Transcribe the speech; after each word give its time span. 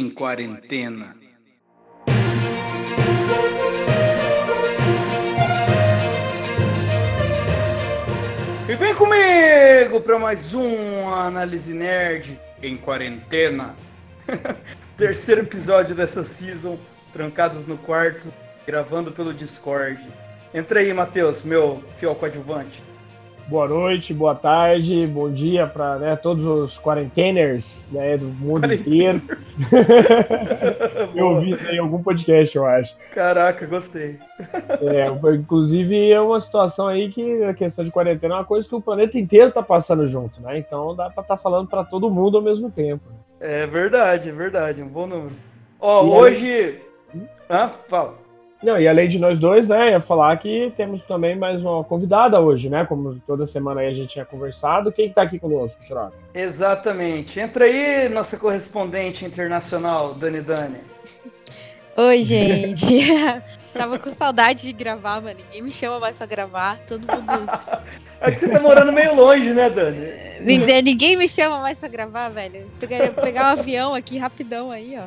em 0.00 0.08
quarentena. 0.08 1.14
E 8.66 8.74
vem 8.76 8.94
comigo 8.94 10.00
para 10.00 10.18
mais 10.18 10.54
um 10.54 11.12
Análise 11.12 11.74
Nerd 11.74 12.40
em 12.62 12.78
quarentena. 12.78 13.76
Terceiro 14.96 15.42
episódio 15.42 15.94
dessa 15.94 16.24
season, 16.24 16.78
trancados 17.12 17.66
no 17.66 17.76
quarto, 17.76 18.32
gravando 18.66 19.12
pelo 19.12 19.34
Discord. 19.34 20.00
Entra 20.54 20.80
aí, 20.80 20.94
Matheus, 20.94 21.44
meu 21.44 21.84
fiel 21.98 22.14
coadjuvante. 22.14 22.82
Boa 23.48 23.66
noite, 23.66 24.14
boa 24.14 24.34
tarde, 24.34 25.06
bom 25.08 25.30
dia 25.30 25.66
para 25.66 25.98
né, 25.98 26.16
todos 26.16 26.44
os 26.44 26.78
quarenteners 26.78 27.86
né, 27.90 28.16
do 28.16 28.26
mundo 28.26 28.72
inteiro. 28.72 29.20
eu 31.14 31.26
ouvi 31.26 31.50
isso 31.50 31.70
em 31.70 31.78
algum 31.78 32.02
podcast, 32.02 32.56
eu 32.56 32.64
acho. 32.64 32.96
Caraca, 33.12 33.66
gostei. 33.66 34.18
É, 34.80 35.34
inclusive 35.34 36.10
é 36.10 36.20
uma 36.20 36.40
situação 36.40 36.86
aí 36.86 37.10
que 37.10 37.42
a 37.42 37.54
questão 37.54 37.84
de 37.84 37.90
quarentena 37.90 38.34
é 38.34 38.38
uma 38.38 38.44
coisa 38.44 38.68
que 38.68 38.74
o 38.74 38.80
planeta 38.80 39.18
inteiro 39.18 39.50
tá 39.50 39.62
passando 39.62 40.06
junto, 40.06 40.40
né? 40.40 40.58
Então 40.58 40.94
dá 40.94 41.10
para 41.10 41.22
estar 41.22 41.36
tá 41.36 41.42
falando 41.42 41.68
para 41.68 41.84
todo 41.84 42.10
mundo 42.10 42.36
ao 42.36 42.42
mesmo 42.42 42.70
tempo. 42.70 43.02
É 43.40 43.66
verdade, 43.66 44.28
é 44.28 44.32
verdade, 44.32 44.82
um 44.82 44.88
bom 44.88 45.06
número. 45.06 45.34
Ó, 45.80 46.02
hoje. 46.04 46.80
Hum? 47.14 47.26
Hã? 47.48 47.68
Fala. 47.88 48.19
Não, 48.62 48.78
e 48.78 48.86
além 48.86 49.08
de 49.08 49.18
nós 49.18 49.38
dois, 49.38 49.66
né, 49.66 49.90
ia 49.92 50.00
falar 50.02 50.36
que 50.36 50.70
temos 50.76 51.02
também 51.02 51.34
mais 51.34 51.60
uma 51.62 51.82
convidada 51.82 52.38
hoje, 52.40 52.68
né? 52.68 52.84
Como 52.84 53.18
toda 53.26 53.46
semana 53.46 53.80
aí 53.80 53.88
a 53.88 53.92
gente 53.92 54.10
tinha 54.10 54.24
conversado. 54.24 54.92
Quem 54.92 55.06
está 55.06 55.22
aqui 55.22 55.38
conosco, 55.38 55.82
Chirac? 55.82 56.12
Exatamente. 56.34 57.40
Entra 57.40 57.64
aí, 57.64 58.08
nossa 58.10 58.36
correspondente 58.36 59.24
internacional, 59.24 60.12
Dani 60.12 60.42
Dani. 60.42 60.78
Oi, 61.96 62.22
gente. 62.22 62.98
Tava 63.72 63.98
com 63.98 64.10
saudade 64.10 64.62
de 64.62 64.72
gravar, 64.72 65.22
mano. 65.22 65.38
Ninguém 65.46 65.62
me 65.62 65.70
chama 65.70 65.98
mais 65.98 66.18
pra 66.18 66.26
gravar. 66.26 66.78
Todo 66.86 67.00
mundo. 67.00 67.50
é 68.20 68.30
que 68.30 68.40
você 68.40 68.50
tá 68.50 68.60
morando 68.60 68.92
meio 68.92 69.14
longe, 69.14 69.54
né, 69.54 69.70
Dani? 69.70 70.06
Ninguém 70.82 71.16
me 71.16 71.28
chama 71.28 71.60
mais 71.60 71.78
pra 71.78 71.88
gravar, 71.88 72.28
velho. 72.28 72.66
Pegar, 72.78 73.10
pegar 73.10 73.42
um 73.44 73.60
avião 73.60 73.94
aqui 73.94 74.18
rapidão 74.18 74.70
aí, 74.70 74.98
ó. 74.98 75.04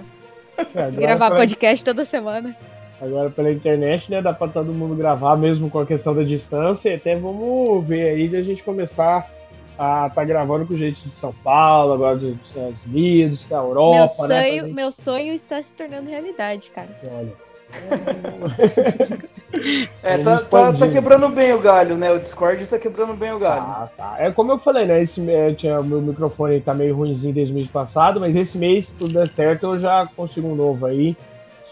É, 0.75 0.89
e 0.89 0.95
gravar 0.95 1.27
pra... 1.27 1.37
podcast 1.37 1.83
toda 1.83 2.05
semana. 2.05 2.55
Agora 3.01 3.29
pela 3.29 3.51
internet, 3.51 4.09
né? 4.09 4.21
Dá 4.21 4.33
pra 4.33 4.47
todo 4.47 4.73
mundo 4.73 4.95
gravar 4.95 5.35
mesmo 5.35 5.69
com 5.69 5.79
a 5.79 5.85
questão 5.85 6.15
da 6.15 6.23
distância. 6.23 6.89
E 6.89 6.95
até 6.95 7.15
vamos 7.15 7.85
ver 7.85 8.09
aí 8.09 8.27
de 8.27 8.37
a 8.37 8.43
gente 8.43 8.63
começar 8.63 9.29
a 9.77 10.09
tá 10.09 10.23
gravando 10.23 10.65
com 10.65 10.75
gente 10.75 11.03
de 11.03 11.11
São 11.11 11.33
Paulo, 11.43 11.93
agora 11.93 12.17
dos 12.17 12.35
Estados 12.45 12.85
Unidos, 12.85 13.45
da 13.45 13.57
Europa. 13.57 13.97
Meu 13.97 14.07
sonho, 14.07 14.29
né, 14.29 14.51
gente... 14.51 14.73
meu 14.73 14.91
sonho 14.91 15.33
está 15.33 15.61
se 15.61 15.75
tornando 15.75 16.09
realidade, 16.09 16.69
cara. 16.69 16.89
Olha. 17.03 17.33
é, 20.03 20.19
tá, 20.19 20.37
tá, 20.37 20.73
tá, 20.73 20.87
quebrando 20.87 21.27
bem 21.29 21.53
o 21.53 21.59
galho, 21.59 21.97
né? 21.97 22.11
O 22.11 22.19
Discord 22.19 22.63
tá 22.67 22.77
quebrando 22.77 23.15
bem 23.15 23.31
o 23.31 23.39
galho. 23.39 23.63
Ah, 23.63 23.89
tá. 23.97 24.15
É 24.19 24.31
como 24.31 24.51
eu 24.51 24.59
falei, 24.59 24.85
né? 24.85 25.01
Esse 25.01 25.27
é, 25.29 25.51
tinha, 25.53 25.81
meu 25.81 25.99
microfone 25.99 26.61
tá 26.61 26.71
meio 26.73 26.95
ruimzinho 26.95 27.33
desde 27.33 27.51
o 27.51 27.55
mês 27.55 27.67
passado, 27.67 28.19
mas 28.19 28.35
esse 28.35 28.59
mês, 28.59 28.85
se 28.85 28.93
tudo 28.93 29.13
der 29.13 29.27
certo, 29.29 29.65
eu 29.65 29.77
já 29.77 30.07
consigo 30.15 30.47
um 30.47 30.55
novo 30.55 30.85
aí. 30.85 31.17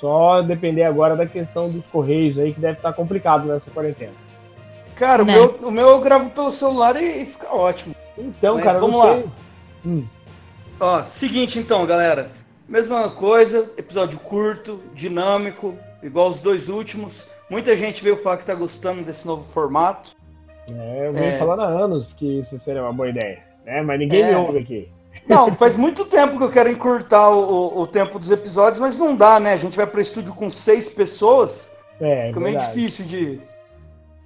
Só 0.02 0.42
depender 0.42 0.84
agora 0.84 1.16
da 1.16 1.28
questão 1.28 1.72
dos 1.72 1.84
correios 1.86 2.40
aí, 2.40 2.54
que 2.54 2.60
deve 2.60 2.78
estar 2.78 2.92
complicado 2.92 3.46
nessa 3.46 3.70
quarentena. 3.70 4.14
Cara, 4.96 5.22
o 5.22 5.26
meu, 5.26 5.60
o 5.62 5.72
meu 5.72 5.90
eu 5.90 6.02
gravo 6.02 6.32
pelo 6.32 6.52
celular 6.52 6.96
e, 7.02 7.22
e 7.22 7.26
fica 7.26 7.54
ótimo. 7.54 7.96
Então, 8.18 8.56
Mas 8.56 8.64
cara, 8.64 8.80
vamos 8.80 8.98
lá. 8.98 9.24
Hum. 9.86 10.06
Ó, 10.80 11.04
seguinte 11.04 11.60
então, 11.60 11.86
galera. 11.86 12.30
Mesma 12.68 13.10
coisa, 13.10 13.70
episódio 13.78 14.18
curto, 14.20 14.82
dinâmico, 14.94 15.78
igual 16.02 16.30
os 16.30 16.42
dois 16.42 16.68
últimos. 16.68 17.28
Muita 17.50 17.76
gente 17.78 18.04
veio 18.04 18.18
falar 18.18 18.38
que 18.38 18.46
tá 18.46 18.56
gostando 18.56 19.04
desse 19.04 19.28
novo 19.28 19.44
formato. 19.44 20.16
É, 20.68 21.08
eu 21.08 21.14
venho 21.14 21.26
é... 21.26 21.38
falando 21.38 21.62
há 21.62 21.68
anos 21.68 22.14
que 22.14 22.40
isso 22.40 22.58
seria 22.60 22.82
uma 22.82 22.94
boa 22.94 23.10
ideia, 23.10 23.44
né? 23.66 23.82
Mas 23.82 24.00
ninguém 24.00 24.24
é... 24.24 24.30
me 24.30 24.36
ouve 24.36 24.60
aqui. 24.60 24.90
Não, 25.28 25.54
faz 25.54 25.78
muito 25.78 26.06
tempo 26.06 26.38
que 26.38 26.44
eu 26.44 26.52
quero 26.52 26.70
encurtar 26.70 27.30
o, 27.30 27.82
o 27.82 27.88
tempo 27.88 28.20
dos 28.20 28.32
episódios, 28.32 28.80
mas 28.80 28.98
não 28.98 29.16
dá, 29.16 29.40
né? 29.40 29.54
A 29.54 29.58
gente 29.58 29.78
vai 29.78 29.88
para 29.88 30.02
estúdio 30.02 30.34
com 30.34 30.52
seis 30.52 30.90
pessoas. 30.90 31.72
É, 32.00 32.28
Fica 32.28 32.40
meio 32.40 32.60
difícil 32.60 33.06
de 33.06 33.40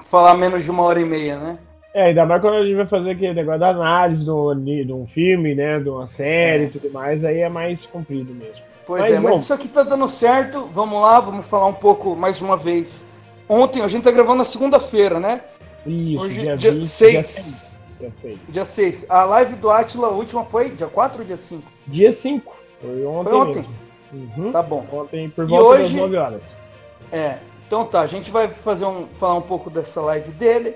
falar 0.03 0.35
menos 0.35 0.63
de 0.63 0.71
uma 0.71 0.83
hora 0.83 0.99
e 0.99 1.05
meia, 1.05 1.37
né? 1.37 1.59
É, 1.93 2.07
ainda 2.07 2.25
mais 2.25 2.41
quando 2.41 2.55
a 2.55 2.63
gente 2.63 2.75
vai 2.75 2.87
fazer 2.87 3.11
aquele 3.11 3.33
negócio 3.33 3.59
da 3.59 3.69
análise 3.69 4.23
de 4.23 4.31
um 4.91 5.05
filme, 5.07 5.55
né? 5.55 5.79
De 5.79 5.89
uma 5.89 6.07
série 6.07 6.63
e 6.63 6.67
é. 6.67 6.69
tudo 6.69 6.91
mais, 6.91 7.23
aí 7.23 7.39
é 7.39 7.49
mais 7.49 7.85
comprido 7.85 8.33
mesmo. 8.33 8.63
Pois 8.85 9.01
mas, 9.01 9.13
é, 9.13 9.19
bom. 9.19 9.29
mas 9.29 9.43
isso 9.43 9.53
aqui 9.53 9.67
tá 9.67 9.83
dando 9.83 10.07
certo. 10.07 10.67
Vamos 10.71 11.01
lá, 11.01 11.19
vamos 11.19 11.47
falar 11.47 11.67
um 11.67 11.73
pouco 11.73 12.15
mais 12.15 12.41
uma 12.41 12.55
vez. 12.55 13.05
Ontem, 13.47 13.81
a 13.81 13.87
gente 13.87 14.03
tá 14.03 14.11
gravando 14.11 14.39
na 14.39 14.45
segunda-feira, 14.45 15.19
né? 15.19 15.41
Isso, 15.85 16.21
Hoje, 16.21 16.41
dia, 16.41 16.57
dia 16.57 16.71
20, 16.71 16.85
6. 16.85 17.11
Dia 17.11 17.23
6. 17.23 17.74
Dia 18.49 18.65
6. 18.65 19.05
A 19.09 19.23
live 19.23 19.55
do 19.55 19.69
Atila, 19.69 20.07
a 20.07 20.11
última 20.11 20.43
foi 20.43 20.69
dia 20.69 20.87
4 20.87 21.19
ou 21.19 21.25
dia 21.25 21.37
5? 21.37 21.71
Dia 21.87 22.11
5. 22.11 22.55
Foi 22.81 23.05
ontem. 23.05 23.29
Foi 23.29 23.39
ontem? 23.39 23.69
Uhum. 24.11 24.51
Tá 24.51 24.61
bom. 24.61 24.85
Ontem 24.91 25.29
por 25.29 25.45
volta 25.45 25.81
hoje, 25.81 25.93
das 25.93 25.93
9 25.93 26.17
horas. 26.17 26.55
É. 27.11 27.39
Então 27.67 27.85
tá, 27.85 28.01
a 28.01 28.07
gente 28.07 28.29
vai 28.29 28.47
fazer 28.47 28.85
um, 28.85 29.07
falar 29.07 29.35
um 29.35 29.41
pouco 29.41 29.69
dessa 29.69 29.99
live 30.01 30.31
dele, 30.33 30.75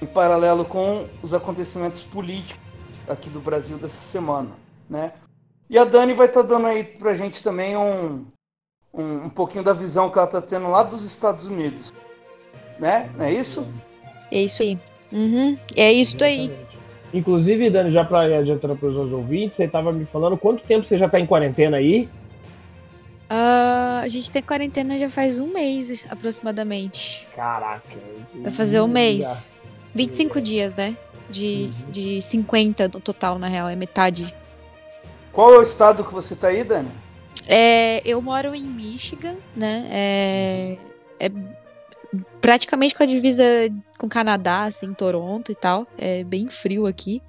em 0.00 0.06
paralelo 0.06 0.64
com 0.64 1.06
os 1.22 1.34
acontecimentos 1.34 2.02
políticos 2.02 2.62
aqui 3.08 3.28
do 3.28 3.40
Brasil 3.40 3.76
dessa 3.78 3.96
semana, 3.96 4.50
né? 4.88 5.12
E 5.68 5.76
a 5.78 5.84
Dani 5.84 6.14
vai 6.14 6.26
estar 6.26 6.42
tá 6.42 6.48
dando 6.48 6.66
aí 6.66 6.84
pra 6.84 7.14
gente 7.14 7.42
também 7.42 7.76
um, 7.76 8.24
um, 8.94 9.24
um 9.24 9.30
pouquinho 9.30 9.64
da 9.64 9.72
visão 9.72 10.10
que 10.10 10.18
ela 10.18 10.28
tá 10.28 10.40
tendo 10.40 10.68
lá 10.68 10.82
dos 10.82 11.02
Estados 11.02 11.46
Unidos. 11.46 11.92
Né? 12.78 13.10
Não 13.16 13.24
é 13.24 13.32
isso? 13.32 13.66
É 14.30 14.40
isso 14.40 14.62
aí. 14.62 14.78
Uhum. 15.12 15.56
É 15.76 15.92
isso 15.92 16.22
aí. 16.22 16.50
Inclusive, 17.12 17.70
Dani, 17.70 17.90
já 17.90 18.04
para 18.04 18.38
adiantar 18.38 18.74
para 18.76 18.88
os 18.88 19.12
ouvintes, 19.12 19.56
você 19.56 19.64
estava 19.64 19.92
me 19.92 20.04
falando 20.04 20.36
quanto 20.36 20.62
tempo 20.64 20.86
você 20.86 20.96
já 20.96 21.06
está 21.06 21.18
em 21.18 21.26
quarentena 21.26 21.78
aí? 21.78 22.08
Uh, 23.30 24.00
a 24.02 24.08
gente 24.08 24.30
tem 24.30 24.42
quarentena 24.42 24.96
já 24.96 25.08
faz 25.08 25.40
um 25.40 25.48
mês 25.48 26.06
aproximadamente. 26.10 27.26
Caraca. 27.34 27.82
Vai 28.42 28.52
fazer 28.52 28.80
um 28.80 28.88
mês. 28.88 29.54
25 29.94 30.40
dias, 30.40 30.76
né? 30.76 30.96
De, 31.30 31.68
uhum. 31.86 31.90
de 31.90 32.22
50 32.22 32.88
no 32.88 33.00
total, 33.00 33.38
na 33.38 33.48
real, 33.48 33.68
é 33.68 33.76
metade. 33.76 34.34
Qual 35.32 35.54
é 35.54 35.58
o 35.58 35.62
estado 35.62 36.04
que 36.04 36.12
você 36.12 36.34
tá 36.34 36.48
aí, 36.48 36.64
Dani? 36.64 36.90
É, 37.46 38.02
eu 38.06 38.20
moro 38.20 38.54
em 38.54 38.66
Michigan, 38.66 39.36
né? 39.56 39.86
É, 39.90 40.78
é 41.20 41.30
praticamente 42.40 42.94
com 42.94 43.02
a 43.02 43.06
divisa 43.06 43.44
com 43.98 44.06
o 44.06 44.08
Canadá, 44.10 44.64
assim, 44.64 44.92
Toronto 44.92 45.52
e 45.52 45.54
tal. 45.54 45.86
É 45.96 46.24
bem 46.24 46.48
frio 46.48 46.86
aqui. 46.86 47.22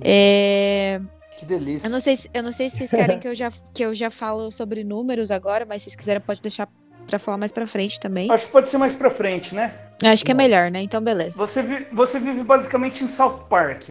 É... 0.00 1.00
Que 1.36 1.44
delícia. 1.44 1.86
Eu 1.86 1.90
não 1.90 2.00
sei 2.00 2.16
se, 2.16 2.30
eu 2.32 2.42
não 2.42 2.52
sei 2.52 2.70
se 2.70 2.76
vocês 2.76 2.90
querem 2.90 3.18
que 3.18 3.26
eu 3.26 3.34
já 3.34 3.50
que 3.74 3.84
eu 3.84 3.92
já 3.92 4.10
falo 4.10 4.50
sobre 4.50 4.84
números 4.84 5.30
agora, 5.30 5.66
mas 5.66 5.82
se 5.82 5.90
vocês 5.90 5.96
quiserem 5.96 6.20
pode 6.20 6.40
deixar 6.40 6.68
para 7.06 7.18
falar 7.18 7.36
mais 7.36 7.52
para 7.52 7.66
frente 7.66 8.00
também. 8.00 8.30
Acho 8.30 8.46
que 8.46 8.52
pode 8.52 8.68
ser 8.68 8.78
mais 8.78 8.92
para 8.92 9.10
frente, 9.10 9.54
né? 9.54 9.74
Acho 10.02 10.24
que 10.24 10.30
é 10.30 10.34
melhor, 10.34 10.70
né? 10.70 10.82
Então 10.82 11.00
beleza. 11.00 11.36
Você 11.36 11.62
vive, 11.62 11.86
você 11.92 12.18
vive 12.18 12.42
basicamente 12.44 13.04
em 13.04 13.08
South 13.08 13.46
Park. 13.48 13.84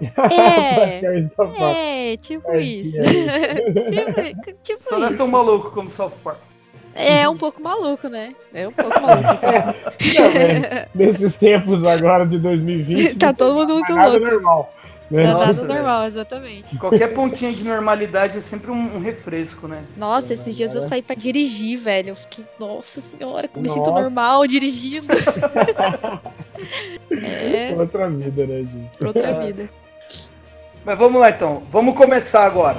É, 1.58 2.12
é 2.12 2.16
tipo 2.16 2.54
isso. 2.54 3.02
tipo, 3.90 4.58
tipo 4.62 4.84
Só 4.84 4.90
isso. 4.90 4.98
não 4.98 5.08
é 5.08 5.12
tão 5.12 5.26
maluco 5.26 5.72
como 5.72 5.90
South 5.90 6.12
Park. 6.22 6.38
É 6.98 7.28
um 7.28 7.36
pouco 7.36 7.62
maluco, 7.62 8.08
né? 8.08 8.34
É 8.52 8.66
um 8.66 8.72
pouco 8.72 8.90
maluco. 9.00 9.46
Não, 9.46 10.84
nesses 10.94 11.36
tempos 11.36 11.84
agora 11.84 12.26
de 12.26 12.36
2020. 12.38 13.16
tá 13.16 13.32
todo 13.32 13.54
mundo 13.54 13.74
muito 13.74 13.94
louco. 13.94 14.18
Normal. 14.18 14.74
Né? 15.10 15.26
Tá 15.26 15.32
Nossa, 15.32 15.64
normal, 15.64 16.04
exatamente. 16.04 16.76
Qualquer 16.76 17.14
pontinha 17.14 17.50
de 17.52 17.64
normalidade 17.64 18.36
é 18.36 18.40
sempre 18.40 18.70
um, 18.70 18.96
um 18.96 19.00
refresco, 19.00 19.66
né? 19.66 19.84
Nossa, 19.96 20.34
esses 20.34 20.54
dias 20.54 20.74
eu 20.74 20.82
saí 20.82 21.00
pra 21.00 21.16
dirigir, 21.16 21.78
velho. 21.78 22.10
Eu 22.10 22.16
fiquei, 22.16 22.44
nossa 22.58 23.00
senhora, 23.00 23.48
como 23.48 23.62
me 23.62 23.70
sinto 23.70 23.90
normal 23.90 24.46
dirigindo. 24.46 25.06
é. 27.10 27.74
Outra 27.74 28.10
vida, 28.10 28.46
né, 28.46 28.58
gente? 28.58 29.04
Outra 29.04 29.32
vida. 29.44 29.70
Mas 30.84 30.98
vamos 30.98 31.20
lá 31.20 31.30
então, 31.30 31.62
vamos 31.70 31.94
começar 31.94 32.44
agora. 32.44 32.78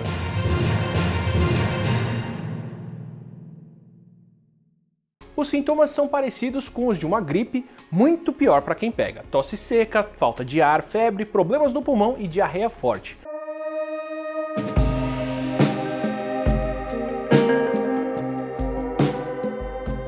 Os 5.39 5.47
sintomas 5.47 5.91
são 5.91 6.05
parecidos 6.05 6.67
com 6.67 6.87
os 6.87 6.97
de 6.97 7.05
uma 7.05 7.21
gripe, 7.21 7.65
muito 7.89 8.33
pior 8.33 8.61
para 8.61 8.75
quem 8.75 8.91
pega: 8.91 9.23
tosse 9.31 9.55
seca, 9.55 10.03
falta 10.17 10.43
de 10.43 10.61
ar, 10.61 10.83
febre, 10.83 11.23
problemas 11.23 11.71
no 11.71 11.81
pulmão 11.81 12.17
e 12.19 12.27
diarreia 12.27 12.69
forte. 12.69 13.17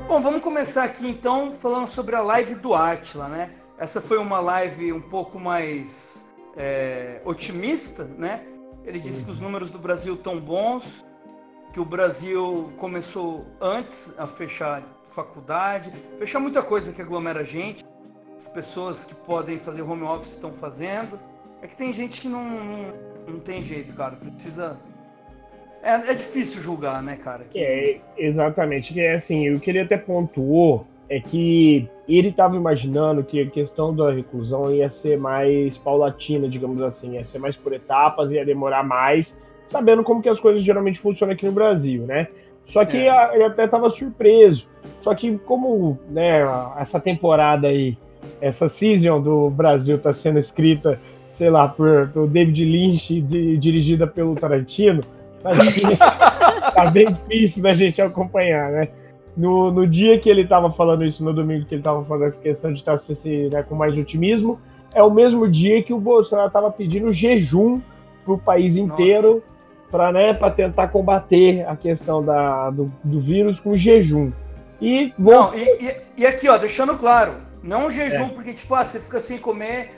Bom, 0.05 0.21
vamos 0.21 0.41
começar 0.41 0.83
aqui 0.83 1.07
então 1.07 1.53
falando 1.53 1.87
sobre 1.87 2.13
a 2.17 2.21
live 2.21 2.55
do 2.55 2.73
Atila, 2.73 3.29
né? 3.29 3.51
Essa 3.77 4.01
foi 4.01 4.17
uma 4.17 4.41
live 4.41 4.91
um 4.91 4.99
pouco 4.99 5.39
mais 5.39 6.25
é, 6.57 7.21
otimista, 7.23 8.03
né? 8.03 8.43
Ele 8.83 8.99
disse 8.99 9.23
que 9.23 9.31
os 9.31 9.39
números 9.39 9.69
do 9.69 9.79
Brasil 9.79 10.15
estão 10.15 10.41
bons, 10.41 11.05
que 11.71 11.79
o 11.79 11.85
Brasil 11.85 12.73
começou 12.75 13.45
antes 13.61 14.13
a 14.19 14.27
fechar 14.27 14.83
faculdade, 15.11 15.91
fechar 16.17 16.39
muita 16.39 16.61
coisa 16.61 16.91
que 16.91 17.01
aglomera 17.01 17.41
a 17.41 17.43
gente. 17.43 17.83
As 18.37 18.47
pessoas 18.47 19.05
que 19.05 19.13
podem 19.13 19.59
fazer 19.59 19.83
home 19.83 20.03
office 20.03 20.33
estão 20.33 20.51
fazendo. 20.51 21.19
É 21.61 21.67
que 21.67 21.77
tem 21.77 21.93
gente 21.93 22.21
que 22.21 22.27
não, 22.27 22.43
não, 22.43 22.93
não 23.27 23.39
tem 23.39 23.61
jeito, 23.61 23.95
cara. 23.95 24.15
Precisa. 24.15 24.79
É, 25.83 25.93
é 25.93 26.13
difícil 26.13 26.61
julgar, 26.61 27.03
né, 27.03 27.17
cara? 27.17 27.43
Que... 27.43 27.59
É, 27.59 28.01
exatamente. 28.17 28.99
É 28.99 29.15
assim, 29.15 29.53
o 29.53 29.59
que 29.59 29.69
ele 29.69 29.79
até 29.79 29.97
pontuou 29.97 30.87
é 31.07 31.19
que 31.19 31.87
ele 32.07 32.29
estava 32.29 32.55
imaginando 32.55 33.23
que 33.23 33.41
a 33.41 33.49
questão 33.49 33.93
da 33.93 34.11
reclusão 34.11 34.73
ia 34.73 34.89
ser 34.89 35.19
mais 35.19 35.77
paulatina, 35.77 36.47
digamos 36.47 36.81
assim, 36.81 37.13
ia 37.15 37.23
ser 37.23 37.37
mais 37.37 37.57
por 37.57 37.73
etapas, 37.73 38.31
ia 38.31 38.45
demorar 38.45 38.83
mais, 38.83 39.37
sabendo 39.67 40.03
como 40.03 40.21
que 40.21 40.29
as 40.29 40.39
coisas 40.39 40.63
geralmente 40.63 40.99
funcionam 40.99 41.33
aqui 41.33 41.45
no 41.45 41.51
Brasil, 41.51 42.05
né? 42.05 42.29
Só 42.65 42.85
que 42.85 42.97
é. 42.97 43.35
ele 43.35 43.43
até 43.43 43.65
estava 43.65 43.89
surpreso. 43.89 44.65
Só 44.99 45.13
que 45.15 45.37
como 45.39 45.97
né, 46.09 46.41
essa 46.79 46.99
temporada 46.99 47.67
aí, 47.67 47.97
essa 48.39 48.69
season 48.69 49.21
do 49.21 49.49
Brasil 49.49 49.97
está 49.97 50.13
sendo 50.13 50.39
escrita, 50.39 50.99
sei 51.31 51.49
lá, 51.49 51.67
por, 51.67 52.09
por 52.09 52.27
David 52.27 52.63
Lynch 52.63 53.13
e 53.13 53.57
dirigida 53.57 54.05
pelo 54.05 54.35
Tarantino, 54.35 55.03
tá, 55.41 55.51
difícil, 55.51 55.97
tá 56.75 56.91
bem 56.91 57.05
difícil 57.05 57.63
da 57.63 57.73
gente 57.73 58.01
acompanhar, 58.01 58.71
né? 58.71 58.89
No, 59.35 59.71
no 59.71 59.87
dia 59.87 60.19
que 60.19 60.29
ele 60.29 60.41
estava 60.41 60.71
falando 60.71 61.05
isso, 61.05 61.23
no 61.23 61.33
domingo 61.33 61.65
que 61.65 61.73
ele 61.73 61.81
estava 61.81 62.03
falando 62.03 62.29
essa 62.29 62.39
questão 62.39 62.71
de 62.73 62.79
estar 62.79 62.97
tá 62.97 63.13
né, 63.51 63.63
com 63.63 63.75
mais 63.75 63.97
otimismo, 63.97 64.59
é 64.93 65.01
o 65.01 65.09
mesmo 65.09 65.47
dia 65.47 65.81
que 65.81 65.93
o 65.93 65.99
Bolsonaro 65.99 66.47
estava 66.47 66.69
pedindo 66.69 67.11
jejum 67.11 67.79
para 68.25 68.33
o 68.33 68.37
país 68.37 68.75
inteiro 68.75 69.41
para 69.91 70.11
né, 70.11 70.33
tentar 70.55 70.87
combater 70.87 71.67
a 71.67 71.75
questão 71.75 72.23
da, 72.23 72.69
do, 72.69 72.91
do 73.03 73.19
vírus 73.19 73.59
com 73.59 73.75
jejum. 73.75 74.31
E, 74.81 75.13
vou... 75.19 75.33
não, 75.33 75.55
e, 75.55 75.63
e, 75.63 75.95
e, 76.17 76.25
aqui, 76.25 76.49
ó, 76.49 76.57
deixando 76.57 76.97
claro, 76.97 77.33
não 77.61 77.87
um 77.87 77.91
jejum, 77.91 78.25
é. 78.25 78.29
porque, 78.29 78.53
tipo, 78.53 78.73
ah, 78.73 78.83
você 78.83 78.99
fica 78.99 79.19
sem 79.19 79.37
comer, 79.37 79.91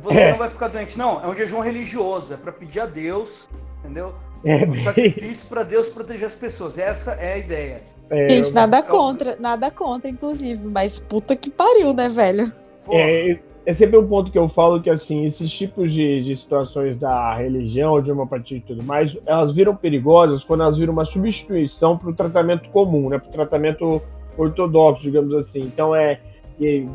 você 0.00 0.20
é. 0.20 0.30
não 0.30 0.38
vai 0.38 0.48
ficar 0.48 0.68
doente. 0.68 0.96
Não, 0.96 1.22
é 1.22 1.26
um 1.26 1.34
jejum 1.34 1.60
religioso, 1.60 2.32
é 2.32 2.36
para 2.36 2.52
pedir 2.52 2.80
a 2.80 2.86
Deus, 2.86 3.48
entendeu? 3.80 4.14
É, 4.42 4.64
um 4.64 4.74
sacrifício 4.74 5.46
para 5.48 5.62
Deus 5.62 5.88
proteger 5.88 6.26
as 6.26 6.34
pessoas. 6.34 6.78
Essa 6.78 7.12
é 7.12 7.34
a 7.34 7.38
ideia. 7.38 7.82
É, 8.08 8.28
Gente, 8.28 8.54
nada 8.54 8.78
eu... 8.78 8.84
contra, 8.84 9.36
nada 9.38 9.70
contra, 9.70 10.08
inclusive, 10.08 10.62
mas 10.64 10.98
puta 10.98 11.36
que 11.36 11.50
pariu, 11.50 11.92
né, 11.92 12.08
velho? 12.08 12.50
É, 12.90 13.38
é 13.70 13.72
sempre 13.72 13.96
um 13.96 14.04
ponto 14.04 14.32
que 14.32 14.38
eu 14.38 14.48
falo 14.48 14.82
que, 14.82 14.90
assim, 14.90 15.24
esses 15.24 15.48
tipos 15.48 15.92
de, 15.92 16.24
de 16.24 16.36
situações 16.36 16.98
da 16.98 17.32
religião, 17.36 18.02
de 18.02 18.10
uma 18.10 18.26
partida 18.26 18.58
e 18.58 18.62
tudo 18.62 18.82
mais, 18.82 19.16
elas 19.24 19.52
viram 19.52 19.76
perigosas 19.76 20.42
quando 20.42 20.64
elas 20.64 20.76
viram 20.76 20.92
uma 20.92 21.04
substituição 21.04 21.96
para 21.96 22.10
o 22.10 22.12
tratamento 22.12 22.68
comum, 22.70 23.08
né, 23.08 23.18
para 23.18 23.28
o 23.28 23.32
tratamento 23.32 24.02
ortodoxo, 24.36 25.04
digamos 25.04 25.32
assim. 25.34 25.62
Então, 25.62 25.94
é 25.94 26.18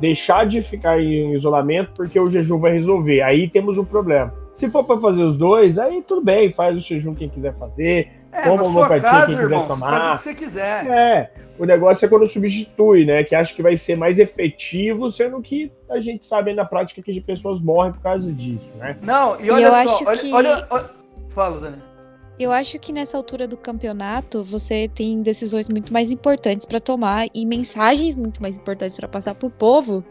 deixar 0.01 0.45
de 0.45 0.61
ficar 0.61 1.01
em 1.01 1.33
isolamento 1.33 1.91
porque 1.95 2.19
o 2.19 2.29
jejum 2.29 2.59
vai 2.59 2.73
resolver. 2.73 3.21
Aí 3.21 3.49
temos 3.49 3.77
um 3.77 3.85
problema. 3.85 4.33
Se 4.51 4.69
for 4.69 4.83
para 4.83 4.99
fazer 4.99 5.23
os 5.23 5.37
dois, 5.37 5.79
aí 5.79 6.01
tudo 6.01 6.21
bem, 6.21 6.51
faz 6.51 6.75
o 6.75 6.79
jejum 6.81 7.15
quem 7.15 7.29
quiser 7.29 7.55
fazer, 7.55 8.09
é, 8.35 8.41
toma 8.41 8.63
uma 8.63 8.87
partida 8.87 9.25
quem 9.25 9.35
irmão, 9.35 9.61
quiser 9.61 9.67
tomar. 9.67 9.93
Faz 9.93 10.05
o 10.05 10.15
que 10.15 10.21
você 10.21 10.35
quiser. 10.35 10.87
É, 10.87 11.31
o 11.57 11.65
negócio 11.65 12.05
é 12.05 12.09
quando 12.09 12.27
substitui, 12.27 13.05
né? 13.05 13.23
Que 13.23 13.35
acha 13.35 13.53
que 13.53 13.61
vai 13.61 13.77
ser 13.77 13.95
mais 13.95 14.19
efetivo, 14.19 15.09
sendo 15.09 15.41
que 15.41 15.71
a 15.89 15.99
gente 15.99 16.25
sabe 16.25 16.53
na 16.53 16.65
prática 16.65 17.01
que 17.01 17.21
pessoas 17.21 17.61
morrem 17.61 17.93
por 17.93 18.01
causa 18.01 18.31
disso, 18.31 18.69
né? 18.77 18.97
Não, 19.01 19.39
e 19.39 19.49
olha 19.49 19.67
e 19.67 19.87
só, 19.87 20.03
olha, 20.05 20.17
que... 20.17 20.33
olha, 20.33 20.67
olha, 20.69 20.89
Fala, 21.29 21.59
Dani. 21.59 21.81
Eu 22.37 22.51
acho 22.51 22.77
que 22.79 22.91
nessa 22.91 23.15
altura 23.15 23.47
do 23.47 23.55
campeonato 23.55 24.43
você 24.43 24.89
tem 24.93 25.21
decisões 25.21 25.69
muito 25.69 25.93
mais 25.93 26.11
importantes 26.11 26.65
para 26.65 26.81
tomar 26.81 27.27
e 27.33 27.45
mensagens 27.45 28.17
muito 28.17 28.41
mais 28.41 28.57
importantes 28.57 28.95
para 28.95 29.07
passar 29.07 29.35
pro 29.35 29.49
povo 29.49 30.03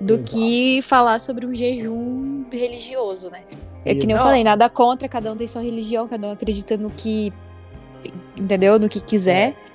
do 0.00 0.14
Exato. 0.14 0.32
que 0.32 0.80
falar 0.82 1.18
sobre 1.18 1.44
um 1.44 1.54
jejum 1.54 2.44
religioso, 2.50 3.30
né? 3.30 3.44
É 3.84 3.94
que 3.94 4.06
nem 4.06 4.16
eu 4.16 4.22
falei, 4.22 4.44
nada 4.44 4.68
contra, 4.68 5.08
cada 5.08 5.32
um 5.32 5.36
tem 5.36 5.46
sua 5.46 5.62
religião, 5.62 6.06
cada 6.06 6.28
um 6.28 6.30
acredita 6.30 6.76
no 6.76 6.90
que. 6.90 7.32
Entendeu? 8.36 8.78
No 8.78 8.88
que 8.88 9.00
quiser. 9.00 9.50
É. 9.50 9.72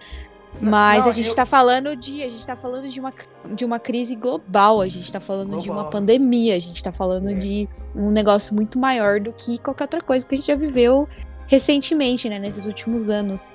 Mas 0.60 1.04
não, 1.04 1.10
a 1.10 1.12
gente 1.12 1.30
eu... 1.30 1.36
tá 1.36 1.46
falando 1.46 1.96
de. 1.96 2.24
A 2.24 2.30
gente 2.30 2.46
tá 2.46 2.56
falando 2.56 2.88
de 2.88 3.00
uma, 3.00 3.14
de 3.52 3.66
uma 3.66 3.80
crise 3.80 4.16
global, 4.16 4.82
a 4.82 4.88
gente 4.88 5.12
tá 5.12 5.20
falando 5.20 5.50
global. 5.50 5.64
de 5.64 5.70
uma 5.70 5.90
pandemia, 5.90 6.56
a 6.56 6.60
gente 6.60 6.82
tá 6.82 6.92
falando 6.92 7.30
é. 7.30 7.34
de 7.34 7.70
um 7.96 8.10
negócio 8.10 8.56
muito 8.56 8.80
maior 8.80 9.20
do 9.20 9.32
que 9.34 9.58
qualquer 9.60 9.84
outra 9.84 10.02
coisa 10.02 10.26
que 10.26 10.36
a 10.36 10.38
gente 10.38 10.48
já 10.48 10.56
viveu 10.56 11.08
recentemente, 11.48 12.28
né, 12.28 12.40
nesses 12.40 12.66
últimos 12.66 13.10
anos. 13.10 13.54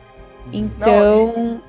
Então. 0.53 1.33
Não, 1.35 1.63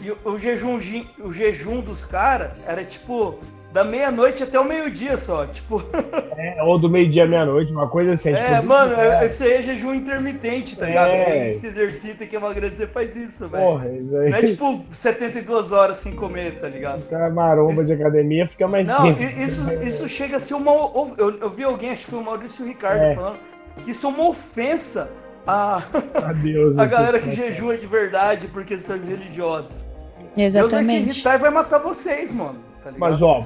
e, 0.00 0.06
e 0.06 0.10
o, 0.10 0.18
o, 0.24 0.38
jejum, 0.38 0.78
o 1.18 1.32
jejum 1.32 1.80
dos 1.80 2.04
caras 2.04 2.52
era 2.64 2.84
tipo 2.84 3.38
da 3.72 3.84
meia-noite 3.84 4.42
até 4.42 4.58
o 4.58 4.64
meio-dia 4.64 5.16
só, 5.16 5.46
tipo. 5.46 5.82
É, 6.42 6.62
ou 6.62 6.78
do 6.78 6.88
meio-dia 6.88 7.24
à 7.24 7.26
meia-noite, 7.26 7.70
uma 7.70 7.86
coisa 7.86 8.14
assim. 8.14 8.30
É, 8.30 8.54
tipo, 8.54 8.68
mano, 8.68 8.94
é. 8.94 9.26
isso 9.26 9.42
aí 9.42 9.52
é 9.52 9.62
jejum 9.62 9.92
intermitente, 9.92 10.74
tá 10.74 10.86
é. 10.86 10.88
ligado? 10.88 11.10
Quem 11.10 11.52
se 11.52 11.66
exercita 11.66 12.24
e 12.24 12.26
quer 12.26 12.36
emagrecer 12.36 12.88
faz 12.88 13.14
isso, 13.14 13.46
velho. 13.46 13.62
Porra, 13.62 13.90
isso 13.90 14.16
aí. 14.16 14.30
Não 14.30 14.38
é 14.38 14.42
tipo 14.42 14.84
72 14.88 15.72
horas 15.72 15.98
sem 15.98 16.16
comer, 16.16 16.58
tá 16.58 16.66
ligado? 16.66 17.02
Cara 17.10 17.28
maromba 17.28 17.72
isso... 17.72 17.84
de 17.84 17.92
academia 17.92 18.46
fica 18.46 18.66
mais 18.66 18.86
Não, 18.86 19.06
isso, 19.10 19.70
isso 19.82 20.08
chega 20.08 20.36
a 20.36 20.40
ser 20.40 20.54
uma. 20.54 20.72
Eu, 21.18 21.38
eu 21.42 21.50
vi 21.50 21.62
alguém, 21.62 21.90
acho 21.90 22.06
que 22.06 22.10
foi 22.10 22.20
o 22.20 22.24
Maurício 22.24 22.64
Ricardo 22.64 23.02
é. 23.02 23.14
falando, 23.14 23.38
que 23.82 23.90
isso 23.90 24.06
é 24.06 24.08
uma 24.08 24.26
ofensa 24.26 25.10
a, 25.46 25.82
Adeus, 26.24 26.76
a 26.80 26.86
galera 26.86 27.18
que 27.18 27.34
jejua 27.34 27.76
de 27.76 27.86
verdade 27.86 28.48
por 28.48 28.64
questões 28.64 29.06
religiosas. 29.06 29.84
Exatamente. 30.34 30.52
Deus 30.52 30.70
vai 30.70 30.84
se 30.84 30.94
irritar 30.94 31.34
e 31.34 31.38
vai 31.38 31.50
matar 31.50 31.78
vocês, 31.80 32.32
mano. 32.32 32.69
Tá 32.82 32.90
ligado? 32.90 32.98
Mas, 32.98 33.22
ó, 33.22 33.38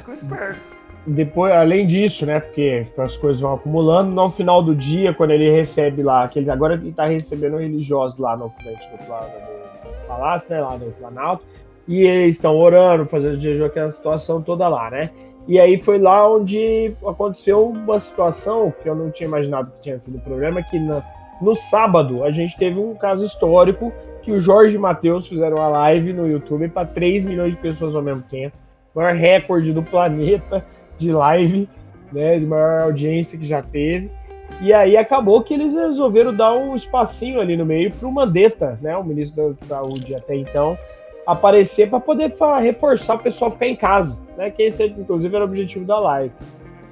depois, 1.06 1.52
além 1.52 1.86
disso, 1.86 2.24
né, 2.24 2.40
porque 2.40 2.86
as 2.96 3.16
coisas 3.16 3.40
vão 3.40 3.54
acumulando, 3.54 4.10
no 4.10 4.30
final 4.30 4.62
do 4.62 4.74
dia, 4.74 5.12
quando 5.12 5.32
ele 5.32 5.50
recebe 5.50 6.02
lá, 6.02 6.26
que 6.26 6.38
ele, 6.38 6.50
agora 6.50 6.74
ele 6.74 6.92
tá 6.92 7.04
recebendo 7.04 7.58
religiosos 7.58 8.18
lá 8.18 8.36
no 8.36 8.48
frente 8.50 8.88
do, 8.88 8.96
do 8.96 10.06
palácio, 10.06 10.48
né, 10.48 10.60
lá 10.60 10.78
no 10.78 10.90
Planalto, 10.92 11.44
e 11.86 12.00
eles 12.00 12.36
estão 12.36 12.56
orando, 12.56 13.04
fazendo 13.04 13.38
jejum, 13.38 13.66
aquela 13.66 13.90
situação 13.90 14.40
toda 14.40 14.66
lá, 14.66 14.90
né? 14.90 15.10
E 15.46 15.60
aí 15.60 15.78
foi 15.78 15.98
lá 15.98 16.26
onde 16.26 16.94
aconteceu 17.06 17.68
uma 17.68 18.00
situação 18.00 18.72
que 18.82 18.88
eu 18.88 18.94
não 18.94 19.10
tinha 19.10 19.28
imaginado 19.28 19.70
que 19.72 19.82
tinha 19.82 20.00
sido 20.00 20.16
o 20.16 20.20
problema, 20.20 20.62
que 20.62 20.78
no, 20.78 21.02
no 21.42 21.54
sábado 21.54 22.24
a 22.24 22.30
gente 22.30 22.56
teve 22.56 22.80
um 22.80 22.94
caso 22.94 23.26
histórico 23.26 23.92
que 24.22 24.32
o 24.32 24.40
Jorge 24.40 24.76
e 24.76 24.78
Matheus 24.78 25.28
fizeram 25.28 25.58
uma 25.58 25.68
live 25.68 26.14
no 26.14 26.26
YouTube 26.26 26.70
para 26.70 26.86
3 26.86 27.24
milhões 27.24 27.52
de 27.52 27.60
pessoas 27.60 27.94
ao 27.94 28.00
mesmo 28.00 28.22
tempo 28.22 28.63
maior 28.94 29.14
recorde 29.14 29.72
do 29.72 29.82
planeta 29.82 30.64
de 30.96 31.10
live, 31.10 31.68
né, 32.12 32.38
de 32.38 32.46
maior 32.46 32.82
audiência 32.82 33.38
que 33.38 33.46
já 33.46 33.62
teve. 33.62 34.10
E 34.60 34.72
aí 34.72 34.96
acabou 34.96 35.42
que 35.42 35.54
eles 35.54 35.74
resolveram 35.74 36.34
dar 36.34 36.54
um 36.54 36.76
espacinho 36.76 37.40
ali 37.40 37.56
no 37.56 37.66
meio 37.66 37.90
para 37.90 38.06
o 38.06 38.12
Mandetta, 38.12 38.78
né, 38.80 38.96
o 38.96 39.02
ministro 39.02 39.56
da 39.60 39.66
Saúde 39.66 40.14
até 40.14 40.36
então, 40.36 40.78
aparecer 41.26 41.88
para 41.88 41.98
poder 41.98 42.34
reforçar 42.60 43.16
o 43.16 43.18
pessoal 43.18 43.50
ficar 43.50 43.66
em 43.66 43.76
casa, 43.76 44.18
né, 44.36 44.50
que 44.50 44.62
esse 44.62 44.84
inclusive 44.84 45.34
era 45.34 45.44
o 45.44 45.48
objetivo 45.48 45.84
da 45.84 45.98
live. 45.98 46.32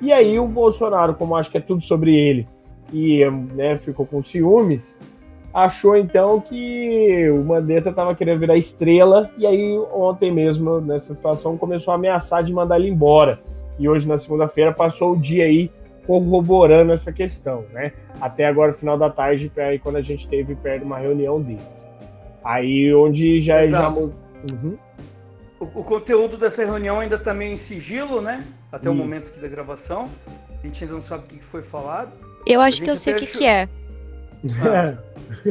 E 0.01 0.13
aí 0.13 0.39
o 0.39 0.47
Bolsonaro, 0.47 1.15
como 1.15 1.37
acho 1.37 1.51
que 1.51 1.59
é 1.59 1.61
tudo 1.61 1.81
sobre 1.81 2.17
ele, 2.17 2.49
e 2.93 3.25
né, 3.55 3.79
ficou 3.79 4.05
com 4.05 4.23
ciúmes, 4.23 4.99
achou 5.53 5.97
então 5.97 6.41
que 6.41 7.29
o 7.31 7.45
Mandetta 7.45 7.91
estava 7.91 8.15
querendo 8.15 8.41
virar 8.41 8.57
estrela 8.57 9.31
e 9.37 9.47
aí 9.47 9.79
ontem 9.93 10.33
mesmo 10.33 10.81
nessa 10.81 11.15
situação 11.15 11.59
começou 11.59 11.93
a 11.93 11.95
ameaçar 11.97 12.43
de 12.43 12.53
mandar 12.53 12.79
ele 12.79 12.89
embora 12.89 13.41
e 13.79 13.89
hoje 13.89 14.09
na 14.09 14.17
segunda-feira 14.17 14.73
passou 14.73 15.13
o 15.13 15.21
dia 15.21 15.45
aí 15.45 15.71
corroborando 16.07 16.93
essa 16.93 17.13
questão, 17.13 17.65
né? 17.73 17.93
Até 18.21 18.47
agora 18.47 18.73
final 18.73 18.99
da 18.99 19.09
tarde 19.09 19.53
aí 19.57 19.79
quando 19.79 19.97
a 19.97 20.03
gente 20.03 20.27
teve 20.27 20.55
perto 20.55 20.85
uma 20.85 20.99
reunião 20.99 21.41
deles, 21.41 21.87
aí 22.43 22.93
onde 22.95 23.41
já 23.41 23.63
Exato. 23.63 24.13
já 24.47 24.55
uhum. 24.55 24.79
o, 25.61 25.65
o, 25.65 25.85
conteúdo 25.85 26.37
dessa 26.37 26.65
reunião 26.65 26.99
ainda 26.99 27.17
está 27.17 27.33
meio 27.33 27.53
em 27.53 27.57
sigilo, 27.57 28.21
né? 28.21 28.45
Até 28.71 28.89
hum. 28.89 28.95
o 28.95 28.97
momento 28.97 29.31
aqui 29.31 29.41
da 29.41 29.49
gravação 29.49 30.11
a 30.63 30.67
gente 30.67 30.83
ainda 30.83 30.95
não 30.95 31.03
sabe 31.03 31.25
o 31.25 31.27
que 31.27 31.43
foi 31.43 31.63
falado. 31.63 32.17
Eu 32.47 32.61
acho 32.61 32.83
que 32.83 32.91
eu 32.91 32.97
sei 32.97 33.15
o 33.15 33.17
que, 33.17 33.27
que 33.27 33.47
é. 33.47 33.69
Ah. 34.61 34.95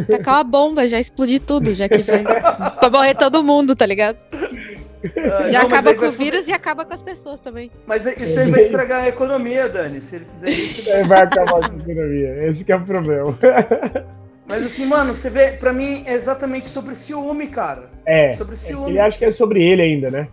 Tacar 0.09 0.35
uma 0.35 0.43
bomba, 0.43 0.87
já 0.87 0.99
explodir 0.99 1.39
tudo, 1.39 1.73
já 1.73 1.89
que 1.89 2.01
vai 2.03 2.23
pra 2.23 2.89
morrer 2.91 3.15
todo 3.15 3.43
mundo, 3.43 3.75
tá 3.75 3.85
ligado? 3.85 4.17
Ah, 4.33 5.49
já 5.49 5.59
não, 5.59 5.67
acaba 5.67 5.95
com 5.95 6.05
o 6.05 6.11
vírus 6.11 6.47
e 6.47 6.53
acaba 6.53 6.85
com 6.85 6.93
as 6.93 7.01
pessoas 7.01 7.39
também. 7.39 7.71
Mas 7.87 8.05
isso 8.05 8.39
aí 8.39 8.51
vai 8.51 8.61
estragar 8.61 9.03
a 9.03 9.07
economia, 9.07 9.67
Dani. 9.67 10.01
Se 10.01 10.17
ele 10.17 10.25
fizer 10.25 10.49
isso. 10.49 10.89
Ele 10.89 11.03
vai 11.05 11.21
acabar 11.23 11.67
com 11.67 11.73
a 11.73 11.91
economia. 11.91 12.47
Esse 12.47 12.71
é 12.71 12.75
o 12.75 12.85
problema. 12.85 13.37
Mas 14.47 14.65
assim, 14.65 14.85
mano, 14.85 15.13
você 15.13 15.29
vê, 15.29 15.53
pra 15.53 15.73
mim 15.73 16.03
é 16.05 16.13
exatamente 16.13 16.67
sobre 16.67 16.93
ciúme, 16.93 17.47
cara. 17.47 17.89
É. 18.05 18.33
Sobre 18.33 18.55
ciúme. 18.55 18.91
Ele 18.91 18.99
acha 18.99 19.17
que 19.17 19.25
é 19.25 19.31
sobre 19.31 19.63
ele 19.63 19.81
ainda, 19.81 20.11
né? 20.11 20.27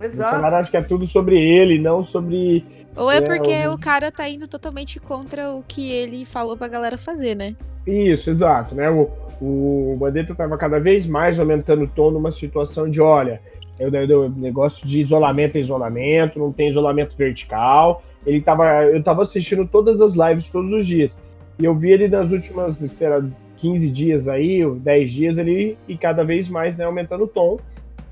Exato. 0.00 0.42
O 0.42 0.46
acha 0.46 0.70
que 0.70 0.76
é 0.76 0.82
tudo 0.82 1.06
sobre 1.06 1.40
ele, 1.40 1.78
não 1.78 2.04
sobre. 2.04 2.64
Ou 2.94 3.10
é, 3.10 3.16
é 3.16 3.20
porque 3.20 3.66
o... 3.66 3.72
o 3.72 3.80
cara 3.80 4.12
tá 4.12 4.28
indo 4.28 4.46
totalmente 4.46 5.00
contra 5.00 5.50
o 5.50 5.62
que 5.66 5.90
ele 5.90 6.24
falou 6.24 6.56
pra 6.56 6.68
galera 6.68 6.98
fazer, 6.98 7.34
né? 7.34 7.56
Isso, 7.86 8.30
exato, 8.30 8.74
né? 8.74 8.90
O, 8.90 9.10
o 9.40 9.96
Mandetta 10.00 10.32
estava 10.32 10.56
cada 10.56 10.80
vez 10.80 11.06
mais 11.06 11.38
aumentando 11.38 11.84
o 11.84 11.88
tom 11.88 12.10
numa 12.10 12.32
situação 12.32 12.90
de, 12.90 13.00
olha, 13.00 13.40
eu, 13.78 13.92
eu, 13.94 14.30
negócio 14.30 14.86
de 14.86 15.00
isolamento 15.00 15.56
é 15.56 15.60
isolamento, 15.60 16.38
não 16.38 16.52
tem 16.52 16.68
isolamento 16.68 17.16
vertical. 17.16 18.02
Ele 18.26 18.40
tava, 18.40 18.84
eu 18.84 18.98
estava 18.98 19.22
assistindo 19.22 19.66
todas 19.66 20.00
as 20.00 20.14
lives 20.14 20.48
todos 20.48 20.72
os 20.72 20.86
dias. 20.86 21.16
E 21.58 21.64
eu 21.64 21.74
vi 21.74 21.90
ele 21.90 22.08
nas 22.08 22.32
últimas, 22.32 22.76
sei 22.76 23.08
lá, 23.08 23.24
15 23.58 23.90
dias 23.90 24.28
aí, 24.28 24.68
10 24.68 25.10
dias, 25.10 25.38
ele 25.38 25.78
e 25.86 25.96
cada 25.96 26.24
vez 26.24 26.48
mais, 26.48 26.76
né, 26.76 26.84
aumentando 26.84 27.24
o 27.24 27.28
tom. 27.28 27.58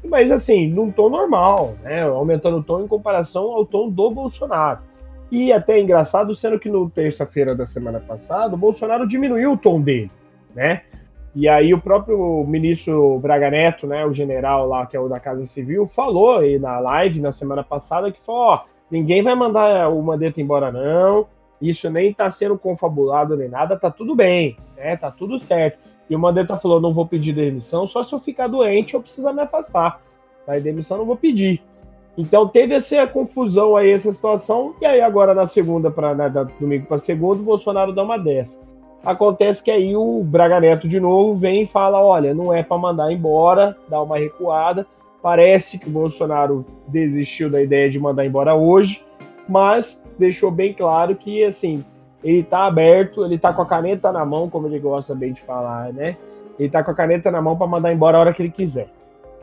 Mas 0.05 0.31
assim, 0.31 0.69
num 0.69 0.91
tom 0.91 1.09
normal, 1.09 1.75
né? 1.83 2.03
Aumentando 2.03 2.59
o 2.59 2.63
tom 2.63 2.85
em 2.85 2.87
comparação 2.87 3.45
ao 3.45 3.65
tom 3.65 3.89
do 3.89 4.11
Bolsonaro. 4.11 4.81
E 5.35 5.53
até 5.53 5.81
engraçado, 5.81 6.33
sendo 6.33 6.61
que 6.61 6.69
no 6.69 6.89
terça-feira 6.89 7.57
da 7.57 7.67
semana 7.67 7.99
passada, 7.99 8.55
o 8.55 8.57
Bolsonaro 8.57 9.05
diminuiu 9.05 9.55
o 9.55 9.57
tom 9.57 9.81
dele, 9.81 10.09
né? 10.55 10.83
E 11.35 11.49
aí 11.49 11.75
o 11.75 11.81
próprio 11.81 12.45
ministro 12.47 13.19
Braga 13.19 13.51
Neto, 13.51 13.85
né, 13.85 14.07
o 14.07 14.13
general 14.13 14.69
lá 14.69 14.87
que 14.87 14.97
é 14.97 15.01
o 15.01 15.09
da 15.09 15.19
Casa 15.19 15.43
Civil, 15.43 15.89
falou 15.89 16.39
aí 16.39 16.57
na 16.57 16.79
live 16.79 17.21
na 17.21 17.33
semana 17.33 17.65
passada 17.65 18.13
que 18.13 18.25
falou, 18.25 18.43
ó, 18.43 18.61
ninguém 18.89 19.25
vai 19.25 19.35
mandar 19.35 19.89
o 19.89 20.01
Mandetta 20.01 20.41
embora 20.41 20.71
não, 20.71 21.27
isso 21.61 21.91
nem 21.91 22.13
está 22.13 22.31
sendo 22.31 22.57
confabulado 22.57 23.37
nem 23.37 23.49
nada, 23.49 23.77
tá 23.77 23.91
tudo 23.91 24.15
bem, 24.15 24.57
né? 24.77 24.97
Tá 24.97 25.11
tudo 25.11 25.41
certo. 25.41 25.81
E 26.09 26.15
o 26.15 26.19
Mandetta 26.19 26.57
falou: 26.59 26.81
não 26.81 26.93
vou 26.93 27.09
pedir 27.09 27.33
demissão, 27.33 27.89
só 27.89 28.05
se 28.05 28.13
eu 28.13 28.21
ficar 28.21 28.47
doente 28.47 28.95
ou 28.95 29.03
precisar 29.03 29.33
me 29.33 29.43
afastar. 29.43 30.01
Aí 30.47 30.61
demissão 30.61 30.99
não 30.99 31.05
vou 31.05 31.17
pedir. 31.17 31.61
Então 32.17 32.47
teve 32.47 32.75
essa 32.75 33.07
confusão 33.07 33.77
aí, 33.77 33.91
essa 33.91 34.13
situação, 34.13 34.75
e 34.81 34.87
aí 34.87 35.01
agora 35.01 35.35
na 35.35 35.47
segunda, 35.47 35.91
para 35.91 36.15
né, 36.15 36.33
domingo 36.61 36.87
para 36.87 36.99
segunda, 36.99 37.41
o 37.41 37.45
Bolsonaro 37.45 37.93
dá 37.93 38.03
uma 38.03 38.17
dessa. 38.17 38.59
Acontece 39.05 39.63
que 39.63 39.71
aí 39.71 39.95
o 39.95 40.23
Braga 40.25 40.61
Neto 40.61 40.89
de 40.89 40.99
novo 40.99 41.35
vem 41.35 41.63
e 41.63 41.67
fala: 41.67 42.03
olha, 42.03 42.33
não 42.33 42.53
é 42.53 42.63
para 42.63 42.79
mandar 42.79 43.13
embora, 43.13 43.77
dá 43.89 44.01
uma 44.01 44.19
recuada. 44.19 44.87
Parece 45.21 45.79
que 45.79 45.89
o 45.89 45.93
Bolsonaro 45.93 46.65
desistiu 46.87 47.51
da 47.51 47.63
ideia 47.63 47.89
de 47.91 47.99
mandar 47.99 48.27
embora 48.27 48.55
hoje, 48.55 49.05
mas 49.49 50.03
deixou 50.19 50.51
bem 50.51 50.73
claro 50.73 51.17
que, 51.17 51.43
assim, 51.43 51.83
ele 52.23 52.43
tá 52.43 52.67
aberto, 52.67 53.25
ele 53.25 53.39
tá 53.39 53.53
com 53.53 53.63
a 53.63 53.67
caneta 53.67 54.13
na 54.13 54.25
mão, 54.25 54.49
como 54.49 54.67
ele 54.67 54.79
gosta 54.79 55.15
bem 55.15 55.33
de 55.33 55.41
falar, 55.43 55.93
né? 55.93 56.17
Ele 56.59 56.69
tá 56.69 56.83
com 56.83 56.91
a 56.91 56.95
caneta 56.95 57.31
na 57.31 57.43
mão 57.43 57.57
para 57.57 57.67
mandar 57.67 57.93
embora 57.93 58.17
a 58.17 58.21
hora 58.21 58.35
que 58.35 58.43
ele 58.43 58.51
quiser. 58.51 58.89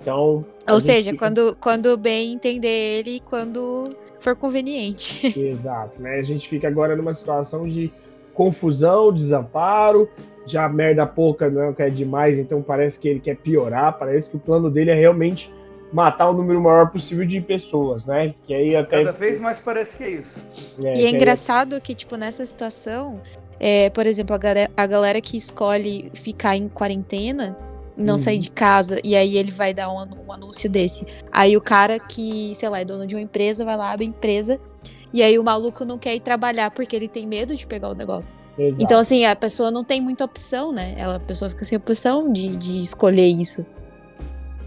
Então. 0.02 0.44
Ou 0.70 0.82
seja, 0.82 1.12
fica... 1.12 1.26
quando, 1.26 1.58
quando 1.60 1.98
bem 1.98 2.34
entender 2.34 3.00
ele 3.00 3.22
quando 3.22 3.90
for 4.20 4.36
conveniente. 4.36 5.28
Exato, 5.40 6.02
né? 6.02 6.20
A 6.20 6.24
gente 6.24 6.48
fica 6.48 6.68
agora 6.68 6.96
numa 6.96 7.14
situação 7.14 7.68
de 7.68 7.92
confusão, 8.34 9.12
desamparo, 9.12 10.10
já 10.46 10.68
merda 10.68 11.06
pouca 11.06 11.50
não 11.50 11.74
quer 11.74 11.92
demais, 11.92 12.40
então 12.40 12.62
parece 12.62 13.00
que 13.00 13.08
ele 13.08 13.20
quer 13.20 13.36
piorar, 13.36 13.98
parece 13.98 14.30
que 14.30 14.38
o 14.38 14.40
plano 14.40 14.70
dele 14.70 14.92
é 14.92 14.96
realmente 14.96 15.52
matar 15.92 16.30
o 16.30 16.34
número 16.34 16.62
maior 16.62 16.90
possível 16.90 17.26
de 17.26 17.42
pessoas, 17.42 18.06
né? 18.06 18.34
Que 18.46 18.54
aí 18.54 18.76
até 18.76 19.04
cada 19.04 19.12
vez 19.12 19.40
mais 19.40 19.60
parece 19.60 19.98
que 19.98 20.04
é 20.04 20.10
isso. 20.12 20.46
É, 20.86 20.98
e 20.98 21.06
é 21.06 21.10
engraçado 21.10 21.76
aí... 21.76 21.82
que 21.82 21.94
tipo 21.94 22.16
nessa 22.16 22.46
situação, 22.46 23.20
é, 23.60 23.90
por 23.90 24.08
exemplo, 24.08 24.34
a 24.34 24.38
galera, 24.38 24.72
a 24.76 24.88
galera 24.88 25.20
que 25.20 25.36
escolhe 25.36 26.10
ficar 26.14 26.56
em 26.56 26.70
quarentena, 26.70 27.58
não 27.96 28.14
uhum. 28.14 28.18
sair 28.18 28.40
de 28.40 28.50
casa, 28.50 29.00
e 29.04 29.16
aí 29.16 29.38
ele 29.38 29.52
vai 29.52 29.74
dar 29.74 29.92
um, 29.92 29.98
um, 30.28 30.32
anúncio 30.32 30.70
desse. 30.70 31.06
Aí 31.32 31.56
o 31.56 31.62
cara 31.62 32.00
que, 32.00 32.54
sei 32.56 32.70
lá, 32.70 32.80
é 32.80 32.86
dono 32.86 33.06
de 33.06 33.16
uma 33.16 33.22
empresa, 33.22 33.66
vai 33.66 33.78
lá, 33.78 33.92
abre 33.92 34.06
a 34.06 34.10
empresa, 34.10 34.60
e 35.14 35.22
aí 35.22 35.38
o 35.38 35.44
maluco 35.44 35.84
não 35.84 35.98
quer 35.98 36.16
ir 36.16 36.22
trabalhar 36.22 36.72
porque 36.72 36.96
ele 36.96 37.08
tem 37.08 37.28
medo 37.28 37.56
de 37.56 37.68
pegar 37.68 37.90
o 37.90 37.96
negócio. 37.96 38.38
Exato. 38.58 38.82
Então, 38.82 39.00
assim, 39.00 39.26
a 39.26 39.36
pessoa 39.36 39.72
não 39.72 39.84
tem 39.84 40.00
muita 40.00 40.24
opção, 40.24 40.72
né? 40.72 40.94
Ela, 40.98 41.16
a 41.16 41.20
pessoa 41.20 41.50
fica 41.50 41.66
sem 41.66 41.78
opção 41.78 42.32
de, 42.32 42.56
de 42.56 42.80
escolher 42.80 43.28
isso. 43.28 43.66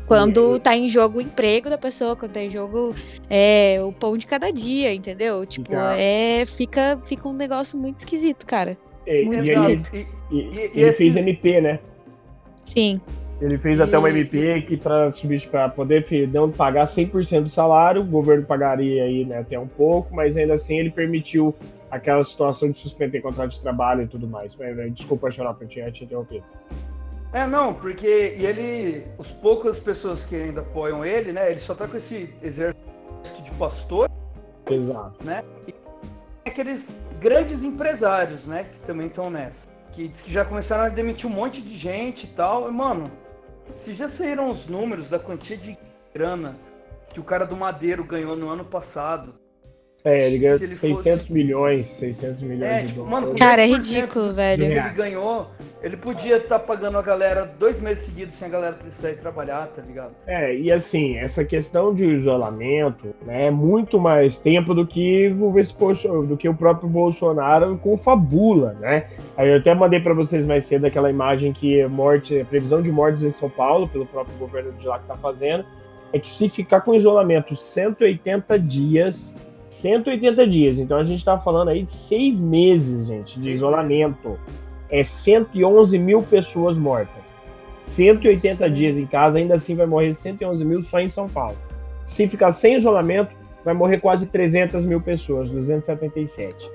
Quando 0.07 0.59
tá 0.59 0.76
em 0.76 0.87
jogo 0.87 1.19
o 1.19 1.21
emprego 1.21 1.71
da 1.71 1.78
pessoa, 1.78 2.14
quando 2.14 2.33
tá 2.33 2.43
em 2.43 2.50
jogo 2.50 2.95
é, 3.31 3.78
o 3.83 3.90
pão 3.90 4.19
de 4.19 4.26
cada 4.26 4.50
dia, 4.50 4.93
entendeu? 4.93 5.47
Tipo, 5.47 5.73
é, 5.75 6.45
fica, 6.47 6.99
fica 7.02 7.26
um 7.26 7.33
negócio 7.33 7.78
muito 7.78 7.99
esquisito, 7.99 8.45
cara. 8.45 8.76
É, 9.07 9.23
muito 9.23 9.45
e, 9.45 9.50
esquisito. 9.50 9.95
E, 9.95 10.07
e, 10.31 10.37
e 10.37 10.59
ele 10.59 10.81
esses... 10.81 10.99
fez 10.99 11.16
MP, 11.16 11.61
né? 11.61 11.81
Sim. 12.64 13.00
Ele 13.40 13.59
fez 13.59 13.80
até 13.80 13.99
uma 13.99 14.09
MP 14.09 14.62
que 14.62 14.76
para 14.76 15.12
para 15.50 15.68
poder 15.68 16.28
não 16.33 16.50
pagar 16.50 16.87
100% 16.87 17.42
do 17.42 17.49
salário, 17.49 18.00
o 18.00 18.04
governo 18.04 18.44
pagaria 18.47 19.02
aí, 19.02 19.25
né, 19.25 19.38
até 19.38 19.59
um 19.59 19.66
pouco, 19.66 20.14
mas 20.14 20.37
ainda 20.37 20.54
assim 20.54 20.78
ele 20.78 20.90
permitiu 20.90 21.54
aquela 21.90 22.23
situação 22.25 22.71
de 22.71 22.78
suspender 22.78 23.21
contrato 23.21 23.50
de 23.50 23.61
trabalho 23.61 24.02
e 24.02 24.06
tudo 24.06 24.26
mais. 24.26 24.56
Desculpa, 24.92 25.30
Xarope, 25.30 25.62
eu 25.62 25.68
tinha 25.68 25.90
te 25.90 26.04
interrompido. 26.04 26.44
É, 27.33 27.47
não, 27.49 27.75
porque 27.75 28.37
e 28.38 28.47
ele, 28.47 29.04
os 29.18 29.28
poucas 29.28 29.78
pessoas 29.80 30.25
que 30.25 30.37
ainda 30.37 30.61
apoiam 30.61 31.04
ele, 31.04 31.33
né? 31.33 31.50
Ele 31.50 31.59
só 31.59 31.75
tá 31.75 31.88
com 31.88 31.97
esse 31.97 32.33
exército 32.40 33.42
de 33.42 33.50
pastor, 33.52 34.09
Exato. 34.71 35.25
né? 35.25 35.42
E 36.47 36.49
aqueles 36.49 36.94
grandes 37.21 37.64
empresários, 37.64 38.47
né? 38.47 38.64
Que 38.64 38.80
também 38.80 39.09
estão 39.09 39.30
nessa. 39.30 39.74
Que 39.95 40.09
diz 40.09 40.23
que 40.23 40.33
já 40.33 40.45
começaram 40.45 40.83
a 40.83 40.89
demitir 40.89 41.31
um 41.31 41.33
monte 41.33 41.63
de 41.63 41.77
gente 41.77 42.25
e 42.25 42.29
tal. 42.31 42.69
E, 42.69 42.73
mano, 42.73 43.13
se 43.77 43.93
já 43.93 44.09
saíram 44.09 44.51
os 44.51 44.67
números 44.67 45.09
da 45.09 45.21
quantia 45.21 45.57
de 45.57 45.79
grana 46.13 46.59
que 47.13 47.21
o 47.21 47.25
cara 47.25 47.47
do 47.47 47.57
Madeiro 47.57 48.03
ganhou 48.03 48.37
no 48.37 48.49
ano 48.49 48.65
passado. 48.65 49.39
É, 50.06 50.26
ele 50.26 50.37
ganhou 50.37 50.58
ele 50.61 50.76
600 50.76 51.02
fosse... 51.02 51.32
milhões, 51.32 51.87
600 51.87 52.42
milhões 52.42 52.64
é, 52.70 52.82
de 52.82 52.88
tipo, 52.88 53.04
dólares. 53.04 53.20
Mano, 53.23 53.34
cara, 53.38 53.62
é 53.62 53.66
ridículo, 53.66 54.34
velho. 54.34 54.64
Ele 54.64 54.90
ganhou, 54.90 55.49
ele 55.82 55.96
podia 55.96 56.37
estar 56.37 56.58
tá 56.58 56.64
pagando 56.64 56.99
a 56.99 57.02
galera 57.02 57.50
dois 57.58 57.80
meses 57.80 58.04
seguidos 58.04 58.34
sem 58.34 58.46
a 58.46 58.50
galera 58.50 58.75
precisar 58.75 59.12
ir 59.12 59.16
trabalhar, 59.16 59.66
tá 59.68 59.80
ligado? 59.80 60.12
É, 60.26 60.54
e 60.54 60.70
assim, 60.70 61.16
essa 61.16 61.42
questão 61.42 61.94
de 61.94 62.04
isolamento 62.04 63.14
né, 63.25 63.46
é 63.46 63.50
muito 63.50 63.99
mais 63.99 64.38
tempo 64.38 64.75
do 64.75 64.87
que 64.87 65.28
o, 65.28 66.23
do 66.23 66.37
que 66.37 66.50
o 66.50 66.54
próprio 66.54 66.87
Bolsonaro 66.87 67.78
confabula, 67.78 68.75
né? 68.75 69.06
Aí 69.38 69.49
eu 69.49 69.56
até 69.56 69.75
mandei 69.75 70.00
para 70.00 70.12
vocês 70.12 70.44
mais 70.44 70.66
cedo 70.66 70.84
aquela 70.84 71.08
imagem 71.08 71.50
que 71.54 71.82
morte, 71.87 72.38
a 72.38 72.44
previsão 72.44 72.82
de 72.82 72.92
mortes 72.92 73.23
em 73.23 73.30
São 73.30 73.49
Paulo, 73.49 73.88
pelo 73.88 74.04
próprio 74.04 74.37
governo 74.37 74.70
de 74.73 74.87
lá 74.87 74.99
que 74.99 75.06
tá 75.06 75.16
fazendo, 75.16 75.64
é 76.12 76.18
que 76.18 76.28
se 76.28 76.50
ficar 76.50 76.82
com 76.82 76.94
isolamento 76.94 77.56
180 77.56 78.58
dias, 78.58 79.34
180 79.75 80.47
dias, 80.47 80.78
então 80.78 80.99
a 80.99 81.04
gente 81.04 81.25
tá 81.25 81.38
falando 81.38 81.69
aí 81.69 81.83
de 81.83 81.93
seis 81.93 82.40
meses, 82.40 83.07
gente, 83.07 83.35
de 83.35 83.40
seis 83.40 83.57
isolamento. 83.57 84.28
Meses 84.28 84.64
é 84.90 85.02
111 85.02 85.99
mil 85.99 86.23
pessoas 86.23 86.76
mortas. 86.76 87.25
180 87.87 88.54
Sim. 88.54 88.71
dias 88.73 88.97
em 88.97 89.07
casa, 89.07 89.38
ainda 89.38 89.54
assim 89.54 89.75
vai 89.75 89.87
morrer 89.87 90.14
111 90.14 90.64
mil 90.64 90.83
só 90.83 91.00
em 91.00 91.09
São 91.09 91.28
Paulo. 91.28 91.57
Se 92.07 92.26
ficar 92.28 92.52
sem 92.52 92.76
isolamento, 92.76 93.35
vai 93.64 93.75
morrer 93.75 93.99
quase 93.99 94.26
300 94.26 94.85
mil 94.85 95.00
pessoas, 95.00 95.50
277. 95.50 96.71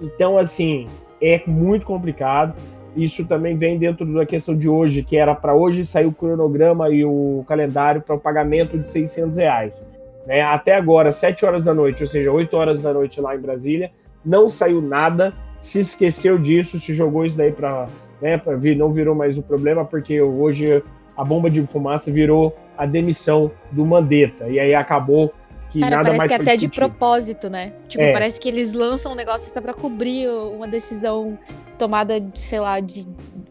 Então, 0.00 0.38
assim, 0.38 0.88
é 1.20 1.42
muito 1.46 1.84
complicado. 1.84 2.54
Isso 2.96 3.24
também 3.24 3.56
vem 3.56 3.76
dentro 3.76 4.06
da 4.06 4.24
questão 4.24 4.56
de 4.56 4.68
hoje, 4.68 5.02
que 5.02 5.16
era 5.16 5.34
para 5.34 5.54
hoje 5.54 5.84
sair 5.84 6.06
o 6.06 6.12
cronograma 6.12 6.88
e 6.90 7.04
o 7.04 7.44
calendário 7.48 8.00
para 8.00 8.14
o 8.14 8.20
pagamento 8.20 8.78
de 8.78 8.88
600 8.88 9.36
reais. 9.36 9.84
Né? 10.26 10.42
Até 10.42 10.74
agora, 10.74 11.12
7 11.12 11.44
horas 11.44 11.64
da 11.64 11.74
noite, 11.74 12.02
ou 12.02 12.08
seja, 12.08 12.30
8 12.30 12.56
horas 12.56 12.80
da 12.80 12.92
noite 12.92 13.20
lá 13.20 13.34
em 13.34 13.40
Brasília, 13.40 13.90
não 14.24 14.48
saiu 14.48 14.80
nada 14.80 15.34
se 15.60 15.80
esqueceu 15.80 16.38
disso, 16.38 16.78
se 16.78 16.92
jogou 16.92 17.24
isso 17.24 17.36
daí 17.36 17.50
para 17.50 17.88
né, 18.20 18.38
pra 18.38 18.56
vir, 18.56 18.76
não 18.76 18.92
virou 18.92 19.14
mais 19.14 19.36
o 19.36 19.42
problema, 19.42 19.84
porque 19.84 20.20
hoje 20.20 20.82
a 21.16 21.24
bomba 21.24 21.50
de 21.50 21.64
fumaça 21.66 22.10
virou 22.10 22.56
a 22.76 22.86
demissão 22.86 23.50
do 23.70 23.84
Mandetta. 23.84 24.48
E 24.48 24.58
aí 24.58 24.74
acabou 24.74 25.32
que 25.70 25.78
Cara, 25.78 25.96
nada 25.96 26.04
parece 26.04 26.18
mais 26.18 26.28
que 26.28 26.42
até 26.42 26.56
de 26.56 26.68
propósito, 26.68 27.50
né? 27.50 27.72
Tipo, 27.88 28.04
é. 28.04 28.12
parece 28.12 28.40
que 28.40 28.48
eles 28.48 28.72
lançam 28.72 29.12
um 29.12 29.14
negócio 29.14 29.52
só 29.52 29.60
para 29.60 29.74
cobrir 29.74 30.28
uma 30.28 30.68
decisão 30.68 31.38
tomada, 31.78 32.14
sei 32.34 32.60
lá, 32.60 32.80
de 32.80 33.06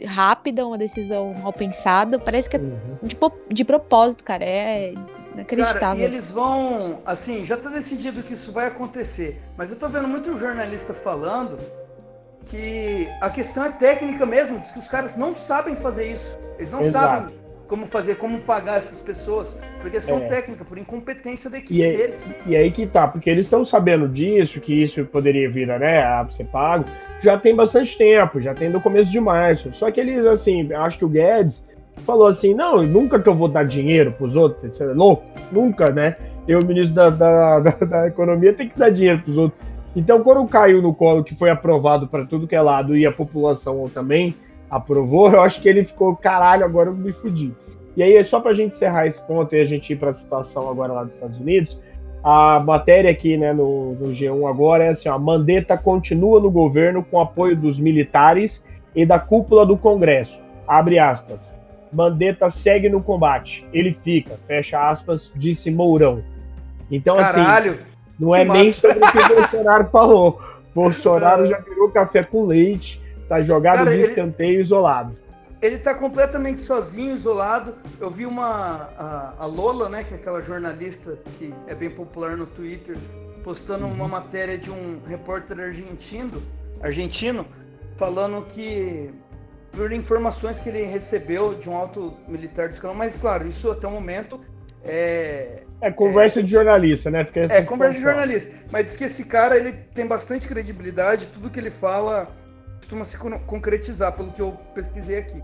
rápida, 0.05 0.65
uma 0.65 0.77
decisão 0.77 1.33
mal 1.33 1.53
pensada. 1.53 2.17
Parece 2.17 2.49
que 2.49 2.55
é 2.55 2.59
uhum. 2.59 2.77
de, 3.03 3.17
de 3.53 3.65
propósito, 3.65 4.23
cara. 4.23 4.43
É 4.43 4.93
inacreditável. 5.33 5.79
Cara, 5.79 5.97
e 5.97 6.03
eles 6.03 6.31
vão, 6.31 7.01
assim, 7.05 7.45
já 7.45 7.57
tá 7.57 7.69
decidido 7.69 8.23
que 8.23 8.33
isso 8.33 8.51
vai 8.51 8.67
acontecer. 8.67 9.41
Mas 9.57 9.71
eu 9.71 9.77
tô 9.77 9.87
vendo 9.89 10.07
muito 10.07 10.37
jornalista 10.37 10.93
falando 10.93 11.59
que 12.45 13.07
a 13.21 13.29
questão 13.29 13.65
é 13.65 13.69
técnica 13.69 14.25
mesmo, 14.25 14.59
diz 14.59 14.71
que 14.71 14.79
os 14.79 14.87
caras 14.87 15.15
não 15.15 15.33
sabem 15.33 15.75
fazer 15.75 16.11
isso. 16.11 16.37
Eles 16.57 16.71
não 16.71 16.81
Exato. 16.81 17.05
sabem 17.05 17.43
como 17.67 17.87
fazer, 17.87 18.15
como 18.15 18.39
pagar 18.41 18.77
essas 18.77 18.99
pessoas, 18.99 19.55
por 19.81 19.89
questão 19.89 20.17
é. 20.17 20.27
técnica, 20.27 20.63
por 20.63 20.77
incompetência 20.77 21.49
da 21.49 21.57
equipe 21.57 21.79
e 21.79 21.83
aí, 21.83 21.97
deles. 21.97 22.37
E 22.45 22.55
aí 22.55 22.71
que 22.71 22.85
tá, 22.85 23.07
porque 23.07 23.29
eles 23.29 23.45
estão 23.45 23.65
sabendo 23.65 24.07
disso, 24.07 24.61
que 24.61 24.83
isso 24.83 25.03
poderia 25.05 25.49
vir 25.49 25.67
né, 25.67 26.03
a 26.03 26.27
ser 26.29 26.45
pago, 26.45 26.85
já 27.21 27.37
tem 27.37 27.55
bastante 27.55 27.97
tempo, 27.97 28.39
já 28.39 28.53
tem 28.53 28.69
do 28.69 28.81
começo 28.81 29.11
de 29.11 29.19
março. 29.19 29.73
Só 29.73 29.89
que 29.89 29.99
eles, 29.99 30.25
assim, 30.25 30.71
acho 30.73 30.99
que 30.99 31.05
o 31.05 31.09
Guedes 31.09 31.63
falou 32.05 32.27
assim, 32.27 32.53
não, 32.53 32.83
nunca 32.83 33.19
que 33.19 33.29
eu 33.29 33.35
vou 33.35 33.47
dar 33.47 33.63
dinheiro 33.63 34.11
pros 34.11 34.35
outros, 34.35 34.75
você 34.75 34.83
é 34.83 34.87
louco? 34.87 35.23
Nunca, 35.51 35.91
né? 35.91 36.17
Eu, 36.47 36.59
ministro 36.65 36.93
da, 36.93 37.09
da, 37.09 37.59
da, 37.61 37.71
da 37.71 38.07
Economia, 38.07 38.53
tem 38.53 38.69
que 38.69 38.77
dar 38.77 38.89
dinheiro 38.89 39.21
pros 39.21 39.37
outros. 39.37 39.59
Então, 39.95 40.23
quando 40.23 40.47
caiu 40.47 40.81
no 40.81 40.93
colo 40.93 41.23
que 41.23 41.35
foi 41.35 41.49
aprovado 41.49 42.07
para 42.07 42.25
tudo 42.25 42.47
que 42.47 42.55
é 42.55 42.61
lado 42.61 42.97
e 42.97 43.05
a 43.05 43.11
população 43.11 43.87
também 43.93 44.35
aprovou, 44.69 45.31
eu 45.31 45.41
acho 45.41 45.61
que 45.61 45.69
ele 45.69 45.85
ficou, 45.85 46.15
caralho, 46.15 46.65
agora 46.65 46.89
eu 46.89 46.95
me 46.95 47.13
fudi. 47.13 47.53
E 47.95 48.01
aí, 48.01 48.23
só 48.23 48.39
pra 48.39 48.53
gente 48.53 48.73
encerrar 48.73 49.05
esse 49.05 49.21
ponto 49.21 49.55
e 49.55 49.61
a 49.61 49.65
gente 49.65 49.93
ir 49.93 49.95
pra 49.95 50.13
situação 50.13 50.67
agora 50.67 50.93
lá 50.93 51.03
dos 51.03 51.13
Estados 51.13 51.39
Unidos, 51.39 51.79
a 52.23 52.59
matéria 52.59 53.11
aqui 53.11 53.37
né, 53.37 53.51
no, 53.51 53.93
no 53.93 54.07
G1 54.11 54.49
agora 54.49 54.85
é 54.85 54.89
assim: 54.89 55.09
ó, 55.09 55.19
Mandetta 55.19 55.77
continua 55.77 56.39
no 56.39 56.49
governo 56.49 57.03
com 57.03 57.19
apoio 57.19 57.55
dos 57.55 57.79
militares 57.79 58.63
e 58.95 59.05
da 59.05 59.19
cúpula 59.19 59.65
do 59.65 59.77
Congresso. 59.77 60.39
Abre 60.67 60.97
aspas. 60.97 61.53
Mandetta 61.93 62.49
segue 62.49 62.89
no 62.89 63.01
combate. 63.01 63.65
Ele 63.71 63.93
fica, 63.93 64.39
fecha 64.47 64.89
aspas, 64.89 65.31
disse 65.35 65.69
Mourão. 65.71 66.23
Então, 66.91 67.15
assim, 67.17 67.43
Caralho! 67.43 67.71
assim, 67.73 67.81
não 68.19 68.35
é 68.35 68.45
que 68.45 68.51
nem 68.51 68.65
massa. 68.67 68.81
sobre 68.81 68.97
o 68.99 69.11
que 69.11 69.17
o 69.17 69.35
Bolsonaro 69.35 69.89
falou. 69.91 70.41
Bolsonaro 70.75 71.47
já 71.47 71.59
virou 71.59 71.89
café 71.89 72.23
com 72.23 72.45
leite, 72.45 73.01
tá 73.29 73.41
jogado 73.41 73.77
Cara, 73.79 73.91
de 73.91 73.97
ele- 73.97 74.07
escanteio 74.07 74.59
isolado. 74.59 75.13
Ele 75.61 75.77
tá 75.77 75.93
completamente 75.93 76.61
sozinho, 76.61 77.13
isolado. 77.15 77.75
Eu 77.97 78.09
vi 78.09 78.25
uma. 78.25 78.89
A, 78.97 79.33
a 79.39 79.45
Lola, 79.45 79.87
né? 79.87 80.03
Que 80.03 80.13
é 80.13 80.17
aquela 80.17 80.41
jornalista 80.41 81.17
que 81.39 81.53
é 81.67 81.73
bem 81.73 81.89
popular 81.89 82.35
no 82.35 82.45
Twitter, 82.45 82.97
postando 83.45 83.85
uma 83.87 84.05
matéria 84.09 84.57
de 84.57 84.69
um 84.69 84.99
repórter 85.07 85.57
argentino, 85.61 86.43
argentino 86.81 87.45
falando 87.97 88.41
que. 88.45 89.09
Por 89.73 89.91
informações 89.91 90.59
que 90.59 90.69
ele 90.69 90.83
recebeu 90.83 91.55
de 91.55 91.69
um 91.69 91.75
alto 91.75 92.15
militar 92.27 92.67
do 92.69 92.73
escalão, 92.73 92.95
mas 92.95 93.17
claro, 93.17 93.47
isso 93.47 93.71
até 93.71 93.87
o 93.87 93.91
momento 93.91 94.39
é, 94.85 95.63
É 95.81 95.89
conversa 95.91 96.43
de 96.43 96.51
jornalista, 96.51 97.09
né? 97.09 97.25
Fica 97.25 97.41
É, 97.49 97.61
conversa 97.63 97.97
de 97.97 98.03
jornalista. 98.03 98.55
Mas 98.71 98.85
diz 98.85 98.95
que 98.97 99.05
esse 99.05 99.25
cara, 99.25 99.57
ele 99.57 99.71
tem 99.71 100.05
bastante 100.05 100.47
credibilidade, 100.47 101.27
tudo 101.27 101.49
que 101.49 101.59
ele 101.59 101.71
fala 101.71 102.29
costuma 102.77 103.03
se 103.05 103.17
con- 103.17 103.39
concretizar, 103.39 104.11
pelo 104.11 104.31
que 104.31 104.41
eu 104.41 104.51
pesquisei 104.75 105.17
aqui. 105.17 105.41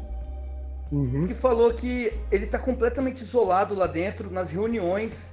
Uhum. 0.91 1.11
Diz 1.11 1.25
que 1.25 1.33
falou 1.35 1.73
que 1.73 2.11
ele 2.31 2.45
tá 2.47 2.59
completamente 2.59 3.21
isolado 3.21 3.73
lá 3.75 3.87
dentro, 3.87 4.29
nas 4.31 4.51
reuniões, 4.51 5.31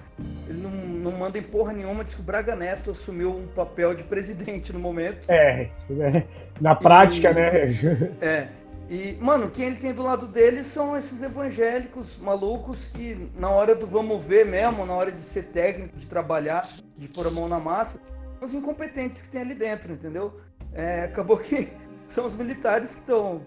ele 0.49 0.61
não, 0.61 0.71
não 0.71 1.12
manda 1.12 1.37
em 1.38 1.43
porra 1.43 1.73
nenhuma, 1.73 2.05
diz 2.05 2.15
que 2.15 2.21
o 2.21 2.25
Braga 2.25 2.55
Neto 2.55 2.91
assumiu 2.93 3.31
um 3.37 3.47
papel 3.49 3.93
de 3.95 4.05
presidente 4.05 4.73
no 4.73 4.79
momento. 4.79 5.26
É, 5.31 5.69
na 6.61 6.75
prática, 6.75 7.31
E- 7.31 7.35
né? 7.35 8.12
É. 8.21 8.49
E, 8.88 9.16
mano, 9.21 9.50
quem 9.50 9.66
ele 9.66 9.76
tem 9.76 9.93
do 9.93 10.02
lado 10.02 10.26
dele 10.26 10.62
são 10.62 10.97
esses 10.97 11.21
evangélicos 11.21 12.19
malucos 12.19 12.87
que, 12.87 13.31
na 13.37 13.50
hora 13.50 13.75
do 13.75 13.87
vamos 13.87 14.25
ver 14.25 14.47
mesmo, 14.47 14.87
na 14.87 14.95
hora 14.95 15.11
de 15.11 15.19
ser 15.19 15.45
técnico, 15.47 15.97
de 15.97 16.07
trabalhar, 16.07 16.62
de 16.97 17.09
pôr 17.09 17.26
a 17.26 17.31
mão 17.31 17.49
na 17.49 17.59
massa, 17.59 18.00
são 18.38 18.47
os 18.47 18.55
incompetentes 18.55 19.23
que 19.23 19.28
tem 19.28 19.40
ali 19.40 19.55
dentro, 19.55 19.93
entendeu? 19.93 20.35
É, 20.73 21.05
acabou 21.05 21.37
que 21.37 21.69
são 22.07 22.26
os 22.26 22.37
militares 22.37 22.95
que 22.95 23.00
estão 23.00 23.40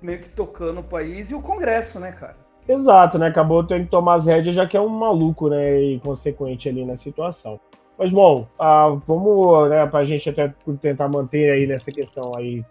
meio 0.00 0.20
que 0.20 0.28
tocando 0.28 0.80
o 0.80 0.84
país 0.84 1.30
e 1.30 1.34
o 1.34 1.42
Congresso, 1.42 1.98
né, 1.98 2.12
cara? 2.12 2.36
Exato, 2.68 3.18
né? 3.18 3.26
Acabou 3.26 3.64
tendo 3.64 3.84
que 3.84 3.90
tomar 3.90 4.14
as 4.14 4.24
rédeas, 4.24 4.54
já 4.54 4.66
que 4.66 4.76
é 4.76 4.80
um 4.80 4.88
maluco, 4.88 5.48
né? 5.48 5.80
E 5.80 6.00
consequente 6.00 6.68
ali 6.68 6.84
na 6.84 6.96
situação. 6.96 7.60
Mas 7.98 8.10
bom, 8.10 8.46
ah, 8.58 8.96
vamos, 9.06 9.70
né, 9.70 9.86
pra 9.86 10.04
gente 10.04 10.28
até 10.28 10.52
tentar 10.80 11.08
manter 11.08 11.50
aí 11.50 11.66
nessa 11.66 11.92
questão 11.92 12.32
aí 12.36 12.64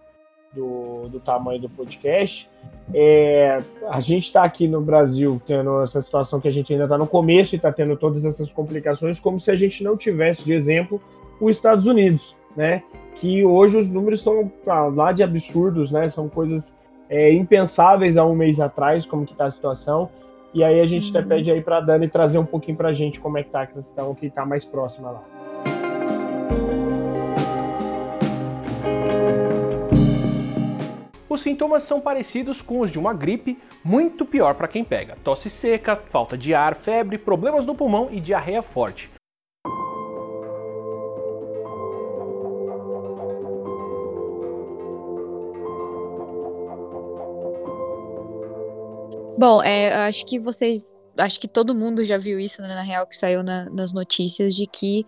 do, 0.54 1.08
do 1.10 1.20
tamanho 1.20 1.62
do 1.62 1.70
podcast. 1.70 2.50
É, 2.94 3.62
a 3.90 4.00
gente 4.00 4.26
está 4.26 4.44
aqui 4.44 4.68
no 4.68 4.82
Brasil 4.82 5.42
tendo 5.46 5.82
essa 5.84 6.02
situação 6.02 6.40
que 6.40 6.48
a 6.48 6.52
gente 6.52 6.72
ainda 6.72 6.86
está 6.86 6.98
no 6.98 7.08
começo 7.08 7.56
e 7.56 7.58
está 7.58 7.72
tendo 7.72 7.96
todas 7.96 8.26
essas 8.26 8.52
complicações, 8.52 9.20
como 9.20 9.40
se 9.40 9.52
a 9.52 9.56
gente 9.56 9.84
não 9.84 9.96
tivesse 9.96 10.44
de 10.44 10.54
exemplo 10.54 11.02
os 11.40 11.56
Estados 11.56 11.88
Unidos, 11.88 12.36
né? 12.56 12.84
Que 13.16 13.44
hoje 13.44 13.78
os 13.78 13.90
números 13.90 14.20
estão 14.20 14.52
ah, 14.68 14.86
lá 14.86 15.12
de 15.12 15.24
absurdos, 15.24 15.92
né? 15.92 16.10
São 16.10 16.30
coisas 16.30 16.76
é, 17.10 17.32
impensáveis 17.34 18.18
há 18.18 18.26
um 18.26 18.36
mês 18.36 18.60
atrás, 18.60 19.06
como 19.06 19.26
que 19.26 19.36
tá 19.36 19.46
a 19.46 19.52
situação. 19.52 20.10
E 20.54 20.64
aí 20.64 20.80
a 20.80 20.86
gente 20.86 21.10
até 21.16 21.28
pede 21.28 21.52
aí 21.52 21.62
para 21.62 21.82
Dani 21.82 22.08
trazer 22.08 22.38
um 22.38 22.46
pouquinho 22.46 22.78
para 22.78 22.90
a 22.90 22.94
gente 22.94 23.20
como 23.20 23.38
é 23.38 23.44
que 23.44 23.50
tá 23.50 23.64
a 23.64 23.68
questão 23.68 24.14
que 24.14 24.28
está 24.28 24.46
mais 24.46 24.64
próxima 24.64 25.10
lá. 25.10 25.43
Os 31.34 31.42
sintomas 31.42 31.82
são 31.82 32.00
parecidos 32.00 32.62
com 32.62 32.80
os 32.80 32.92
de 32.92 33.00
uma 33.00 33.12
gripe, 33.12 33.58
muito 33.84 34.24
pior 34.24 34.54
para 34.54 34.68
quem 34.68 34.84
pega. 34.84 35.18
Tosse 35.24 35.50
seca, 35.50 35.96
falta 36.12 36.38
de 36.38 36.54
ar, 36.54 36.76
febre, 36.76 37.18
problemas 37.18 37.66
no 37.66 37.74
pulmão 37.74 38.08
e 38.12 38.20
diarreia 38.20 38.62
forte. 38.62 39.10
Bom, 49.38 49.62
é, 49.64 49.92
acho 50.08 50.26
que 50.26 50.38
vocês. 50.38 50.94
Acho 51.18 51.40
que 51.40 51.48
todo 51.48 51.74
mundo 51.74 52.04
já 52.04 52.18
viu 52.18 52.40
isso, 52.40 52.62
né, 52.62 52.68
na 52.68 52.82
real, 52.84 53.06
que 53.08 53.16
saiu 53.16 53.42
na- 53.44 53.66
nas 53.72 53.92
notícias 53.92 54.56
de 54.56 54.66
que 54.68 55.04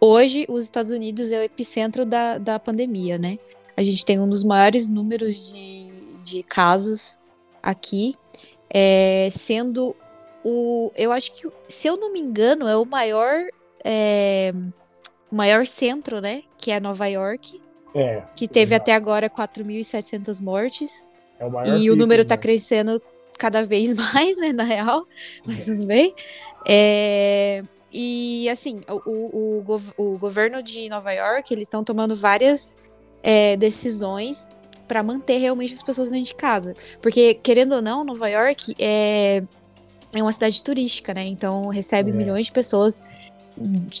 hoje 0.00 0.46
os 0.48 0.64
Estados 0.64 0.92
Unidos 0.92 1.30
é 1.30 1.40
o 1.40 1.42
epicentro 1.42 2.06
da, 2.06 2.38
da 2.38 2.58
pandemia, 2.58 3.18
né? 3.18 3.36
A 3.78 3.82
gente 3.84 4.04
tem 4.04 4.18
um 4.18 4.28
dos 4.28 4.42
maiores 4.42 4.88
números 4.88 5.52
de, 5.52 5.86
de 6.24 6.42
casos 6.42 7.16
aqui, 7.62 8.16
é, 8.68 9.28
sendo 9.30 9.94
o. 10.44 10.90
Eu 10.96 11.12
acho 11.12 11.30
que, 11.30 11.48
se 11.68 11.86
eu 11.86 11.96
não 11.96 12.12
me 12.12 12.18
engano, 12.20 12.66
é 12.66 12.76
o 12.76 12.84
maior. 12.84 13.44
é, 13.84 14.52
o 15.30 15.36
maior 15.36 15.64
centro, 15.64 16.20
né? 16.20 16.42
Que 16.58 16.72
é 16.72 16.80
Nova 16.80 17.06
York, 17.06 17.62
É, 17.94 18.22
que 18.34 18.48
teve 18.48 18.74
Exato. 18.74 18.82
até 18.82 18.94
agora 18.94 19.30
4.700 19.30 20.40
mortes. 20.42 21.08
é 21.38 21.44
o 21.44 21.50
maior 21.50 21.78
E 21.78 21.88
o 21.88 21.94
número 21.94 22.24
tá 22.24 22.34
né? 22.34 22.42
crescendo 22.42 23.00
cada 23.38 23.62
vez 23.64 23.94
mais, 23.94 24.36
né, 24.38 24.52
na 24.52 24.64
real, 24.64 25.06
mas 25.46 25.66
tudo 25.66 25.84
bem. 25.86 26.12
É, 26.66 27.62
e, 27.92 28.48
assim, 28.50 28.80
o, 28.88 29.00
o, 29.06 29.58
o, 29.58 29.62
gov- 29.62 29.92
o 29.96 30.18
governo 30.18 30.62
de 30.62 30.88
Nova 30.88 31.12
York, 31.12 31.54
eles 31.54 31.66
estão 31.68 31.84
tomando 31.84 32.16
várias 32.16 32.76
é, 33.22 33.56
decisões 33.56 34.50
para 34.86 35.02
manter 35.02 35.38
realmente 35.38 35.74
as 35.74 35.82
pessoas 35.82 36.10
dentro 36.10 36.26
de 36.26 36.34
casa. 36.34 36.74
Porque, 37.02 37.34
querendo 37.34 37.74
ou 37.74 37.82
não, 37.82 38.04
Nova 38.04 38.28
York 38.28 38.74
é, 38.78 39.42
é 40.14 40.22
uma 40.22 40.32
cidade 40.32 40.62
turística, 40.62 41.12
né? 41.12 41.24
Então, 41.26 41.68
recebe 41.68 42.10
É. 42.10 42.14
milhões 42.14 42.46
de 42.46 42.52
pessoas 42.52 43.04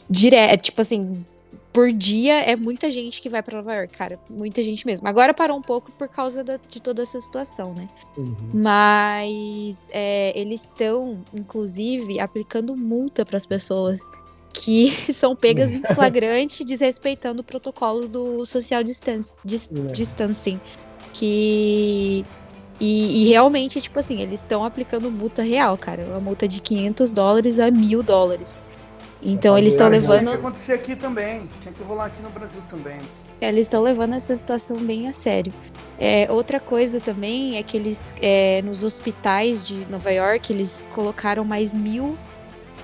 direto, 0.08 0.62
tipo 0.62 0.80
assim, 0.80 1.24
por 1.72 1.92
dia 1.92 2.40
é 2.40 2.56
muita 2.56 2.90
gente 2.90 3.20
que 3.20 3.28
vai 3.28 3.42
pra 3.42 3.58
Nova 3.58 3.74
York, 3.74 3.92
cara. 3.96 4.18
Muita 4.30 4.62
gente 4.62 4.86
mesmo. 4.86 5.06
Agora 5.06 5.34
parou 5.34 5.56
um 5.58 5.62
pouco 5.62 5.92
por 5.92 6.08
causa 6.08 6.42
da- 6.42 6.58
de 6.68 6.80
toda 6.80 7.02
essa 7.02 7.20
situação, 7.20 7.74
né? 7.74 7.88
Uhum. 8.16 8.34
Mas 8.54 9.90
é, 9.92 10.32
eles 10.38 10.64
estão, 10.64 11.18
inclusive, 11.34 12.18
aplicando 12.18 12.74
multa 12.76 13.24
para 13.26 13.36
as 13.36 13.44
pessoas 13.46 14.00
que 14.60 14.90
são 15.14 15.36
pegas 15.36 15.70
em 15.70 15.82
flagrante 15.94 16.64
desrespeitando 16.64 17.40
o 17.42 17.44
protocolo 17.44 18.08
do 18.08 18.44
social 18.44 18.82
distance, 18.82 19.36
dis- 19.44 19.70
É. 19.70 19.92
distancing. 19.92 20.60
Que. 21.12 22.24
E, 22.80 23.24
e 23.24 23.28
realmente, 23.28 23.80
tipo 23.80 23.98
assim, 23.98 24.20
eles 24.20 24.40
estão 24.40 24.64
aplicando 24.64 25.10
multa 25.10 25.42
real, 25.42 25.76
cara. 25.76 26.04
Uma 26.04 26.20
multa 26.20 26.46
de 26.46 26.60
500 26.60 27.10
dólares 27.10 27.58
a 27.58 27.70
mil 27.70 28.02
dólares. 28.02 28.60
Então 29.20 29.58
eles 29.58 29.72
estão 29.74 29.88
Tinha 29.90 30.00
levando. 30.00 30.28
que 30.30 30.34
acontecer 30.36 30.72
aqui 30.74 30.94
também. 30.94 31.48
Tinha 31.60 31.74
que 31.74 31.82
rolar 31.82 32.06
aqui 32.06 32.22
no 32.22 32.30
Brasil 32.30 32.62
também. 32.70 32.98
Eles 33.40 33.62
estão 33.66 33.82
levando 33.82 34.14
essa 34.14 34.36
situação 34.36 34.76
bem 34.76 35.08
a 35.08 35.12
sério. 35.12 35.52
É, 35.98 36.30
outra 36.30 36.60
coisa 36.60 37.00
também 37.00 37.56
é 37.56 37.62
que 37.64 37.76
eles, 37.76 38.14
é, 38.22 38.62
nos 38.62 38.84
hospitais 38.84 39.64
de 39.64 39.84
Nova 39.90 40.12
York, 40.12 40.52
eles 40.52 40.84
colocaram 40.94 41.44
mais 41.44 41.74
mil 41.74 42.16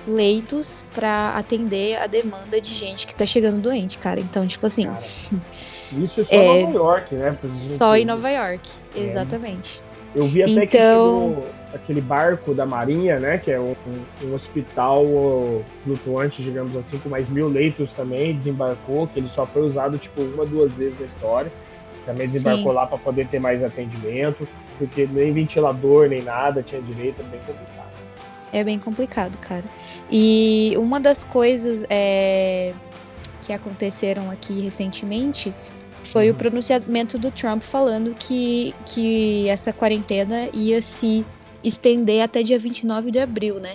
leitos 0.07 0.85
para 0.93 1.35
atender 1.37 1.97
a 1.97 2.07
demanda 2.07 2.59
de 2.61 2.73
gente 2.73 3.05
que 3.07 3.15
tá 3.15 3.25
chegando 3.25 3.59
doente, 3.61 3.97
cara. 3.97 4.19
Então, 4.19 4.45
tipo 4.47 4.65
assim, 4.65 4.85
Cara, 4.85 4.99
Isso 6.03 6.21
é 6.21 6.23
só 6.23 6.35
É. 6.35 6.61
Nova 6.63 6.73
York, 6.77 7.15
né? 7.15 7.37
só 7.59 7.95
em. 7.95 8.05
Nova 8.05 8.29
York. 8.29 8.69
É. 8.95 8.99
Exatamente. 8.99 9.81
Eu 10.15 10.25
vi 10.27 10.41
até 10.43 10.65
que 10.65 10.77
Então- 10.77 11.29
chegou 11.29 11.49
aquele 11.73 12.01
barco 12.01 12.53
da 12.53 12.65
Marinha, 12.65 13.19
né? 13.19 13.37
Que 13.37 13.51
é 13.51 13.59
um, 13.59 13.75
um 14.23 14.33
hospital 14.33 15.05
flutuante, 15.83 16.41
digamos 16.41 16.75
assim, 16.75 16.97
com 16.99 17.09
mais 17.09 17.27
mil 17.29 17.49
leitos 17.49 17.91
também, 17.91 18.35
desembarcou, 18.37 19.07
que 19.07 19.19
ele 19.19 19.27
só 19.29 19.45
foi 19.45 19.61
usado 19.63 19.97
tipo 19.97 20.21
uma, 20.21 20.45
duas 20.45 20.71
vezes 20.71 20.97
na 20.99 21.05
história. 21.05 21.51
Também 22.05 22.27
desembarcou 22.27 22.71
Sim. 22.71 22.75
lá 22.77 22.85
para 22.87 22.97
poder 22.97 23.27
ter 23.27 23.39
mais 23.39 23.61
atendimento, 23.63 24.47
porque 24.77 25.07
nem 25.11 25.33
ventilador, 25.33 26.07
nem 26.07 26.21
nada 26.21 26.63
tinha 26.63 26.81
direito, 26.81 27.19
é 27.21 27.23
bem 27.25 27.39
complicado. 27.45 27.85
É 28.55 28.63
bem 28.63 28.79
complicado, 28.79 29.37
cara. 29.39 29.65
E 30.09 30.73
uma 30.77 30.97
das 30.97 31.25
coisas 31.25 31.85
é, 31.89 32.71
que 33.41 33.51
aconteceram 33.51 34.31
aqui 34.31 34.61
recentemente 34.61 35.53
foi 36.05 36.29
o 36.29 36.31
Uhum. 36.31 36.37
pronunciamento 36.37 37.17
do 37.17 37.29
Trump 37.31 37.61
falando 37.61 38.15
que, 38.17 38.73
que 38.85 39.49
essa 39.49 39.73
quarentena 39.73 40.47
ia 40.53 40.81
se 40.81 41.25
estender 41.61 42.23
até 42.23 42.43
dia 42.43 42.57
29 42.57 43.11
de 43.11 43.19
abril, 43.19 43.59
né? 43.59 43.73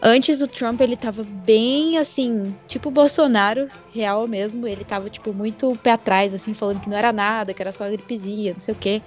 Antes 0.00 0.40
o 0.40 0.46
Trump, 0.46 0.80
ele 0.80 0.96
tava 0.96 1.24
bem 1.24 1.98
assim, 1.98 2.54
tipo 2.68 2.88
Bolsonaro, 2.90 3.68
real 3.92 4.28
mesmo. 4.28 4.66
Ele 4.66 4.84
tava, 4.84 5.10
tipo, 5.10 5.34
muito 5.34 5.76
pé 5.82 5.90
atrás, 5.90 6.32
assim, 6.32 6.54
falando 6.54 6.80
que 6.80 6.88
não 6.88 6.96
era 6.96 7.12
nada, 7.12 7.52
que 7.52 7.60
era 7.60 7.72
só 7.72 7.86
gripezinha, 7.90 8.52
não 8.52 8.60
sei 8.60 8.72
o 8.72 8.76
quê. 8.78 9.02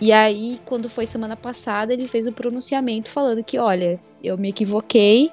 E 0.00 0.12
aí, 0.12 0.60
quando 0.64 0.88
foi 0.88 1.06
semana 1.06 1.36
passada, 1.36 1.92
ele 1.92 2.06
fez 2.06 2.26
o 2.26 2.32
pronunciamento 2.32 3.08
falando 3.10 3.42
que, 3.42 3.58
olha, 3.58 3.98
eu 4.22 4.38
me 4.38 4.50
equivoquei, 4.50 5.32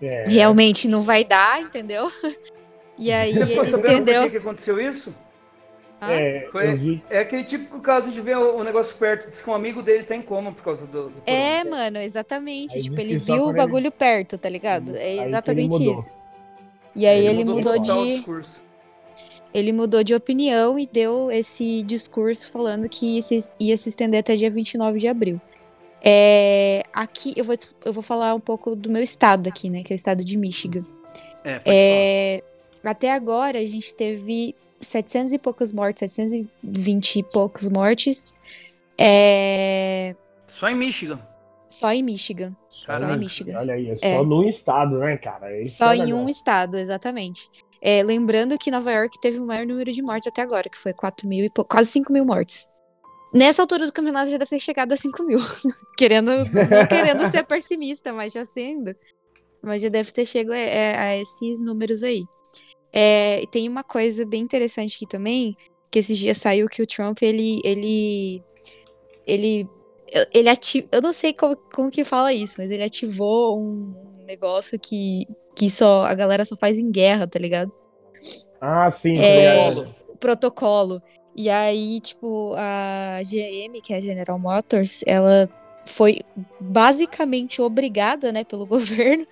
É, 0.00 0.24
realmente 0.26 0.88
não 0.88 1.00
vai 1.00 1.24
dar, 1.24 1.60
entendeu? 1.62 2.10
E 2.98 3.10
aí 3.10 3.32
Você 3.32 3.42
ele 3.44 3.54
sabendo 3.54 3.80
por 3.80 3.90
entendeu. 3.90 4.22
que, 4.24 4.30
que 4.30 4.36
aconteceu 4.36 4.78
isso? 4.80 5.14
Ah, 6.00 6.12
é, 6.12 6.46
Foi- 6.52 7.02
É 7.10 7.20
aquele 7.20 7.42
típico 7.42 7.80
caso 7.80 8.10
de 8.12 8.20
ver 8.20 8.36
o 8.36 8.58
o 8.58 8.62
negócio 8.64 8.94
perto, 8.96 9.30
diz 9.30 9.40
que 9.40 9.48
um 9.48 9.54
amigo 9.54 9.82
dele 9.82 10.04
tá 10.04 10.14
em 10.14 10.22
coma 10.22 10.52
por 10.52 10.62
causa 10.62 10.86
do, 10.86 11.08
do 11.08 11.22
É, 11.26 11.64
mano, 11.64 11.98
exatamente. 11.98 12.76
Aí 12.76 12.82
tipo, 12.82 13.00
ele 13.00 13.16
viu 13.16 13.34
o 13.34 13.38
quando 13.44 13.48
ele- 13.56 13.66
bagulho 13.66 13.90
perto, 13.90 14.36
tá 14.36 14.48
ligado? 14.48 14.94
É 14.94 15.12
ele 15.14 15.22
exatamente 15.22 15.70
mudou. 15.70 15.94
isso. 15.94 16.12
E 16.94 17.06
aí 17.06 17.26
ele, 17.26 17.44
mudou, 17.44 17.74
total 17.74 18.00
o 18.00 18.04
de. 18.04 18.24
Ele 19.54 19.72
mudou 19.72 20.02
de 20.02 20.14
opinião 20.14 20.78
e 20.78 20.86
deu 20.86 21.30
esse 21.30 21.82
discurso 21.82 22.50
falando 22.50 22.88
que 22.88 23.20
se- 23.22 23.52
ia 23.60 23.76
se 23.76 23.88
estender 23.90 24.20
até 24.20 24.34
dia 24.36 24.50
29 24.50 24.98
de 24.98 25.08
abril. 25.08 25.40
É, 26.04 26.82
aqui 26.92 27.32
eu 27.36 27.44
vou, 27.44 27.54
eu 27.84 27.92
vou 27.92 28.02
falar 28.02 28.34
um 28.34 28.40
pouco 28.40 28.74
do 28.74 28.90
meu 28.90 29.02
estado 29.02 29.48
aqui, 29.48 29.68
né? 29.70 29.82
Que 29.82 29.92
é 29.92 29.94
o 29.94 29.96
estado 29.96 30.24
de 30.24 30.36
Michigan. 30.38 30.84
É. 31.44 31.60
É, 31.66 32.42
até 32.82 33.12
agora 33.12 33.58
a 33.58 33.64
gente 33.64 33.94
teve 33.94 34.54
700 34.80 35.32
e 35.34 35.38
poucos 35.38 35.70
mortes, 35.70 36.00
720 36.12 37.16
e 37.18 37.22
poucos 37.22 37.68
mortes. 37.68 38.32
É, 38.98 40.14
Só 40.48 40.68
em 40.70 40.76
Michigan. 40.76 41.20
só 41.68 41.92
em 41.92 42.02
Michigan. 42.02 42.54
Só 42.86 42.94
em 43.14 43.18
Michigan. 43.18 43.58
Olha 43.58 43.74
aí, 43.74 43.90
é 43.90 43.96
só 43.96 44.06
É. 44.06 44.22
num 44.24 44.48
estado, 44.48 44.98
né, 44.98 45.16
cara? 45.16 45.56
É 45.60 45.64
Só 45.66 45.94
em 45.94 46.12
um 46.12 46.28
estado, 46.28 46.76
exatamente. 46.76 47.48
É, 47.84 48.00
lembrando 48.02 48.56
que 48.56 48.70
Nova 48.70 48.92
York 48.92 49.18
teve 49.20 49.40
o 49.40 49.44
maior 49.44 49.66
número 49.66 49.92
de 49.92 50.00
mortes 50.00 50.28
até 50.28 50.40
agora, 50.40 50.70
que 50.70 50.78
foi 50.78 50.92
4 50.92 51.28
mil 51.28 51.44
e 51.44 51.50
quase 51.50 51.90
5 51.90 52.12
mil 52.12 52.24
mortes. 52.24 52.70
Nessa 53.34 53.60
altura 53.62 53.86
do 53.86 53.92
campeonato 53.92 54.30
já 54.30 54.36
deve 54.36 54.50
ter 54.50 54.60
chegado 54.60 54.92
a 54.92 54.96
5 54.96 55.22
mil. 55.24 55.38
querendo, 55.98 56.30
não 56.30 56.86
querendo 56.88 57.28
ser 57.28 57.44
pessimista, 57.44 58.12
mas 58.12 58.32
já 58.32 58.44
sendo. 58.44 58.94
Mas 59.60 59.82
já 59.82 59.88
deve 59.88 60.12
ter 60.12 60.24
chegado 60.26 60.54
a, 60.54 60.56
a- 60.58 61.02
a 61.08 61.16
esses 61.16 61.58
números 61.58 62.04
aí. 62.04 62.24
É, 62.92 63.42
e 63.42 63.46
tem 63.48 63.68
uma 63.68 63.82
coisa 63.82 64.24
bem 64.24 64.42
interessante 64.42 64.94
aqui 64.96 65.06
também, 65.06 65.56
que 65.90 65.98
esses 65.98 66.16
dias 66.16 66.38
saiu 66.38 66.68
que 66.68 66.82
o 66.82 66.86
Trump, 66.86 67.20
ele. 67.22 67.60
ele. 67.64 68.42
ele. 69.26 69.68
ele 70.32 70.48
ativ... 70.48 70.86
Eu 70.92 71.00
não 71.00 71.12
sei 71.12 71.32
como, 71.32 71.56
como 71.56 71.90
que 71.90 72.04
fala 72.04 72.32
isso, 72.32 72.54
mas 72.58 72.70
ele 72.70 72.84
ativou 72.84 73.58
um 73.58 74.24
negócio 74.26 74.78
que, 74.78 75.26
que 75.54 75.70
só 75.70 76.04
a 76.06 76.14
galera 76.14 76.44
só 76.44 76.56
faz 76.56 76.78
em 76.78 76.90
guerra, 76.90 77.26
tá 77.26 77.38
ligado? 77.38 77.72
Ah, 78.60 78.90
sim. 78.90 79.18
É, 79.18 79.64
tá 79.64 79.70
ligado? 79.70 79.94
o 80.08 80.16
protocolo. 80.16 81.02
E 81.34 81.48
aí, 81.48 82.00
tipo, 82.00 82.54
a 82.56 83.20
GM, 83.22 83.80
que 83.82 83.94
é 83.94 83.96
a 83.96 84.00
General 84.00 84.38
Motors, 84.38 85.02
ela 85.06 85.48
foi 85.84 86.20
basicamente 86.60 87.60
obrigada, 87.60 88.30
né, 88.30 88.44
pelo 88.44 88.66
governo. 88.66 89.26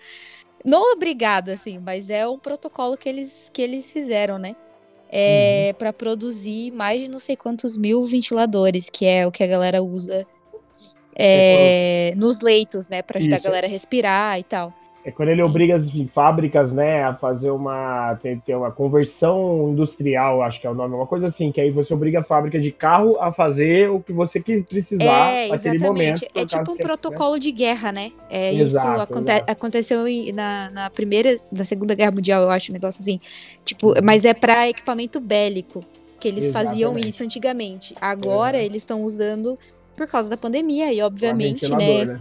Não 0.65 0.93
obrigada, 0.93 1.55
assim, 1.55 1.79
mas 1.79 2.11
é 2.11 2.27
um 2.27 2.39
protocolo 2.39 2.97
que 2.97 3.09
eles, 3.09 3.51
que 3.53 3.63
eles 3.63 3.93
fizeram, 3.93 4.39
né? 4.39 4.55
É, 5.13 5.73
para 5.73 5.93
produzir 5.93 6.71
mais 6.71 7.01
de 7.01 7.09
não 7.09 7.19
sei 7.19 7.35
quantos 7.35 7.77
mil 7.77 8.05
ventiladores, 8.05 8.89
que 8.89 9.05
é 9.05 9.27
o 9.27 9.33
que 9.33 9.43
a 9.43 9.47
galera 9.47 9.83
usa 9.83 10.25
é, 11.17 12.13
nos 12.17 12.41
leitos, 12.41 12.89
né? 12.89 13.03
Pra 13.03 13.19
ajudar 13.19 13.37
Isso. 13.37 13.47
a 13.47 13.51
galera 13.51 13.67
a 13.67 13.71
respirar 13.71 14.39
e 14.39 14.45
tal. 14.45 14.73
É 15.03 15.11
quando 15.11 15.31
ele 15.31 15.43
obriga 15.43 15.75
as 15.77 15.89
fábricas, 16.15 16.75
né, 16.75 17.03
a 17.05 17.15
fazer 17.15 17.51
uma, 17.51 18.17
tem, 18.23 18.39
tem 18.41 18.55
uma 18.55 18.71
conversão 18.71 19.71
industrial, 19.71 20.43
acho 20.43 20.61
que 20.61 20.67
é 20.67 20.71
o 20.71 20.75
nome, 20.75 20.95
uma 20.95 21.07
coisa 21.07 21.29
assim, 21.29 21.51
que 21.51 21.59
aí 21.59 21.71
você 21.71 21.95
obriga 21.95 22.21
a 22.21 22.23
fábrica 22.23 22.61
de 22.61 22.71
carro 22.71 23.17
a 23.19 23.33
fazer 23.33 23.91
o 23.91 24.01
que 24.01 24.13
você 24.13 24.39
quis 24.41 24.63
precisar 24.63 25.05
É, 25.05 25.49
naquele 25.49 25.79
momento. 25.79 26.23
exatamente. 26.23 26.33
por 26.35 26.41
É 26.43 26.45
tipo 26.47 26.61
um 26.61 26.77
que- 26.77 26.83
né? 26.83 26.87
protocolo 26.87 27.39
de 27.39 27.51
guerra, 27.51 27.93
né? 27.93 28.13
É, 28.29 28.53
Exato, 28.55 28.89
isso 28.93 29.03
aconte- 29.03 29.33
exato. 29.33 29.51
aconteceu 29.51 30.05
na, 30.35 30.71
na 30.71 30.91
primeira, 30.91 31.35
na 31.51 31.65
segunda 31.65 31.95
guerra 31.95 32.11
mundial, 32.13 32.43
eu 32.43 32.51
acho, 32.51 32.71
um 32.71 32.75
negócio 32.75 33.01
assim. 33.01 33.19
Tipo, 33.65 33.95
mas 34.05 34.27
é 34.27 34.35
pra 34.35 34.69
equipamento 34.69 35.19
bélico 35.19 35.83
que 36.21 36.29
eles 36.29 36.53
faziam 36.53 36.91
Exatamente. 36.91 37.09
isso 37.09 37.23
antigamente. 37.25 37.95
Agora 37.99 38.59
É. 38.59 38.65
eles 38.67 38.83
estão 38.83 39.03
usando 39.03 39.59
por 39.97 40.07
causa 40.07 40.29
da 40.29 40.37
pandemia 40.37 40.93
e 40.93 41.01
obviamente, 41.01 41.63
ventilador, 41.63 42.05
né? 42.07 42.19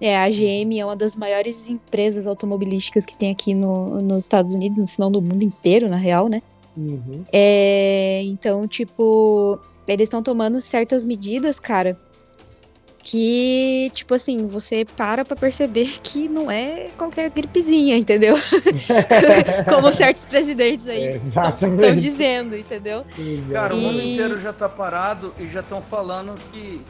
É, 0.00 0.16
a 0.16 0.28
GM 0.30 0.78
é 0.78 0.84
uma 0.84 0.94
das 0.96 1.16
maiores 1.16 1.68
empresas 1.68 2.26
automobilísticas 2.26 3.04
que 3.04 3.16
tem 3.16 3.30
aqui 3.32 3.52
no, 3.54 4.00
nos 4.00 4.24
Estados 4.24 4.52
Unidos, 4.54 4.78
se 4.90 5.00
não 5.00 5.10
no 5.10 5.20
mundo 5.20 5.42
inteiro, 5.42 5.88
na 5.88 5.96
real, 5.96 6.28
né? 6.28 6.40
Uhum. 6.76 7.24
É, 7.32 8.22
então, 8.24 8.68
tipo, 8.68 9.58
eles 9.88 10.04
estão 10.04 10.22
tomando 10.22 10.60
certas 10.60 11.04
medidas, 11.04 11.58
cara, 11.58 11.98
que, 13.02 13.90
tipo 13.94 14.14
assim, 14.14 14.46
você 14.46 14.84
para 14.84 15.24
pra 15.24 15.34
perceber 15.36 15.88
que 16.02 16.28
não 16.28 16.50
é 16.50 16.88
qualquer 16.96 17.30
gripezinha, 17.30 17.96
entendeu? 17.96 18.36
Como 19.72 19.90
certos 19.92 20.24
presidentes 20.24 20.86
aí 20.86 21.04
É, 21.06 21.16
estão 21.16 21.26
exatamente. 21.28 22.00
dizendo, 22.00 22.56
entendeu? 22.56 23.04
Cara, 23.52 23.74
o 23.74 23.78
mundo 23.78 24.00
E- 24.00 24.12
inteiro 24.12 24.38
já 24.38 24.52
tá 24.52 24.68
parado 24.68 25.34
e 25.38 25.46
já 25.48 25.60
estão 25.60 25.80
falando 25.80 26.34
que 26.52 26.80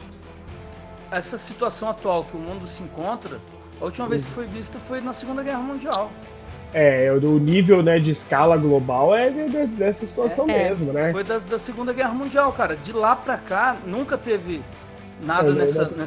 essa 1.11 1.37
situação 1.37 1.89
atual 1.89 2.23
que 2.23 2.35
o 2.35 2.39
mundo 2.39 2.65
se 2.67 2.83
encontra, 2.83 3.39
a 3.79 3.85
última 3.85 4.07
vez 4.07 4.25
que 4.25 4.31
foi 4.31 4.45
vista 4.47 4.79
foi 4.79 5.01
na 5.01 5.13
Segunda 5.13 5.41
Guerra 5.43 5.59
Mundial. 5.59 6.11
É, 6.73 7.11
o 7.11 7.39
nível 7.39 7.81
né, 7.81 7.97
de 7.97 8.11
escala 8.11 8.55
global 8.55 9.15
é 9.15 9.29
de- 9.31 9.49
de- 9.49 9.67
dessa 9.67 10.05
situação 10.05 10.45
É. 10.47 10.69
mesmo, 10.69 10.93
né? 10.93 11.11
Foi 11.11 11.23
da, 11.23 11.39
da 11.39 11.57
Segunda 11.57 11.91
Guerra 11.93 12.13
Mundial, 12.13 12.53
cara. 12.53 12.75
De 12.75 12.93
lá 12.93 13.15
pra 13.15 13.37
cá, 13.37 13.75
nunca 13.85 14.17
teve 14.19 14.61
nada 15.23 15.49
É, 15.49 15.53
nessa, 15.53 15.83
é, 15.83 15.97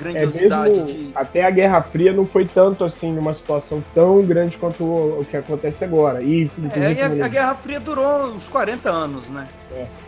nessa 0.00 0.08
É 0.08 0.12
grandiosidade 0.12 0.70
mesmo 0.70 0.86
de. 0.86 1.10
até 1.14 1.44
a 1.44 1.50
Guerra 1.50 1.82
Fria 1.82 2.12
não 2.12 2.26
foi 2.26 2.44
tanto 2.46 2.84
assim 2.84 3.12
numa 3.12 3.32
situação 3.34 3.82
tão 3.94 4.22
grande 4.22 4.56
quanto 4.58 4.82
o, 4.84 5.26
que 5.30 5.36
acontece 5.36 5.84
agora. 5.84 6.22
E, 6.22 6.50
É, 6.74 6.92
e 6.92 7.22
a, 7.22 7.24
a 7.26 7.28
Guerra 7.28 7.54
Fria 7.54 7.80
durou 7.80 8.26
uns 8.30 8.48
40 8.48 8.88
anos, 8.90 9.30
né? 9.30 9.48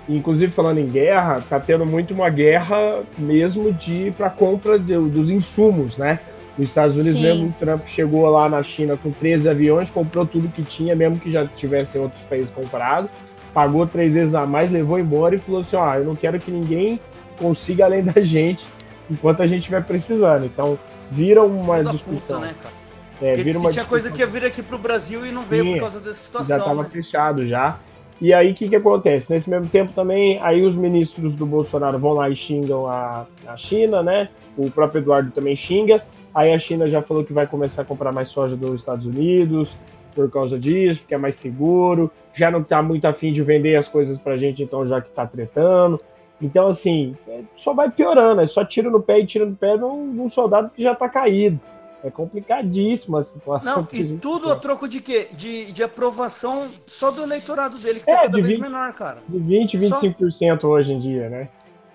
inclusive 0.09 0.53
falando 0.53 0.79
em 0.79 0.87
guerra, 0.87 1.43
tá 1.49 1.59
tendo 1.59 1.87
muito 1.87 2.13
uma 2.13 2.29
guerra 2.29 3.03
mesmo 3.17 3.73
de 3.73 4.13
para 4.17 4.29
compra 4.29 4.79
de- 4.79 4.99
dos 4.99 5.31
insumos, 5.31 5.97
né? 5.97 6.19
Nos 6.59 6.69
Estados 6.69 6.95
Unidos 6.95 7.15
Sim. 7.15 7.23
mesmo, 7.23 7.49
o 7.49 7.53
Trump 7.55 7.83
chegou 7.87 8.29
lá 8.29 8.49
na 8.49 8.63
China 8.63 8.97
com 8.97 9.11
13 9.11 9.49
aviões, 9.49 9.91
comprou 9.91 10.25
tudo 10.27 10.49
que 10.49 10.63
tinha, 10.63 10.95
mesmo 10.95 11.19
que 11.19 11.31
já 11.31 11.45
tivessem 11.47 12.01
outros 12.01 12.21
países 12.25 12.51
comprado, 12.51 13.09
pagou 13.53 13.87
três 13.87 14.13
vezes 14.15 14.35
a 14.35 14.47
mais, 14.47 14.71
levou 14.71 14.99
embora 14.99 15.35
e 15.35 15.39
falou 15.39 15.63
assim: 15.63 15.75
ó, 15.77 15.95
eu 15.95 16.05
não 16.05 16.15
quero 16.15 16.39
que 16.39 16.51
ninguém 16.51 17.01
consiga 17.39 17.87
além 17.87 18.05
da 18.05 18.21
gente 18.23 18.67
enquanto 19.11 19.43
a 19.43 19.47
gente 19.47 19.61
estiver 19.61 19.85
precisando. 19.85 20.45
Então, 20.47 20.79
vira 21.11 21.43
uma 21.43 21.77
Filho 21.79 21.91
discussão. 21.91 22.21
puta, 22.21 22.39
né, 22.39 22.55
cara? 22.61 22.75
É, 23.23 23.29
Porque 23.29 23.43
vira 23.45 23.59
uma 23.59 23.71
tinha 23.71 23.85
coisa 23.85 24.11
que 24.11 24.21
ia 24.21 24.27
vir 24.27 24.45
aqui 24.45 24.63
pro 24.63 24.79
Brasil 24.79 25.25
e 25.25 25.33
não 25.33 25.43
veio 25.43 25.65
Sim, 25.65 25.73
por 25.75 25.81
causa 25.81 25.99
dessa 26.01 26.15
já 26.15 26.25
situação. 26.25 26.59
estava 26.59 26.83
né? 26.83 26.89
fechado 26.93 27.47
já. 27.47 27.79
E 28.21 28.33
aí, 28.33 28.53
o 28.53 28.55
que, 28.55 28.69
que 28.69 28.77
acontece? 28.77 29.31
Nesse 29.31 29.51
mesmo 29.51 29.67
tempo 29.69 29.93
também, 29.93 30.41
aí 30.41 30.63
os 30.63 30.77
ministros 30.77 31.35
do 31.35 31.45
Bolsonaro 31.45 31.99
vão 31.99 32.13
lá 32.13 32.29
e 32.31 32.37
xingam 32.37 32.87
a, 32.87 33.27
a 33.47 33.57
China, 33.57 34.03
né? 34.03 34.29
O 34.57 34.71
próprio 34.71 35.01
Eduardo 35.01 35.31
também 35.31 35.55
xinga. 35.57 36.03
Aí 36.35 36.53
a 36.53 36.59
China 36.59 36.89
já 36.89 37.03
falou 37.03 37.25
que 37.25 37.33
vai 37.33 37.47
começar 37.47 37.83
a 37.83 37.85
comprar 37.85 38.13
mais 38.13 38.29
soja 38.29 38.57
dos 38.57 38.81
Estados 38.81 39.07
Unidos 39.07 39.77
por 40.15 40.31
causa 40.31 40.59
disso, 40.59 41.01
porque 41.01 41.15
é 41.15 41.19
mais 41.19 41.37
seguro. 41.37 42.11
Já 42.33 42.51
não 42.51 42.63
tá 42.63 42.83
muito 42.83 43.05
afim 43.05 43.33
de 43.33 43.43
vender 43.43 43.77
as 43.77 43.89
coisas 43.89 44.19
pra 44.19 44.37
gente, 44.37 44.63
então 44.63 44.87
já 44.87 45.01
que 45.01 45.11
tá 45.11 45.27
tretando. 45.27 46.01
Então, 46.43 46.69
assim, 46.69 47.17
é, 47.29 47.41
só 47.57 47.73
vai 47.73 47.91
piorando. 47.91 48.41
É 48.41 48.47
só 48.47 48.65
tiro 48.65 48.91
no 48.91 49.01
pé 49.01 49.21
e 49.21 49.27
tiro 49.27 49.47
no 49.47 49.57
pé 49.57 49.77
num, 49.77 50.05
num 50.07 50.29
soldado 50.29 50.71
que 50.75 50.83
já 50.83 50.95
tá 50.95 51.09
caído. 51.09 51.61
É 52.03 52.11
complicadíssima 52.11 53.21
a 53.21 53.25
situação. 53.25 53.77
Não, 53.91 53.99
e 53.99 54.19
tudo 54.19 54.49
tá. 54.49 54.53
a 54.53 54.57
troco 54.57 54.87
de 54.87 55.01
quê? 55.01 55.29
De, 55.33 55.73
de 55.73 55.83
aprovação 55.83 56.69
só 56.87 57.11
do 57.11 57.23
eleitorado 57.23 57.79
dele, 57.79 58.01
que 58.01 58.07
tá 58.07 58.13
É, 58.13 58.17
cada 58.17 58.29
de 58.29 58.43
vez 58.43 58.49
vinte- 58.57 58.61
menor, 58.63 58.93
cara. 58.93 59.23
De 59.27 59.39
20, 59.39 59.79
25% 59.79 60.65
hoje 60.65 60.93
em 60.93 61.01
dia, 61.01 61.31
né? 61.31 61.49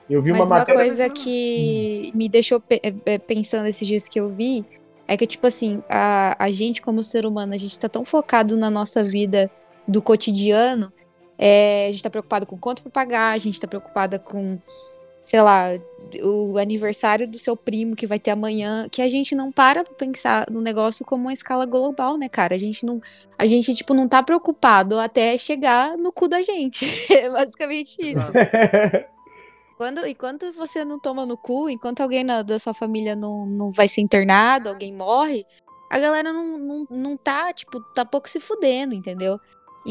Eu 0.10 0.21
vi 0.23 0.32
uma 0.32 0.39
Mas 0.39 0.47
uma 0.49 0.58
matéria. 0.60 0.82
coisa 0.82 1.06
Hum. 1.06 1.10
que 1.13 2.12
me 2.15 2.28
deixou 2.28 2.60
pe- 2.60 2.82
eh, 3.06 3.19
pensando 3.19 3.67
esses 3.67 3.88
dias 3.88 4.08
que 4.08 4.19
eu 4.19 4.28
vi 4.28 4.65
é 5.08 5.15
que, 5.15 5.28
tipo 5.28 5.45
assim, 5.45 5.84
a, 5.88 6.36
a 6.43 6.49
gente, 6.49 6.82
como 6.82 7.04
ser 7.04 7.28
humano, 7.28 7.54
a 7.54 7.58
gente 7.58 7.78
tá 7.80 7.88
tão 7.88 8.04
focado 8.04 8.58
na 8.58 8.71
nossa 8.71 9.04
vida 9.04 9.52
do 9.88 10.02
cotidiano, 10.02 10.91
é, 11.41 11.88
a 11.88 11.89
gente 11.91 12.04
tá 12.04 12.10
preocupado 12.10 12.45
com 12.45 12.58
conta 12.60 12.82
pra 12.82 12.91
pagar, 12.91 13.32
a 13.32 13.38
gente 13.38 13.60
tá 13.60 13.65
preocupada 13.67 14.19
com, 14.19 14.60
sei 15.23 15.41
lá, 15.41 15.69
o 16.21 16.58
aniversário 16.58 17.25
do 17.28 17.39
seu 17.39 17.56
primo 17.56 17.95
que 17.95 18.06
vai 18.06 18.19
ter 18.19 18.32
amanhã, 18.32 18.88
que 18.91 19.02
a 19.02 19.08
gente 19.08 19.34
não 19.34 19.49
para 19.52 19.84
pra 19.84 19.93
pensar 19.93 20.45
no 20.52 20.60
negócio 20.60 21.06
como 21.06 21.23
uma 21.25 21.34
escala 21.34 21.65
global, 21.65 22.17
né, 22.17 22.28
cara? 22.28 22.56
A 22.56 22.58
gente 22.58 22.86
não, 22.86 22.99
a 23.38 23.45
gente, 23.45 23.73
tipo, 23.73 23.93
não 23.93 24.08
tá 24.08 24.21
preocupado 24.21 24.99
até 24.99 25.38
chegar 25.38 25.97
no 25.97 26.12
cu 26.12 26.28
da 26.28 26.41
gente. 26.41 26.86
É 27.10 27.30
basicamente 27.30 27.97
isso. 28.02 28.19
Quando, 29.78 30.06
enquanto 30.06 30.52
você 30.52 30.84
não 30.84 30.99
toma 30.99 31.25
no 31.25 31.38
cu, 31.38 31.69
enquanto 31.69 32.02
alguém 32.02 32.21
na- 32.23 32.41
da 32.41 32.60
sua 32.60 32.73
família 32.73 33.15
não, 33.15 33.45
não 33.45 33.71
vai 33.71 33.88
ser 33.88 34.02
internado, 34.02 34.67
alguém 34.67 34.91
morre, 34.93 35.45
a 35.89 35.97
galera 35.97 36.34
não, 36.34 36.58
não, 36.58 36.88
não 36.89 37.17
tá, 37.17 37.54
tipo, 37.54 37.80
tá 37.93 38.04
pouco 38.04 38.28
se 38.30 38.41
fudendo, 38.41 38.93
entendeu? 38.93 39.39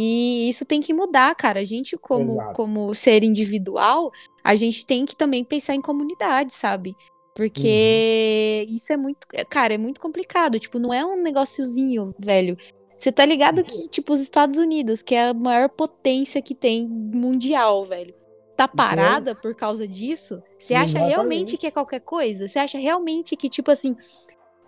E 0.01 0.49
isso 0.49 0.65
tem 0.65 0.81
que 0.81 0.95
mudar, 0.95 1.35
cara. 1.35 1.59
A 1.59 1.65
gente, 1.65 1.97
como, 1.97 2.31
Exato. 2.31 2.53
como 2.53 2.95
ser 2.95 3.25
individual, 3.25 4.13
a 4.45 4.55
gente 4.55 4.87
tem 4.87 5.05
que 5.05 5.17
também 5.17 5.43
pensar 5.43 5.75
em 5.75 5.81
comunidade, 5.81 6.55
sabe? 6.55 6.95
Porque 7.35 8.65
uhum. 8.69 8.77
isso 8.77 8.93
é 8.93 8.97
muito. 8.97 9.27
Cara, 9.51 9.75
é 9.75 9.79
muito 9.79 10.01
complicado. 10.01 10.61
Tipo, 10.61 10.79
não 10.79 10.95
é 10.95 11.05
um 11.05 11.21
negóciozinho, 11.21 12.15
velho. 12.17 12.57
Você 12.97 13.11
tá 13.11 13.25
ligado 13.25 13.65
que, 13.65 13.89
tipo, 13.89 14.13
os 14.13 14.21
Estados 14.21 14.57
Unidos, 14.57 15.03
que 15.03 15.17
é 15.17 15.31
a 15.31 15.35
maior 15.35 15.69
potência 15.69 16.41
que 16.41 16.55
tem 16.55 16.87
mundial, 16.87 17.85
velho, 17.85 18.15
tá 18.57 18.67
uhum. 18.67 18.77
parada 18.77 19.35
por 19.35 19.53
causa 19.57 19.87
disso? 19.87 20.41
Você 20.57 20.75
acha 20.75 21.01
realmente 21.01 21.57
que 21.57 21.67
é 21.67 21.73
qualquer 21.73 22.01
coisa? 22.01 22.47
Você 22.47 22.61
acha 22.61 22.79
realmente 22.79 23.35
que, 23.35 23.49
tipo 23.49 23.73
assim, 23.73 23.97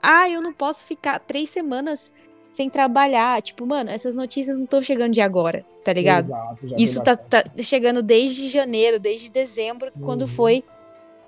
ah, 0.03 0.29
eu 0.29 0.43
não 0.43 0.53
posso 0.53 0.85
ficar 0.87 1.21
três 1.21 1.51
semanas 1.51 2.13
sem 2.53 2.69
trabalhar? 2.69 3.41
Tipo, 3.43 3.67
mano, 3.67 3.91
essas 3.91 4.17
notícias 4.17 4.57
não 4.57 4.65
estão 4.65 4.83
chegando 4.83 5.13
de 5.13 5.21
agora, 5.21 5.65
tá 5.85 5.93
ligado? 5.93 6.27
Exato, 6.27 6.75
Isso 6.77 7.03
tá, 7.03 7.17
tá, 7.17 7.45
chegando 7.63 8.03
desde 8.03 8.49
janeiro, 8.49 8.99
desde 8.99 9.31
dezembro, 9.31 9.93
uhum. 9.95 10.03
quando 10.03 10.29
foi 10.29 10.65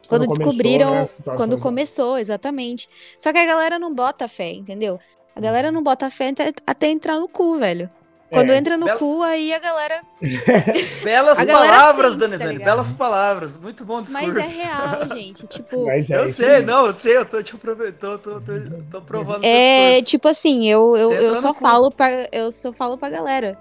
quando, 0.09 0.27
quando 0.27 0.39
descobriram, 0.39 0.91
começou, 0.91 1.33
né, 1.33 1.37
quando 1.37 1.59
começou, 1.59 2.19
exatamente. 2.19 2.89
Só 3.17 3.33
que 3.33 3.39
a 3.39 3.47
galera 3.47 3.79
não 3.79 3.95
bota 3.95 4.29
fé, 4.29 4.53
entendeu? 4.53 4.99
A 5.35 5.41
galera 5.41 5.73
não 5.73 5.83
bota 5.83 6.11
fé 6.11 6.29
até, 6.29 6.53
até 6.67 6.89
entrar 6.89 7.19
no 7.19 7.29
cu, 7.29 7.57
velho. 7.57 7.91
Quando 8.33 8.51
é, 8.51 8.57
entra 8.57 8.79
no 8.79 8.87
bela... 8.87 8.99
cu, 8.99 9.23
aí 9.23 9.53
a 9.53 9.59
galera. 9.59 10.03
Belas 11.05 11.39
a 11.39 11.45
galera 11.45 11.73
palavras, 11.73 12.15
sente, 12.15 12.39
Dani, 12.39 12.59
tá. 12.59 12.65
Belas 12.65 12.93
palavras. 12.93 13.59
Muito 13.59 13.85
bom 13.85 14.01
discurso. 14.01 14.33
Mas 14.33 14.59
é 14.59 14.63
real, 14.63 15.09
gente. 15.15 15.47
Tipo. 15.47 15.91
É 15.91 16.01
eu 16.09 16.29
sei, 16.31 16.63
não, 16.63 16.87
eu 16.87 16.97
sei, 16.97 17.19
eu 17.19 17.27
tô 17.27 17.43
te 17.43 17.55
aproveitando, 17.55 18.19
tô, 18.19 18.41
tô, 18.41 18.41
tô, 18.41 18.83
tô 18.91 19.03
provando. 19.05 19.45
É, 19.45 20.01
tipo 20.03 20.29
assim, 20.29 20.67
eu, 20.67 20.97
eu, 20.97 21.13
eu 21.13 21.37
só 21.37 21.53
falo 21.53 21.91
pra, 21.91 22.27
eu 22.33 22.51
só 22.51 22.73
falo 22.73 22.97
pra 22.97 23.11
galera. 23.11 23.59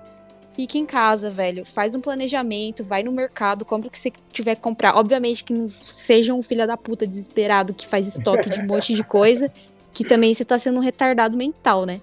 Fica 0.55 0.77
em 0.77 0.85
casa, 0.85 1.29
velho. 1.29 1.65
Faz 1.65 1.93
um 1.95 2.01
planejamento, 2.01 2.83
vai 2.83 3.03
no 3.03 3.11
mercado, 3.11 3.65
compra 3.65 3.87
o 3.87 3.91
que 3.91 3.99
você 3.99 4.11
tiver 4.31 4.55
que 4.55 4.61
comprar. 4.61 4.95
Obviamente 4.95 5.43
que 5.43 5.53
não 5.53 5.67
seja 5.67 6.33
um 6.33 6.41
filho 6.41 6.65
da 6.65 6.77
puta 6.77 7.05
desesperado 7.05 7.73
que 7.73 7.87
faz 7.87 8.07
estoque 8.07 8.49
de 8.49 8.59
um 8.61 8.67
monte 8.67 8.93
de 8.93 9.03
coisa, 9.03 9.51
que 9.93 10.05
também 10.05 10.33
você 10.33 10.45
tá 10.45 10.57
sendo 10.57 10.77
um 10.77 10.81
retardado 10.83 11.37
mental, 11.37 11.85
né? 11.85 12.01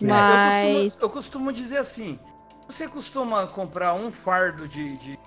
Mas. 0.00 0.12
É, 0.12 0.74
eu, 0.74 0.82
costumo, 0.82 1.02
eu, 1.02 1.10
costumo, 1.10 1.52
dizer 1.52 1.78
assim: 1.78 2.18
você 2.66 2.88
costuma 2.88 3.46
comprar 3.46 3.94
um 3.94 4.10
fardo 4.12 4.68
de, 4.68 4.96
de 4.96 5.18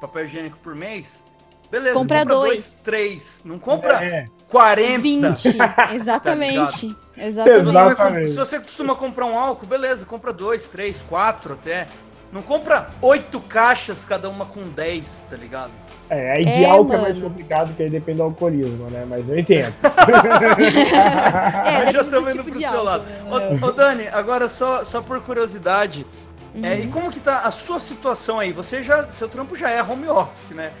papel 0.00 0.24
higiênico 0.24 0.58
por 0.58 0.74
mês? 0.74 1.24
Beleza, 1.70 1.94
compra, 1.94 2.20
compra 2.20 2.34
dois. 2.34 2.52
dois. 2.52 2.78
três. 2.82 3.42
Não 3.44 3.58
compra 3.58 4.04
é. 4.04 4.26
40. 4.48 5.00
20. 5.00 5.58
Exatamente. 5.94 6.94
tá 6.94 7.24
Exatamente. 7.24 8.30
Se 8.30 8.36
você, 8.36 8.46
se 8.46 8.50
você 8.50 8.60
costuma 8.60 8.94
comprar 8.94 9.26
um 9.26 9.38
álcool, 9.38 9.66
beleza, 9.66 10.04
compra 10.04 10.32
dois, 10.32 10.68
três, 10.68 11.02
quatro 11.02 11.54
até. 11.54 11.86
Não 12.32 12.42
compra 12.42 12.90
oito 13.02 13.40
caixas, 13.40 14.04
cada 14.04 14.28
uma 14.28 14.46
com 14.46 14.68
10, 14.68 15.26
tá 15.28 15.36
ligado? 15.36 15.72
É, 16.10 16.32
a 16.32 16.40
ideal 16.40 16.82
é, 16.82 16.86
que 16.86 16.94
é 16.94 16.98
mais 16.98 17.18
complicado, 17.20 17.68
porque 17.68 17.84
aí 17.84 17.90
depende 17.90 18.18
do 18.18 18.24
alcoolismo, 18.24 18.90
né? 18.90 19.06
Mas 19.08 19.28
eu 19.28 19.38
entendo. 19.38 19.72
é, 21.64 21.92
já 21.92 22.00
estamos 22.00 22.34
indo 22.34 22.42
tipo 22.42 22.58
pro 22.58 22.68
seu 22.68 22.82
lado. 22.82 23.04
Né? 23.04 23.24
Ô, 23.62 23.66
ô, 23.66 23.70
Dani, 23.70 24.08
agora 24.08 24.48
só, 24.48 24.84
só 24.84 25.00
por 25.00 25.20
curiosidade, 25.20 26.04
uhum. 26.52 26.64
é, 26.64 26.80
e 26.80 26.86
uhum. 26.86 26.90
como 26.90 27.12
que 27.12 27.20
tá 27.20 27.42
a 27.42 27.52
sua 27.52 27.78
situação 27.78 28.40
aí? 28.40 28.52
Você 28.52 28.82
já, 28.82 29.08
seu 29.12 29.28
trampo 29.28 29.54
já 29.54 29.70
é 29.70 29.80
home 29.80 30.08
office, 30.08 30.50
né? 30.50 30.72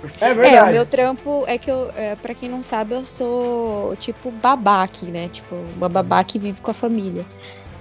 Porque... 0.00 0.24
É 0.24 0.32
verdade. 0.32 0.56
É, 0.56 0.62
o 0.62 0.72
meu 0.72 0.86
trampo 0.86 1.44
é 1.46 1.58
que 1.58 1.70
eu, 1.70 1.90
é, 1.94 2.16
pra 2.16 2.32
quem 2.32 2.48
não 2.48 2.62
sabe, 2.62 2.94
eu 2.94 3.04
sou 3.04 3.94
tipo 3.96 4.30
babá 4.30 4.84
aqui, 4.84 5.10
né? 5.10 5.28
Tipo, 5.28 5.54
uma 5.76 5.90
babá 5.90 6.24
que 6.24 6.38
vive 6.38 6.62
com 6.62 6.70
a 6.70 6.74
família. 6.74 7.26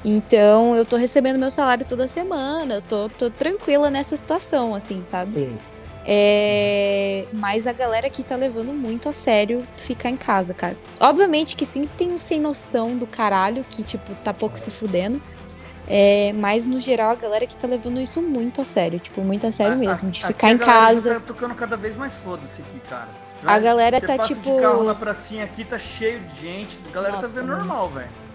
Então, 0.04 0.76
eu 0.76 0.84
tô 0.84 0.98
recebendo 0.98 1.40
meu 1.40 1.50
salário 1.50 1.86
toda 1.88 2.06
semana, 2.08 2.84
tô, 2.88 3.08
tô 3.10 3.30
tranquila 3.30 3.90
nessa 3.90 4.16
situação, 4.18 4.76
assim, 4.76 5.06
sabe? 5.06 5.32
Sim. 5.32 5.58
É... 6.10 7.26
Mas 7.34 7.68
a 7.68 7.74
galera 7.74 8.08
aqui 8.08 8.24
tá 8.24 8.38
levando 8.38 8.72
muito 8.72 9.10
a 9.10 9.14
sério 9.14 9.68
ficar 9.76 10.10
em 10.10 10.16
casa, 10.16 10.54
cara. 10.54 10.78
Obviamente 11.00 11.56
que 11.56 11.66
sim, 11.66 11.86
tem 11.98 12.14
um 12.14 12.18
sem 12.18 12.40
noção 12.40 12.98
do 12.98 13.06
caralho 13.06 13.66
que, 13.70 13.84
tipo, 13.84 14.16
tá 14.16 14.34
pouco 14.34 14.58
se 14.58 14.72
fudendo. 14.72 15.22
É, 15.90 16.34
mas 16.34 16.66
no 16.66 16.82
geral 16.82 17.12
a 17.12 17.16
galera 17.16 17.48
que 17.48 17.58
tá 17.58 17.66
levando 17.66 18.02
isso 18.02 18.22
muito 18.22 18.62
a 18.62 18.66
sério, 18.66 19.00
tipo, 19.00 19.22
muito 19.22 19.48
a 19.48 19.52
sério 19.54 19.74
a, 19.74 19.78
mesmo, 19.78 20.12
de 20.12 20.22
a, 20.22 20.28
ficar 20.28 20.52
em 20.52 20.58
casa. 20.58 21.14
tá 21.16 21.20
tocando 21.22 21.56
cada 21.56 21.78
vez 21.78 21.96
mais 21.96 22.18
foda-se 22.18 22.62
aqui, 22.62 22.80
cara. 22.90 23.08
Vai, 23.42 23.56
a 23.56 23.60
galera 23.60 24.02
tá 24.02 24.18
passa 24.18 24.36
tipo. 24.36 24.54
de 24.54 24.62
carro 24.62 24.84
na 24.84 24.94
pracinha 24.94 25.46
aqui, 25.46 25.64
tá 25.64 25.78
cheio 25.78 26.20
de 26.22 26.42
gente, 26.42 26.78
a 26.90 26.94
galera 26.94 27.16
tá 27.16 27.22
Nossa, 27.22 27.36
tá 27.36 27.42
vendo 27.42 27.56
normal, 27.56 27.90
velho. 27.90 28.27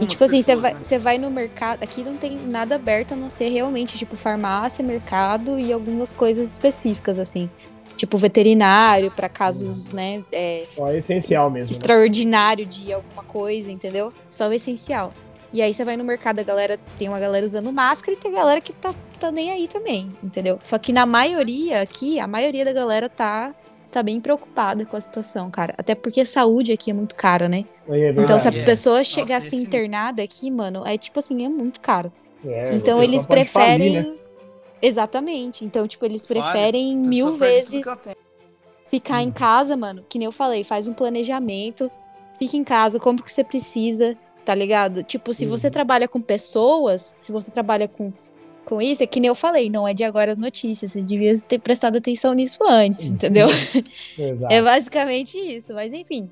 E 0.00 0.06
tipo 0.06 0.24
assim, 0.24 0.42
você 0.42 0.56
vai, 0.56 0.74
né? 0.74 0.98
vai 0.98 1.18
no 1.18 1.30
mercado, 1.30 1.82
aqui 1.82 2.02
não 2.02 2.16
tem 2.16 2.36
nada 2.36 2.74
aberto 2.74 3.12
a 3.12 3.16
não 3.16 3.28
ser 3.28 3.48
realmente, 3.48 3.96
tipo, 3.96 4.16
farmácia, 4.16 4.84
mercado 4.84 5.58
e 5.58 5.72
algumas 5.72 6.12
coisas 6.12 6.50
específicas, 6.50 7.18
assim. 7.18 7.48
Tipo, 7.96 8.16
veterinário, 8.16 9.10
para 9.10 9.28
casos, 9.28 9.90
né? 9.90 10.22
É, 10.32 10.66
Só 10.74 10.92
essencial 10.92 11.50
mesmo. 11.50 11.66
Né? 11.66 11.70
Extraordinário 11.72 12.64
né? 12.64 12.70
de 12.70 12.92
alguma 12.92 13.24
coisa, 13.24 13.72
entendeu? 13.72 14.12
Só 14.30 14.48
o 14.48 14.52
essencial. 14.52 15.12
E 15.52 15.62
aí 15.62 15.72
você 15.72 15.84
vai 15.84 15.96
no 15.96 16.04
mercado, 16.04 16.38
a 16.40 16.42
galera 16.42 16.78
tem 16.98 17.08
uma 17.08 17.18
galera 17.18 17.44
usando 17.44 17.72
máscara 17.72 18.12
e 18.12 18.16
tem 18.16 18.30
galera 18.30 18.60
que 18.60 18.72
tá, 18.72 18.94
tá 19.18 19.32
nem 19.32 19.50
aí 19.50 19.66
também, 19.66 20.14
entendeu? 20.22 20.58
Só 20.62 20.78
que 20.78 20.92
na 20.92 21.06
maioria 21.06 21.80
aqui, 21.80 22.20
a 22.20 22.26
maioria 22.26 22.64
da 22.64 22.72
galera 22.72 23.08
tá 23.08 23.54
tá 23.98 24.02
bem 24.02 24.20
preocupada 24.20 24.84
com 24.84 24.96
a 24.96 25.00
situação, 25.00 25.50
cara. 25.50 25.74
Até 25.76 25.94
porque 25.94 26.20
a 26.20 26.26
saúde 26.26 26.72
aqui 26.72 26.90
é 26.90 26.94
muito 26.94 27.14
cara, 27.14 27.48
né? 27.48 27.64
É 27.88 28.10
então, 28.10 28.38
se 28.38 28.48
a 28.48 28.52
pessoa 28.52 29.02
chegar 29.02 29.38
a 29.38 29.40
ser 29.40 29.56
internada 29.56 30.22
aqui, 30.22 30.50
mano, 30.50 30.86
é 30.86 30.96
tipo 30.96 31.18
assim, 31.18 31.44
é 31.44 31.48
muito 31.48 31.80
caro. 31.80 32.12
É, 32.44 32.74
então 32.74 33.02
eles 33.02 33.26
preferem. 33.26 33.94
Falir, 33.94 34.12
né? 34.12 34.18
Exatamente. 34.80 35.64
Então, 35.64 35.86
tipo, 35.88 36.04
eles 36.04 36.24
preferem 36.24 36.96
mil 36.96 37.32
vezes 37.32 37.84
ficar 38.86 39.18
hum. 39.18 39.22
em 39.22 39.30
casa, 39.32 39.76
mano. 39.76 40.04
Que 40.08 40.18
nem 40.18 40.26
eu 40.26 40.32
falei, 40.32 40.62
faz 40.62 40.86
um 40.86 40.94
planejamento, 40.94 41.90
fica 42.38 42.56
em 42.56 42.64
casa, 42.64 43.00
compra 43.00 43.22
o 43.22 43.24
que 43.24 43.32
você 43.32 43.42
precisa 43.42 44.16
tá 44.48 44.54
ligado? 44.54 45.02
Tipo, 45.02 45.34
se 45.34 45.44
você 45.44 45.66
uhum. 45.66 45.72
trabalha 45.72 46.08
com 46.08 46.22
pessoas, 46.22 47.18
se 47.20 47.30
você 47.30 47.50
trabalha 47.50 47.86
com, 47.86 48.10
com 48.68 48.82
isso, 48.82 49.02
é 49.02 49.06
que 49.06 49.18
nem 49.18 49.28
eu 49.28 49.34
falei, 49.34 49.70
não 49.70 49.88
é 49.88 49.94
de 49.94 50.04
agora 50.04 50.30
as 50.30 50.36
notícias, 50.36 50.92
você 50.92 51.00
devia 51.00 51.32
ter 51.40 51.58
prestado 51.58 51.96
atenção 51.96 52.34
nisso 52.34 52.58
antes, 52.68 53.06
entendeu? 53.06 53.46
é 54.50 54.60
basicamente 54.60 55.38
isso, 55.38 55.72
mas 55.72 55.90
enfim. 55.90 56.30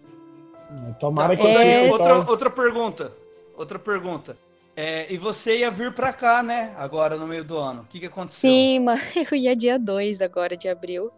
Tomara 1.01 1.35
tá, 1.35 1.42
que 1.42 1.49
é... 1.49 1.90
outra, 1.90 2.31
outra 2.31 2.51
pergunta. 2.51 3.12
Outra 3.57 3.79
pergunta. 3.79 4.37
É, 4.77 5.11
e 5.11 5.16
você 5.16 5.61
ia 5.61 5.70
vir 5.70 5.94
pra 5.94 6.12
cá, 6.12 6.42
né? 6.42 6.75
Agora 6.77 7.16
no 7.16 7.27
meio 7.27 7.42
do 7.42 7.57
ano. 7.57 7.81
O 7.81 7.87
que, 7.87 8.01
que 8.01 8.07
aconteceu? 8.07 8.51
Sim, 8.51 8.81
mano, 8.85 9.01
eu 9.33 9.38
ia 9.38 9.57
dia 9.57 9.79
2 9.79 10.20
agora 10.20 10.55
de 10.55 10.68
abril. 10.68 11.11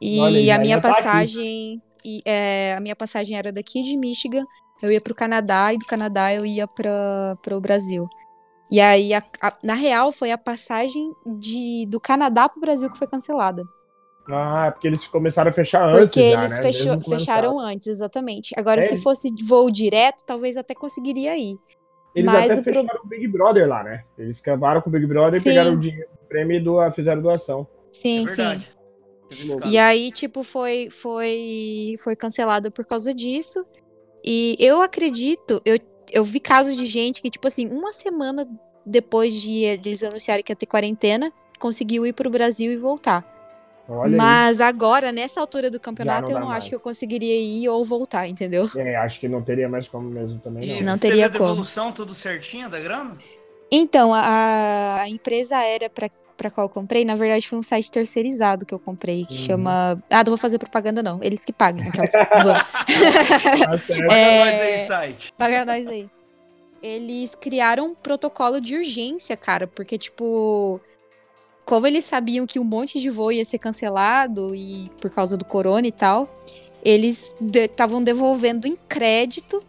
E 0.00 0.18
Olha, 0.18 0.56
a 0.56 0.58
minha 0.58 0.80
tá 0.80 0.88
passagem. 0.88 1.80
e, 2.04 2.20
é, 2.24 2.74
a 2.76 2.80
minha 2.80 2.96
passagem 2.96 3.36
era 3.36 3.52
daqui 3.52 3.82
de 3.84 3.96
Michigan 3.96 4.44
eu 4.80 4.92
ia 4.92 5.00
pro 5.00 5.14
Canadá 5.14 5.72
e 5.72 5.78
do 5.78 5.84
Canadá 5.84 6.32
eu 6.32 6.46
ia 6.46 6.66
para 6.66 7.36
o 7.50 7.60
Brasil. 7.60 8.08
E 8.70 8.80
aí, 8.80 9.14
a, 9.14 9.22
a, 9.40 9.56
na 9.64 9.74
real, 9.74 10.12
foi 10.12 10.30
a 10.30 10.38
passagem 10.38 11.12
de, 11.24 11.86
do 11.88 11.98
Canadá 11.98 12.48
pro 12.48 12.60
Brasil 12.60 12.90
que 12.90 12.98
foi 12.98 13.06
cancelada. 13.06 13.64
Ah, 14.30 14.66
é 14.66 14.70
porque 14.70 14.86
eles 14.86 15.06
começaram 15.06 15.50
a 15.50 15.54
fechar 15.54 15.88
antes. 15.88 16.00
Porque 16.00 16.32
já, 16.32 16.38
eles 16.38 16.50
né? 16.50 16.62
fechou, 16.62 17.00
fecharam 17.00 17.58
antes, 17.58 17.86
exatamente. 17.86 18.54
Agora, 18.58 18.80
é, 18.80 18.82
se 18.82 18.98
fosse 18.98 19.30
voo 19.46 19.70
direto, 19.70 20.22
talvez 20.26 20.56
até 20.58 20.74
conseguiria 20.74 21.36
ir. 21.36 21.56
Eles 22.14 22.30
Mas 22.30 22.52
até 22.52 22.60
o 22.60 22.64
fecharam 22.64 22.88
pro... 22.88 23.00
o 23.04 23.06
Big 23.06 23.26
Brother 23.26 23.66
lá, 23.66 23.82
né? 23.82 24.04
Eles 24.18 24.40
cavaram 24.40 24.82
com 24.82 24.90
o 24.90 24.92
Big 24.92 25.06
Brother 25.06 25.40
sim. 25.40 25.48
e 25.48 25.52
pegaram 25.52 25.72
o 25.72 25.80
dinheiro 25.80 26.10
do 26.10 26.28
prêmio 26.28 26.56
e 26.56 26.60
do, 26.60 26.90
fizeram 26.92 27.22
doação. 27.22 27.66
Sim, 27.90 28.24
é 28.24 28.26
sim. 28.26 28.62
E 29.66 29.78
aí, 29.78 30.10
tipo, 30.10 30.42
foi, 30.42 30.88
foi, 30.90 31.94
foi 31.98 32.16
cancelado 32.16 32.70
por 32.70 32.84
causa 32.84 33.14
disso. 33.14 33.64
E 34.24 34.56
eu 34.58 34.82
acredito, 34.82 35.60
eu, 35.64 35.78
eu 36.12 36.24
vi 36.24 36.40
casos 36.40 36.76
de 36.76 36.86
gente 36.86 37.20
que, 37.22 37.30
tipo 37.30 37.46
assim, 37.46 37.68
uma 37.68 37.92
semana 37.92 38.48
depois 38.84 39.34
de, 39.34 39.62
eles 39.64 40.02
anunciarem 40.02 40.42
que 40.42 40.50
ia 40.50 40.56
ter 40.56 40.66
quarentena, 40.66 41.32
conseguiu 41.58 42.06
ir 42.06 42.12
pro 42.12 42.30
Brasil 42.30 42.72
e 42.72 42.76
voltar. 42.76 43.24
Olha 43.88 44.16
Mas 44.16 44.60
aí. 44.60 44.68
agora, 44.68 45.10
nessa 45.10 45.40
altura 45.40 45.70
do 45.70 45.80
campeonato, 45.80 46.28
não 46.28 46.36
eu 46.36 46.40
não 46.40 46.48
mais. 46.48 46.58
acho 46.58 46.68
que 46.68 46.74
eu 46.74 46.80
conseguiria 46.80 47.40
ir 47.40 47.68
ou 47.68 47.84
voltar, 47.84 48.28
entendeu? 48.28 48.68
É, 48.76 48.96
acho 48.96 49.18
que 49.18 49.28
não 49.28 49.42
teria 49.42 49.68
mais 49.68 49.88
como 49.88 50.10
mesmo 50.10 50.38
também. 50.40 50.68
Não, 50.68 50.76
e 50.76 50.82
não 50.82 50.98
teria 50.98 51.24
teve 51.24 51.36
a 51.36 51.40
devolução 51.40 51.84
como. 51.84 51.96
tudo 51.96 52.14
certinho 52.14 52.68
da 52.68 52.78
grana? 52.78 53.16
Então, 53.70 54.12
a, 54.12 55.02
a 55.02 55.08
empresa 55.08 55.56
aérea 55.56 55.88
para 55.88 56.10
pra 56.38 56.50
qual 56.50 56.66
eu 56.66 56.70
comprei, 56.70 57.04
na 57.04 57.16
verdade 57.16 57.46
foi 57.48 57.58
um 57.58 57.62
site 57.62 57.90
terceirizado 57.90 58.64
que 58.64 58.72
eu 58.72 58.78
comprei, 58.78 59.26
que 59.26 59.32
uhum. 59.32 59.38
chama. 59.38 60.02
Ah, 60.08 60.18
não 60.18 60.30
vou 60.30 60.38
fazer 60.38 60.58
propaganda, 60.58 61.02
não. 61.02 61.18
Eles 61.20 61.44
que 61.44 61.52
pagam. 61.52 61.84
Aquelas... 61.86 62.12
Tá 64.08 64.14
é... 64.14 64.38
Paga 64.38 64.44
nós 64.44 64.60
aí, 64.60 64.78
site. 64.86 65.32
Paga 65.36 65.64
nós 65.64 65.86
aí. 65.86 66.08
Eles 66.80 67.34
criaram 67.34 67.86
um 67.86 67.94
protocolo 67.94 68.60
de 68.60 68.76
urgência, 68.76 69.36
cara, 69.36 69.66
porque, 69.66 69.98
tipo. 69.98 70.80
Como 71.64 71.86
eles 71.86 72.04
sabiam 72.06 72.46
que 72.46 72.58
um 72.58 72.64
monte 72.64 72.98
de 72.98 73.10
voo 73.10 73.30
ia 73.30 73.44
ser 73.44 73.58
cancelado 73.58 74.54
e 74.54 74.90
por 75.00 75.10
causa 75.10 75.36
do 75.36 75.44
corona 75.44 75.86
e 75.86 75.92
tal, 75.92 76.32
eles 76.82 77.34
estavam 77.52 77.98
de 77.98 78.06
devolvendo 78.06 78.66
em 78.66 78.78
crédito 78.88 79.62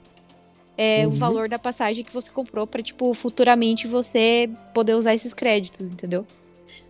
é, 0.77 1.05
uhum. 1.05 1.11
o 1.11 1.15
valor 1.15 1.49
da 1.49 1.59
passagem 1.59 2.05
que 2.05 2.13
você 2.13 2.31
comprou 2.31 2.65
para 2.65 2.81
tipo, 2.81 3.13
futuramente 3.13 3.85
você 3.85 4.49
poder 4.73 4.93
usar 4.93 5.13
esses 5.13 5.33
créditos, 5.33 5.91
entendeu? 5.91 6.25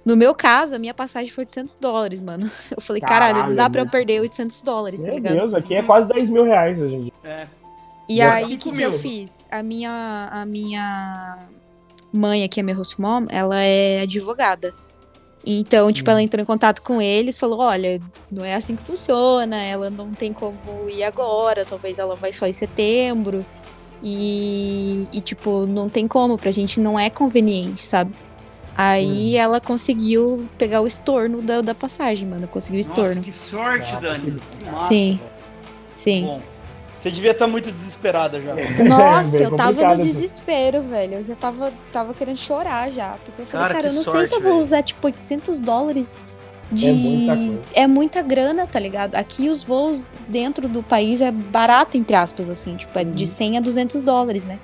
No 0.10 0.18
meu 0.18 0.34
caso, 0.34 0.76
a 0.76 0.80
minha 0.80 0.94
passagem 0.94 1.32
foi 1.32 1.44
800 1.44 1.76
dólares, 1.76 2.20
mano. 2.20 2.50
Eu 2.76 2.82
falei, 2.82 3.00
caralho, 3.00 3.36
Caralho, 3.36 3.50
não 3.50 3.56
dá 3.56 3.70
pra 3.70 3.82
eu 3.82 3.86
meu. 3.86 3.92
perder 3.92 4.22
800 4.22 4.62
dólares, 4.64 5.02
tá 5.02 5.08
Meu 5.08 5.16
ligado? 5.16 5.36
Deus, 5.38 5.54
aqui 5.54 5.76
é 5.76 5.84
quase 5.84 6.08
10 6.08 6.30
mil 6.30 6.44
reais 6.46 6.82
hoje 6.82 6.96
em 6.96 7.02
dia. 7.02 7.14
É. 7.24 7.48
E 8.10 8.18
Nossa. 8.24 8.36
aí, 8.38 8.56
o 8.56 8.58
que, 8.58 8.72
que 8.72 8.82
eu 8.82 8.92
fiz? 8.92 9.48
A 9.52 9.62
minha, 9.62 10.30
a 10.32 10.46
minha 10.48 11.38
mãe 12.12 12.44
aqui, 12.44 12.60
a 12.60 12.64
minha 12.64 12.76
host 12.76 13.00
mom, 13.00 13.28
ela 13.30 13.62
é 13.62 14.02
advogada. 14.02 14.74
Então, 15.46 15.92
tipo, 15.92 16.10
ela 16.10 16.22
entrou 16.24 16.42
em 16.42 16.46
contato 16.46 16.82
com 16.82 17.00
eles, 17.00 17.38
falou, 17.38 17.60
olha, 17.60 18.02
não 18.32 18.44
é 18.44 18.56
assim 18.56 18.76
que 18.76 18.84
funciona, 18.84 19.62
ela 19.62 19.92
não 19.92 20.12
tem 20.12 20.34
como 20.34 20.58
ir 20.90 21.04
agora, 21.04 21.64
talvez 21.66 22.00
ela 22.00 22.16
vai 22.16 22.34
só 22.34 22.48
em 22.48 22.54
setembro. 22.54 23.46
E, 24.04 25.08
e, 25.14 25.22
tipo, 25.22 25.68
não 25.68 25.88
tem 25.88 26.08
como, 26.08 26.36
pra 26.36 26.50
gente 26.50 26.80
não 26.80 26.98
é 27.00 27.12
conveniente, 27.12 27.86
sabe? 27.86 28.12
Aí 28.82 29.36
ela 29.36 29.60
conseguiu 29.60 30.48
pegar 30.58 30.80
o 30.80 30.88
estorno 30.88 31.42
da, 31.42 31.60
da 31.60 31.76
passagem, 31.76 32.28
mano. 32.28 32.48
Conseguiu 32.48 32.80
o 32.80 32.88
Nossa, 32.88 33.02
estorno. 33.02 33.22
que 33.22 33.34
sorte, 33.34 33.92
Nossa, 33.94 34.02
Dani. 34.08 34.32
que- 34.32 34.58
Que 34.58 34.66
massa, 34.72 34.88
Sim. 34.88 35.20
velho. 35.22 35.32
Sim. 35.94 36.24
Bom, 36.26 36.42
você 36.98 37.12
devia 37.12 37.32
estar 37.32 37.46
muito 37.48 37.70
desesperada 37.72 38.40
já. 38.42 38.56
Nossa, 38.86 39.32
bem 39.32 39.42
eu 39.44 39.56
tava 39.56 39.82
no 39.82 39.88
assim. 39.92 40.04
desespero, 40.04 40.82
velho. 40.84 41.16
Eu 41.16 41.26
já 41.26 41.36
tava, 41.36 41.74
tava 41.92 42.14
querendo 42.14 42.38
chorar 42.38 42.90
já. 42.90 43.18
Porque 43.26 43.42
eu 43.42 43.46
falei, 43.48 43.68
Cara, 43.68 43.74
cara, 43.82 43.88
eu 43.88 43.94
não 43.96 44.02
sei 44.04 44.12
sorte, 44.14 44.30
se 44.30 44.36
eu 44.36 44.40
vou 44.42 44.52
velho. 44.52 44.62
usar, 44.62 44.82
tipo, 44.82 45.06
800 45.08 45.60
dólares 45.60 46.18
de. 46.72 46.88
É 46.90 46.94
muita 46.94 47.36
coisa. 47.36 47.62
É 47.74 47.88
muita 47.88 48.22
grana, 48.22 48.66
tá 48.66 48.80
ligado? 48.80 49.16
Aqui 49.16 49.50
os 49.50 49.62
voos 49.62 50.10
dentro 50.30 50.70
do 50.70 50.82
país 50.82 51.20
é 51.20 51.32
barato, 51.32 51.98
entre 51.98 52.16
aspas, 52.16 52.50
assim. 52.50 52.78
Tipo, 52.78 52.98
é 52.98 53.04
de 53.04 53.26
Uhum. 53.26 53.30
100 53.30 53.58
a 53.58 53.60
200 53.60 54.04
dólares, 54.04 54.46
né? 54.46 54.58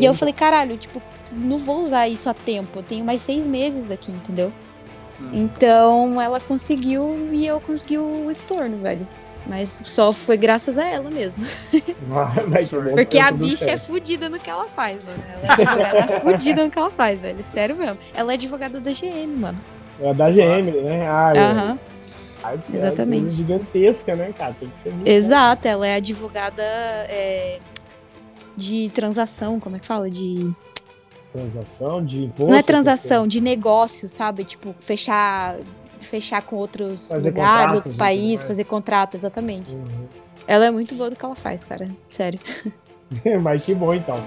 E 0.00 0.04
eu 0.06 0.14
falei, 0.14 0.32
caralho, 0.32 0.78
tipo, 0.78 1.02
não 1.32 1.58
vou 1.58 1.82
usar 1.82 2.08
isso 2.08 2.28
a 2.28 2.34
tempo. 2.34 2.78
Eu 2.78 2.82
tenho 2.82 3.04
mais 3.04 3.22
seis 3.22 3.46
meses 3.46 3.90
aqui, 3.90 4.10
entendeu? 4.10 4.52
Hum. 5.20 5.30
Então 5.34 6.20
ela 6.20 6.40
conseguiu 6.40 7.30
e 7.32 7.46
eu 7.46 7.60
consegui 7.60 7.98
o 7.98 8.30
estorno, 8.30 8.78
velho. 8.78 9.06
Mas 9.46 9.82
só 9.84 10.12
foi 10.12 10.36
graças 10.36 10.78
a 10.78 10.86
ela 10.86 11.10
mesmo. 11.10 11.44
Bom, 12.06 12.94
Porque 12.94 13.18
a 13.18 13.32
bicha 13.32 13.64
é 13.64 13.76
certo. 13.76 13.86
fudida 13.86 14.28
no 14.28 14.38
que 14.38 14.48
ela 14.48 14.68
faz, 14.68 15.02
mano. 15.04 15.22
Ela 15.32 15.42
é 15.42 15.62
advogada 15.62 16.20
fudida 16.20 16.64
no 16.64 16.70
que 16.70 16.78
ela 16.78 16.90
faz, 16.90 17.18
velho. 17.18 17.42
Sério 17.42 17.76
mesmo. 17.76 17.98
Ela 18.14 18.32
é 18.32 18.34
advogada 18.34 18.80
da 18.80 18.92
GM, 18.92 19.36
mano. 19.36 19.58
É 20.00 20.14
da 20.14 20.30
GM, 20.30 20.82
né? 20.82 21.08
Ah, 21.08 21.32
é. 21.34 21.40
Aham. 21.40 21.78
Ai, 22.44 22.60
é 22.72 22.76
exatamente. 22.76 23.20
coisa 23.20 23.36
gigantesca, 23.36 24.16
né, 24.16 24.32
cara? 24.36 24.54
Tem 24.58 24.68
que 24.68 24.80
ser 24.80 24.92
muito 24.92 25.08
Exato, 25.08 25.68
ela 25.68 25.86
é 25.86 25.94
advogada 25.94 26.62
é, 26.62 27.60
de 28.56 28.90
transação, 28.90 29.60
como 29.60 29.76
é 29.76 29.78
que 29.78 29.86
fala? 29.86 30.10
De. 30.10 30.52
Transação 31.32 32.04
de 32.04 32.24
imposto. 32.24 32.50
Não 32.50 32.54
é 32.54 32.62
transação, 32.62 33.26
de 33.26 33.40
negócio, 33.40 34.08
sabe? 34.08 34.44
Tipo, 34.44 34.74
fechar. 34.78 35.56
Fechar 35.98 36.42
com 36.42 36.56
outros 36.56 37.08
Fazer 37.08 37.28
lugares, 37.28 37.74
outros 37.74 37.94
países, 37.94 38.40
mais. 38.40 38.44
fazer 38.44 38.64
contrato, 38.64 39.16
exatamente. 39.16 39.72
Uhum. 39.72 40.08
Ela 40.48 40.66
é 40.66 40.70
muito 40.70 40.96
boa 40.96 41.08
do 41.08 41.14
que 41.16 41.24
ela 41.24 41.36
faz, 41.36 41.62
cara. 41.62 41.88
Sério. 42.08 42.40
Mas 43.40 43.64
que 43.64 43.74
bom, 43.74 43.94
então. 43.94 44.20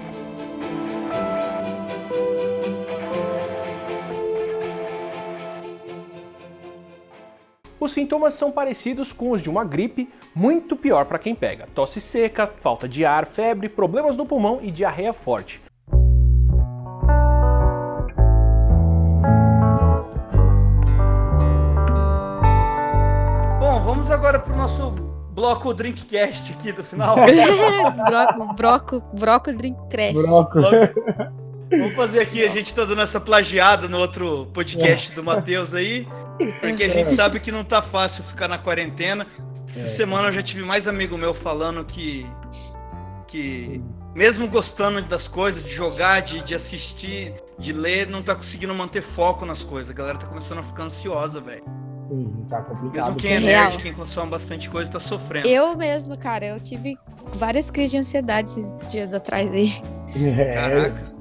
Os 7.78 7.92
sintomas 7.92 8.34
são 8.34 8.50
parecidos 8.50 9.12
com 9.12 9.30
os 9.30 9.42
de 9.42 9.50
uma 9.50 9.62
gripe, 9.62 10.08
muito 10.34 10.74
pior 10.76 11.04
para 11.04 11.18
quem 11.18 11.34
pega. 11.34 11.68
Tosse 11.74 12.00
seca, 12.00 12.50
falta 12.60 12.88
de 12.88 13.04
ar, 13.04 13.26
febre, 13.26 13.68
problemas 13.68 14.16
no 14.16 14.24
pulmão 14.24 14.60
e 14.62 14.70
diarreia 14.70 15.12
forte. 15.12 15.60
Bloco 25.46 25.72
Drinkcast 25.72 26.52
aqui 26.54 26.72
do 26.72 26.82
final. 26.82 27.16
broco, 28.04 28.54
broco, 28.54 29.00
broco 29.14 29.52
drink 29.52 29.78
trash. 29.88 30.14
Broco. 30.14 30.58
Vamos 31.70 31.94
fazer 31.94 32.20
aqui, 32.20 32.44
a 32.44 32.50
gente 32.50 32.74
tá 32.74 32.84
dando 32.84 33.00
essa 33.00 33.20
plagiada 33.20 33.88
no 33.88 33.98
outro 33.98 34.48
podcast 34.52 35.12
do 35.12 35.22
Matheus 35.22 35.74
aí, 35.74 36.06
porque 36.60 36.84
a 36.84 36.88
gente 36.88 37.12
sabe 37.12 37.38
que 37.38 37.52
não 37.52 37.64
tá 37.64 37.80
fácil 37.80 38.24
ficar 38.24 38.48
na 38.48 38.58
quarentena. 38.58 39.26
Essa 39.68 39.88
semana 39.88 40.28
eu 40.28 40.32
já 40.32 40.42
tive 40.42 40.64
mais 40.64 40.88
amigo 40.88 41.16
meu 41.16 41.34
falando 41.34 41.84
que 41.84 42.26
que 43.28 43.82
mesmo 44.14 44.48
gostando 44.48 45.02
das 45.02 45.28
coisas, 45.28 45.62
de 45.62 45.72
jogar, 45.72 46.22
de, 46.22 46.42
de 46.42 46.54
assistir, 46.54 47.34
de 47.58 47.72
ler, 47.72 48.08
não 48.08 48.22
tá 48.22 48.34
conseguindo 48.34 48.74
manter 48.74 49.02
foco 49.02 49.44
nas 49.44 49.62
coisas. 49.62 49.90
A 49.90 49.94
galera 49.94 50.18
tá 50.18 50.26
começando 50.26 50.58
a 50.58 50.62
ficar 50.62 50.84
ansiosa, 50.84 51.40
velho. 51.40 51.64
Tá 52.48 52.60
complicado. 52.62 53.06
Mesmo 53.06 53.14
quem 53.16 53.32
é 53.32 53.38
Real. 53.38 53.64
nerd, 53.70 53.82
quem 53.82 53.92
consome 53.92 54.30
bastante 54.30 54.68
coisa, 54.70 54.90
tá 54.90 55.00
sofrendo. 55.00 55.46
Eu 55.48 55.76
mesma, 55.76 56.16
cara, 56.16 56.44
eu 56.46 56.60
tive 56.60 56.96
várias 57.34 57.70
crises 57.70 57.90
de 57.92 57.98
ansiedade 57.98 58.48
esses 58.50 58.74
dias 58.90 59.12
atrás 59.12 59.50
aí. 59.52 59.72
É, 60.14 60.52
Caraca. 60.54 61.12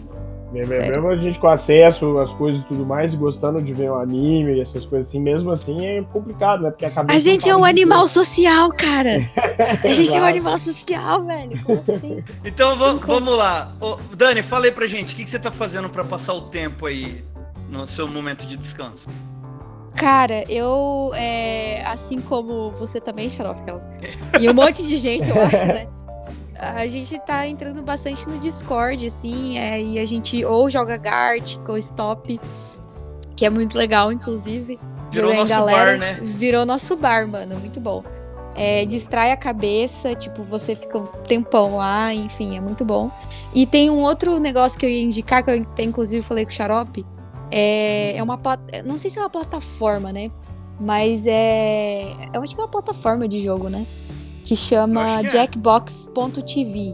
mesmo, 0.53 0.67
Sério. 0.73 0.87
mesmo 1.01 1.07
a 1.09 1.17
gente 1.17 1.39
com 1.39 1.47
acesso 1.49 2.17
às 2.19 2.31
coisas 2.33 2.61
e 2.61 2.65
tudo 2.65 2.85
mais, 2.85 3.13
gostando 3.15 3.61
de 3.61 3.73
ver 3.73 3.91
um 3.91 3.95
anime 3.99 4.53
e 4.53 4.61
essas 4.61 4.85
coisas 4.85 5.07
assim, 5.09 5.19
mesmo 5.19 5.49
assim 5.51 5.85
é 5.85 6.01
complicado, 6.13 6.61
né? 6.63 6.69
Porque 6.69 6.85
a 6.85 6.91
cabeça 6.91 7.17
A 7.17 7.19
gente 7.19 7.45
não 7.47 7.51
é 7.51 7.55
um 7.57 7.59
para 7.61 7.69
animal 7.71 8.07
social, 8.07 8.69
cara. 8.71 9.29
A 9.83 9.87
gente 9.87 10.15
é 10.15 10.21
um 10.21 10.23
animal 10.25 10.57
social, 10.57 11.25
velho. 11.25 11.61
Como 11.63 11.79
assim? 11.79 12.23
Então 12.45 12.77
va- 12.77 12.93
vamos 12.93 13.35
lá. 13.35 13.73
Ô, 13.81 13.97
Dani, 14.15 14.41
fala 14.43 14.65
aí 14.65 14.71
pra 14.71 14.85
gente, 14.87 15.13
o 15.13 15.15
que, 15.17 15.23
que 15.23 15.29
você 15.29 15.39
tá 15.39 15.51
fazendo 15.51 15.89
pra 15.89 16.03
passar 16.05 16.33
o 16.33 16.41
tempo 16.43 16.85
aí 16.85 17.25
no 17.69 17.85
seu 17.87 18.07
momento 18.07 18.45
de 18.45 18.55
descanso? 18.55 19.09
Cara, 19.95 20.43
eu, 20.49 21.11
é, 21.15 21.81
assim 21.85 22.19
como 22.19 22.71
você 22.71 22.99
também, 22.99 23.29
Xarof, 23.29 23.61
e 24.39 24.49
um 24.49 24.53
monte 24.53 24.85
de 24.85 24.97
gente, 24.97 25.29
eu 25.29 25.41
acho, 25.41 25.65
né? 25.67 25.87
A 26.57 26.87
gente 26.87 27.17
tá 27.19 27.47
entrando 27.47 27.81
bastante 27.81 28.27
no 28.27 28.37
Discord, 28.37 29.05
assim, 29.05 29.57
é, 29.57 29.81
e 29.81 29.99
a 29.99 30.05
gente 30.05 30.43
ou 30.45 30.69
joga 30.69 30.97
Gart 30.97 31.57
ou 31.67 31.77
Stop, 31.77 32.39
que 33.35 33.45
é 33.45 33.49
muito 33.49 33.77
legal, 33.77 34.11
inclusive. 34.11 34.79
Virou 35.11 35.33
nosso 35.33 35.65
bar, 35.65 35.97
né? 35.97 36.19
Virou 36.21 36.65
nosso 36.65 36.95
bar, 36.95 37.27
mano, 37.27 37.57
muito 37.59 37.79
bom. 37.79 38.03
É, 38.55 38.85
distrai 38.85 39.31
a 39.31 39.37
cabeça, 39.37 40.15
tipo, 40.15 40.43
você 40.43 40.75
fica 40.75 40.97
um 40.97 41.05
tempão 41.27 41.75
lá, 41.75 42.13
enfim, 42.13 42.57
é 42.57 42.61
muito 42.61 42.85
bom. 42.85 43.11
E 43.53 43.65
tem 43.65 43.89
um 43.89 44.01
outro 44.01 44.39
negócio 44.39 44.79
que 44.79 44.85
eu 44.85 44.89
ia 44.89 45.01
indicar, 45.01 45.43
que 45.43 45.51
eu 45.51 45.61
até, 45.61 45.83
inclusive 45.83 46.21
falei 46.21 46.45
com 46.45 46.51
o 46.51 46.53
Xarope, 46.53 47.05
é, 47.57 48.17
é 48.17 48.21
uma 48.23 48.37
não 48.83 48.97
sei 48.97 49.09
se 49.09 49.17
é 49.17 49.21
uma 49.21 49.29
plataforma, 49.29 50.11
né? 50.11 50.29
Mas 50.77 51.25
é. 51.25 52.11
Eu 52.33 52.43
acho 52.43 52.53
que 52.53 52.59
é 52.59 52.63
uma 52.63 52.69
plataforma 52.69 53.29
de 53.29 53.41
jogo, 53.41 53.69
né? 53.69 53.85
Que 54.43 54.55
chama 54.57 55.21
que 55.21 55.27
é. 55.27 55.29
Jackbox.tv. 55.31 56.93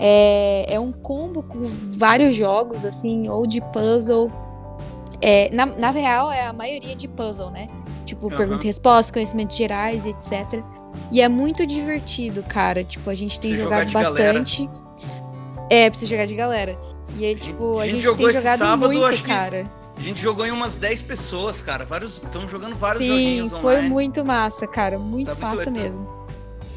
É, 0.00 0.74
é 0.74 0.80
um 0.80 0.90
combo 0.90 1.44
com 1.44 1.62
vários 1.92 2.34
jogos, 2.34 2.84
assim, 2.84 3.28
ou 3.28 3.46
de 3.46 3.60
puzzle. 3.60 4.30
É, 5.22 5.48
na, 5.54 5.64
na 5.66 5.90
real, 5.92 6.30
é 6.32 6.44
a 6.44 6.52
maioria 6.52 6.96
de 6.96 7.06
puzzle, 7.06 7.50
né? 7.52 7.68
Tipo, 8.04 8.26
Aham. 8.26 8.36
pergunta 8.36 8.64
e 8.64 8.66
resposta, 8.66 9.12
conhecimentos 9.12 9.56
gerais, 9.56 10.04
etc. 10.04 10.60
E 11.12 11.22
é 11.22 11.28
muito 11.28 11.64
divertido, 11.64 12.42
cara. 12.42 12.82
Tipo, 12.82 13.08
a 13.10 13.14
gente 13.14 13.38
tem 13.38 13.54
jogar 13.54 13.84
jogado 13.84 13.86
de 13.86 13.92
galera. 13.94 14.38
bastante. 14.40 14.68
É, 15.70 15.88
precisa 15.88 16.10
jogar 16.10 16.26
de 16.26 16.34
galera. 16.34 16.76
E 17.16 17.24
aí, 17.24 17.34
gente- 17.34 17.42
tipo, 17.44 17.78
a 17.78 17.82
a 17.82 17.84
gente 17.84 17.94
gente, 17.94 18.02
jogou 18.02 18.26
tem 18.26 18.36
jogado 18.36 18.58
sábado, 18.58 18.92
muito, 18.92 19.04
acho 19.06 19.22
que 19.22 19.28
cara. 19.28 19.83
A 19.96 20.00
gente 20.00 20.20
jogou 20.20 20.44
em 20.44 20.50
umas 20.50 20.74
10 20.74 21.02
pessoas, 21.02 21.62
cara. 21.62 21.84
Vários 21.84 22.16
estão 22.16 22.48
jogando 22.48 22.74
vários 22.76 23.02
Sim, 23.04 23.08
joguinhos 23.10 23.52
foi 23.52 23.74
online. 23.76 23.88
muito 23.88 24.24
massa, 24.24 24.66
cara. 24.66 24.98
Muito 24.98 25.26
Tá 25.28 25.32
muito 25.34 25.40
massa 25.58 25.70
legal. 25.70 25.84
mesmo. 25.84 26.24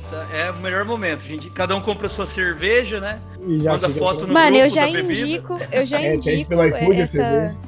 Tá- 0.10 0.28
É 0.34 0.52
o 0.52 0.58
melhor 0.58 0.86
momento. 0.86 1.22
Gente, 1.22 1.50
cada 1.50 1.76
um 1.76 1.82
compra 1.82 2.08
sua 2.08 2.26
cerveja, 2.26 3.00
né? 3.02 3.20
E 3.46 3.60
já 3.62 3.72
Manda 3.74 3.90
foto 3.90 4.28
no 4.28 4.34
Mano, 4.34 4.56
eu 4.56 4.62
grupo 4.62 4.76
já 4.76 4.86
da 4.86 4.92
bebida. 4.92 5.22
indico, 5.22 5.60
eu 5.72 5.86
já 5.86 6.00
É, 6.02 6.16
indico 6.16 6.54
essa. 6.94 7.56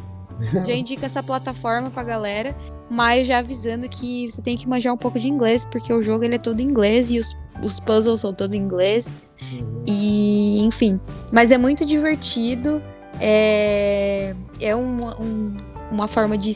Já 0.66 0.74
indico 0.74 1.04
essa 1.04 1.22
plataforma 1.22 1.90
pra 1.90 2.02
galera, 2.02 2.56
mas 2.90 3.28
já 3.28 3.40
avisando 3.40 3.90
que 3.90 4.30
você 4.32 4.42
tem 4.42 4.56
que 4.56 4.70
manjar 4.70 4.94
um 4.94 4.98
pouco 4.98 5.20
de 5.20 5.28
inglês, 5.28 5.66
porque 5.66 5.92
o 5.92 6.02
jogo 6.02 6.24
ele 6.24 6.36
é 6.36 6.38
todo 6.38 6.62
em 6.62 6.64
inglês 6.64 7.12
e 7.12 7.20
os, 7.20 7.36
os 7.62 7.78
puzzles 7.82 8.22
são 8.22 8.34
todos 8.34 8.56
em 8.56 8.60
inglês. 8.60 9.18
Uhum. 9.42 9.84
E, 9.86 10.62
enfim. 10.62 10.98
Mas 11.34 11.52
é 11.52 11.58
muito 11.58 11.86
divertido. 11.86 12.82
É, 13.20 14.34
é 14.60 14.76
uma, 14.76 15.20
um- 15.20 15.56
uma 15.92 16.08
forma 16.08 16.38
de 16.38 16.50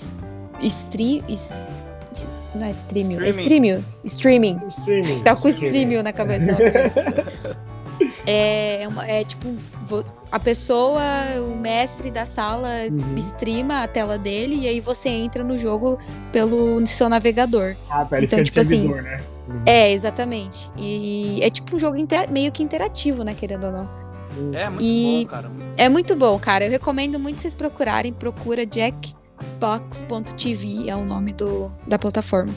stream. 0.62 1.22
não 2.56 2.66
é 2.68 2.72
streaming, 2.72 3.16
é 3.24 3.30
Streaming. 3.30 3.84
streaming. 4.06 4.60
Streaming. 4.60 4.60
Streaming. 5.02 5.24
Tá 5.24 5.36
com 5.36 5.48
streaming 5.50 6.02
na 6.04 6.14
cabeça. 6.14 6.56
é, 8.26 8.86
uma- 8.88 9.06
é 9.08 9.24
tipo, 9.24 9.48
a 10.32 10.40
pessoa, 10.40 11.02
o 11.52 11.56
mestre 11.56 12.10
da 12.12 12.26
sala 12.26 12.70
Uhum. 12.90 13.16
streama 13.18 13.84
a 13.84 13.88
tela 13.88 14.18
dele 14.18 14.56
e 14.62 14.68
aí 14.68 14.80
você 14.80 15.10
entra 15.10 15.44
no 15.44 15.58
jogo 15.58 15.98
pelo 16.32 16.86
seu 16.88 17.10
navegador. 17.10 17.76
Ah, 17.90 18.06
tá, 18.06 18.22
Então, 18.22 18.42
tipo 18.44 18.60
assim, 18.60 18.88
né? 18.88 19.20
Uhum. 19.48 19.62
É, 19.66 19.92
exatamente. 19.92 20.72
E 20.78 21.40
é 21.44 21.50
tipo 21.50 21.76
um 21.76 21.80
jogo 21.80 21.98
meio 22.32 22.52
que 22.52 22.64
interativo, 22.64 23.24
né, 23.24 23.34
querendo 23.34 23.66
ou 23.66 23.72
não. 23.72 24.03
É 24.54 24.70
muito 24.70 24.84
E- 24.84 25.24
bom, 25.24 25.30
cara. 25.30 25.52
É 25.78 25.90
muito 25.90 26.16
bom, 26.16 26.40
cara. 26.40 26.66
Eu 26.66 26.72
recomendo 26.72 27.20
muito 27.20 27.42
vocês 27.42 27.56
procurarem. 27.56 28.12
Procura 28.14 28.64
Box.tv 29.60 30.90
é 30.90 30.96
o 30.96 31.04
nome 31.04 31.34
do, 31.34 31.72
da 31.88 31.98
plataforma. 32.00 32.54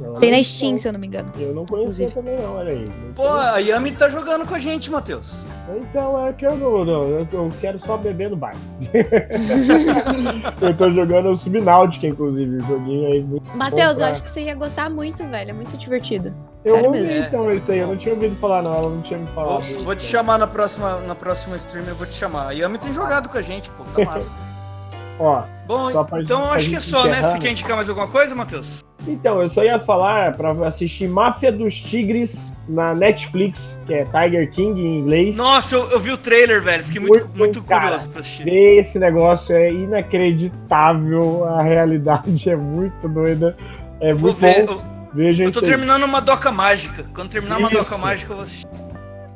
Não, 0.00 0.14
Tem 0.14 0.30
na 0.30 0.38
não- 0.38 0.44
Steam, 0.44 0.76
se 0.76 0.88
eu 0.88 0.92
não 0.92 1.00
me 1.00 1.06
engano. 1.06 1.30
Eu 1.38 1.54
não 1.54 1.64
conhecia 1.64 2.06
Inclusive. 2.06 2.12
também 2.14 2.36
não, 2.38 2.56
olha 2.56 2.72
aí. 2.72 2.90
Pô, 3.14 3.26
a 3.28 3.58
Yami 3.58 3.92
tá 3.92 4.08
jogando 4.08 4.46
com 4.46 4.54
a 4.54 4.58
gente, 4.58 4.90
Matheus. 4.90 5.46
Então 5.80 6.26
é 6.26 6.32
que 6.32 6.44
eu 6.46 6.56
não, 6.56 6.84
não, 6.84 7.08
eu, 7.08 7.28
eu 7.32 7.52
quero 7.60 7.78
só 7.78 7.96
beber 7.96 8.28
no 8.30 8.36
bar. 8.36 8.54
eu 10.60 10.76
tô 10.76 10.90
jogando 10.90 11.30
o 11.30 11.36
Subnáutica, 11.36 12.06
inclusive, 12.06 12.56
um 12.56 12.66
joguinho 12.66 13.06
aí. 13.12 13.22
muito 13.22 13.56
Matheus, 13.56 13.96
pra- 13.96 14.06
eu 14.06 14.10
acho 14.10 14.22
que 14.22 14.30
você 14.30 14.42
ia 14.42 14.54
gostar 14.54 14.90
muito, 14.90 15.24
velho. 15.28 15.50
É 15.50 15.52
muito 15.54 15.76
divertido. 15.76 16.34
Eu 16.64 16.70
Sério 16.72 16.86
ouvi 16.88 17.00
mesmo. 17.02 17.16
então 17.26 17.52
isso 17.52 17.70
aí, 17.72 17.78
eu 17.78 17.88
não 17.88 17.96
tinha 17.96 18.14
ouvido 18.14 18.36
falar 18.36 18.62
não, 18.62 18.72
ela 18.74 18.88
não 18.88 19.02
tinha 19.02 19.18
me 19.18 19.26
Vou, 19.26 19.34
falado. 19.34 19.84
vou 19.84 19.94
te 19.94 20.02
chamar 20.02 20.38
na 20.38 20.46
próxima, 20.46 20.96
na 21.02 21.14
próxima 21.14 21.56
stream, 21.56 21.84
eu 21.86 21.94
vou 21.94 22.06
te 22.06 22.14
chamar. 22.14 22.48
A 22.48 22.52
Yami 22.52 22.78
tem 22.78 22.92
jogado 22.92 23.28
com 23.28 23.36
a 23.36 23.42
gente, 23.42 23.68
pô, 23.70 23.84
tá 23.84 24.04
massa. 24.04 24.34
Ó, 25.20 25.42
Bom, 25.68 25.90
então 26.18 26.40
eu 26.40 26.46
gente- 26.46 26.56
acho 26.56 26.70
que 26.70 26.76
é 26.76 26.80
só, 26.80 27.06
né? 27.06 27.22
Você 27.22 27.38
quer 27.38 27.50
indicar 27.52 27.76
mais 27.76 27.88
alguma 27.88 28.08
coisa, 28.08 28.34
Matheus? 28.34 28.84
então, 29.06 29.40
eu 29.42 29.48
só 29.50 29.62
ia 29.62 29.78
falar 29.78 30.34
pra 30.34 30.50
assistir 30.66 31.06
Máfia 31.06 31.52
dos 31.52 31.74
Tigres 31.78 32.52
na 32.66 32.94
Netflix, 32.94 33.78
que 33.86 33.92
é 33.94 34.04
Tiger 34.06 34.50
King 34.50 34.80
em 34.80 34.98
inglês. 35.00 35.36
Nossa, 35.36 35.76
eu, 35.76 35.88
eu 35.90 36.00
vi 36.00 36.10
o 36.10 36.16
trailer, 36.16 36.60
velho. 36.62 36.82
Fiquei 36.82 37.00
muito, 37.02 37.26
Muito 37.26 37.38
muito 37.38 37.62
cara. 37.62 37.82
curioso 37.82 38.08
pra 38.08 38.20
assistir. 38.20 38.44
Ver 38.44 38.80
esse 38.80 38.98
negócio 38.98 39.54
é 39.54 39.70
inacreditável, 39.70 41.44
a 41.44 41.62
realidade 41.62 42.48
é 42.50 42.56
muito 42.56 43.06
doida. 43.08 43.56
É 44.00 44.12
Vou 44.12 44.30
muito 44.32 44.40
ver. 44.40 44.66
bom. 44.66 44.72
Eu, 44.72 44.82
Vejam 45.14 45.46
eu 45.46 45.52
tô 45.52 45.60
aí. 45.60 45.66
terminando 45.66 46.02
uma 46.04 46.20
doca 46.20 46.50
mágica. 46.50 47.04
Quando 47.14 47.30
terminar 47.30 47.58
uma 47.58 47.68
Isso. 47.68 47.78
doca 47.78 47.96
mágica, 47.96 48.32
eu 48.32 48.36
vou 48.36 48.44
assistir. 48.44 48.66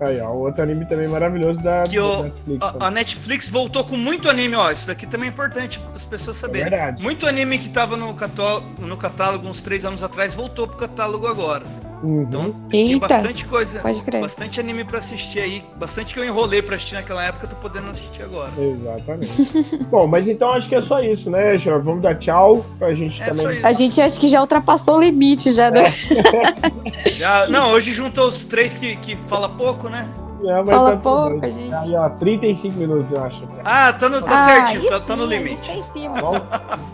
Aí, 0.00 0.20
ó, 0.20 0.30
outro 0.32 0.62
anime 0.62 0.86
também 0.86 1.08
maravilhoso 1.08 1.60
da, 1.60 1.82
Que 1.82 1.98
o- 1.98 2.22
Netflix. 2.24 2.62
A, 2.62 2.86
a 2.86 2.90
Netflix 2.90 3.48
voltou 3.48 3.82
com 3.84 3.96
muito 3.96 4.28
anime, 4.30 4.54
ó. 4.54 4.70
Isso 4.70 4.86
daqui 4.86 5.06
também 5.06 5.28
é 5.28 5.32
importante 5.32 5.80
as 5.94 6.04
pessoas 6.04 6.36
saberem. 6.36 6.70
verdade. 6.70 7.02
Muito 7.02 7.26
anime 7.26 7.58
que 7.58 7.68
tava 7.68 7.96
no, 7.96 8.14
cató- 8.14 8.62
no 8.78 8.96
catálogo 8.96 9.48
uns 9.48 9.60
três 9.60 9.84
anos 9.84 10.02
atrás 10.02 10.34
voltou 10.36 10.68
pro 10.68 10.76
catálogo 10.76 11.26
agora. 11.26 11.64
Uhum. 12.02 12.22
Então 12.22 12.52
tem 12.70 12.92
Eita, 12.92 13.08
bastante 13.08 13.44
coisa. 13.44 13.80
pode 13.80 14.02
crer. 14.02 14.20
Bastante 14.20 14.60
anime 14.60 14.84
pra 14.84 14.98
assistir 14.98 15.40
aí. 15.40 15.64
Bastante 15.76 16.14
que 16.14 16.20
eu 16.20 16.24
enrolei 16.24 16.62
pra 16.62 16.76
assistir 16.76 16.94
naquela 16.94 17.24
época, 17.24 17.46
eu 17.46 17.50
tô 17.50 17.56
podendo 17.56 17.90
assistir 17.90 18.22
agora. 18.22 18.50
Exatamente. 18.56 19.84
Bom, 19.90 20.06
mas 20.06 20.28
então 20.28 20.50
acho 20.50 20.68
que 20.68 20.74
é 20.76 20.82
só 20.82 21.00
isso, 21.00 21.28
né, 21.30 21.58
Senhor? 21.58 21.82
Vamos 21.82 22.02
dar 22.02 22.14
tchau 22.16 22.64
pra 22.78 22.94
gente 22.94 23.20
É 23.22 23.24
também. 23.26 23.60
A 23.64 23.72
gente 23.72 24.00
acho 24.00 24.20
que 24.20 24.28
já 24.28 24.40
ultrapassou 24.40 24.96
o 24.96 25.00
limite 25.00 25.52
já, 25.52 25.70
né? 25.70 25.82
Já- 27.10 27.48
não, 27.48 27.70
hoje 27.72 27.92
juntou 27.92 28.28
os 28.28 28.44
três 28.44 28.76
que, 28.76 28.96
que 28.96 29.16
fala 29.16 29.48
pouco, 29.48 29.88
né? 29.88 30.06
É, 30.44 30.62
mas 30.62 30.68
Fala 30.68 30.90
tudo 30.92 31.00
pouco, 31.02 31.40
bem. 31.40 31.50
gente. 31.50 31.74
Aí, 31.74 31.96
ó, 31.96 32.08
35 32.10 32.76
minutos, 32.78 33.10
eu 33.10 33.20
acho. 33.24 33.42
Ah, 33.64 33.92
tá, 33.92 34.08
no, 34.08 34.22
tá 34.22 34.34
Ah, 34.34 34.44
certinho, 34.68 34.88
tá, 34.90 35.00
tá 35.00 35.16
no 35.16 35.26
sim, 35.26 35.34
A 35.34 35.38
limite. 35.38 35.56
gente 35.56 35.66
tá 35.66 35.74
em 35.74 35.82
cima. 35.82 36.20
Bom, 36.20 36.34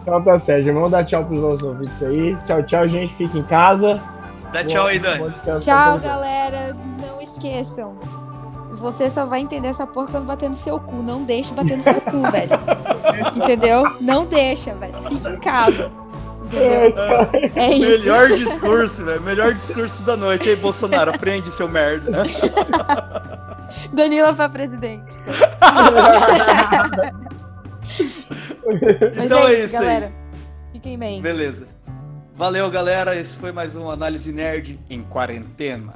então 0.01 0.23
tá 0.23 0.39
certo. 0.39 0.65
Vamos 0.73 0.91
dar 0.91 1.05
tchau 1.05 1.25
pros 1.27 1.43
nossos 1.43 1.63
ouvintes 1.63 2.03
aí. 2.03 2.35
Tchau, 2.47 2.63
tchau, 2.63 2.89
gente. 2.89 3.15
Fica 3.15 3.37
em 3.37 3.43
casa. 3.43 4.01
Dá 4.55 4.63
tchau 4.65 4.87
aí, 4.87 5.01
Dani. 5.01 5.35
Tchau, 5.61 5.99
galera. 5.99 6.77
Não 7.05 7.21
esqueçam. 7.21 7.97
Você 8.71 9.11
só 9.11 9.27
vai 9.27 9.41
entender 9.41 9.67
essa 9.67 9.85
porra 9.85 10.07
quando 10.13 10.27
bater 10.27 10.49
no 10.49 10.55
seu 10.55 10.79
cu. 10.79 11.03
Não 11.03 11.25
deixa 11.25 11.53
bater 11.55 11.77
no 11.77 11.83
seu 11.83 12.01
cu, 12.01 12.23
velho. 12.31 12.53
Entendeu? 13.35 13.97
Não 14.01 14.25
deixa, 14.25 14.73
velho. 14.77 14.95
Fica 15.11 15.31
em 15.31 15.41
casa. 15.41 15.91
Entendeu? 16.45 16.95
É 17.57 17.71
isso. 17.71 18.05
Melhor 18.05 18.29
discurso, 18.29 19.05
velho. 19.05 19.21
Melhor 19.23 19.55
discurso 19.55 20.05
da 20.05 20.17
noite. 20.17 20.49
Aí, 20.49 20.55
Bolsonaro, 20.55 21.11
aprende, 21.11 21.51
seu 21.51 21.69
merda. 21.69 22.23
Danila 23.93 24.33
pra 24.33 24.49
presidente. 24.49 25.19
Então 29.23 29.39
é 29.47 29.53
é 29.53 29.55
isso, 29.59 29.67
isso 29.67 29.77
aí. 29.77 29.83
galera. 29.85 30.13
Fiquem 30.73 30.99
bem. 30.99 31.21
Beleza. 31.21 31.67
Valeu, 32.35 32.69
galera. 32.71 33.15
Esse 33.17 33.39
foi 33.39 33.53
mais 33.53 33.77
um 33.77 33.89
Análise 33.89 34.33
Nerd 34.33 34.79
em 34.91 35.03
quarentena. 35.03 35.93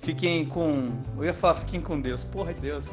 Fiquem 0.00 0.44
com. 0.44 0.90
Eu 1.18 1.24
ia 1.24 1.34
falar, 1.34 1.56
fiquem 1.56 1.80
com 1.80 2.00
Deus. 2.00 2.24
Porra 2.24 2.54
de 2.54 2.60
Deus. 2.60 2.90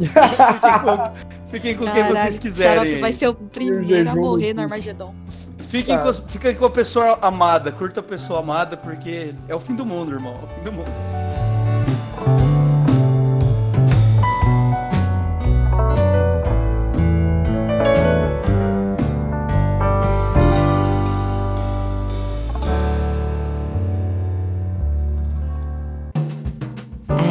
fiquem 0.00 0.80
com, 0.82 1.46
fiquem 1.46 1.76
com 1.76 1.84
quem 1.84 2.04
vocês 2.08 2.38
quiserem. 2.38 3.00
vai 3.00 3.12
ser 3.12 3.28
o 3.28 3.34
primeiro 3.34 4.10
a 4.10 4.16
morrer 4.16 4.52
no 4.52 4.62
Armagedon. 4.62 5.14
Fiquem, 5.58 5.96
Tá. 5.96 6.02
com, 6.02 6.12
fiquem 6.12 6.54
com 6.56 6.64
a 6.64 6.70
pessoa 6.70 7.18
amada. 7.22 7.70
Curta 7.70 8.00
a 8.00 8.02
pessoa 8.02 8.40
amada, 8.40 8.76
porque 8.76 9.32
é 9.46 9.54
o 9.54 9.60
fim 9.60 9.76
do 9.76 9.86
mundo, 9.86 10.10
irmão. 10.12 10.40
É 10.42 10.44
o 10.44 10.48
fim 10.48 10.60
do 10.64 10.72
mundo. 10.72 10.90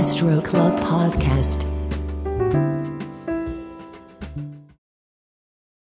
Astro 0.10 0.41
Club 0.41 0.74
Podcast. 0.80 1.70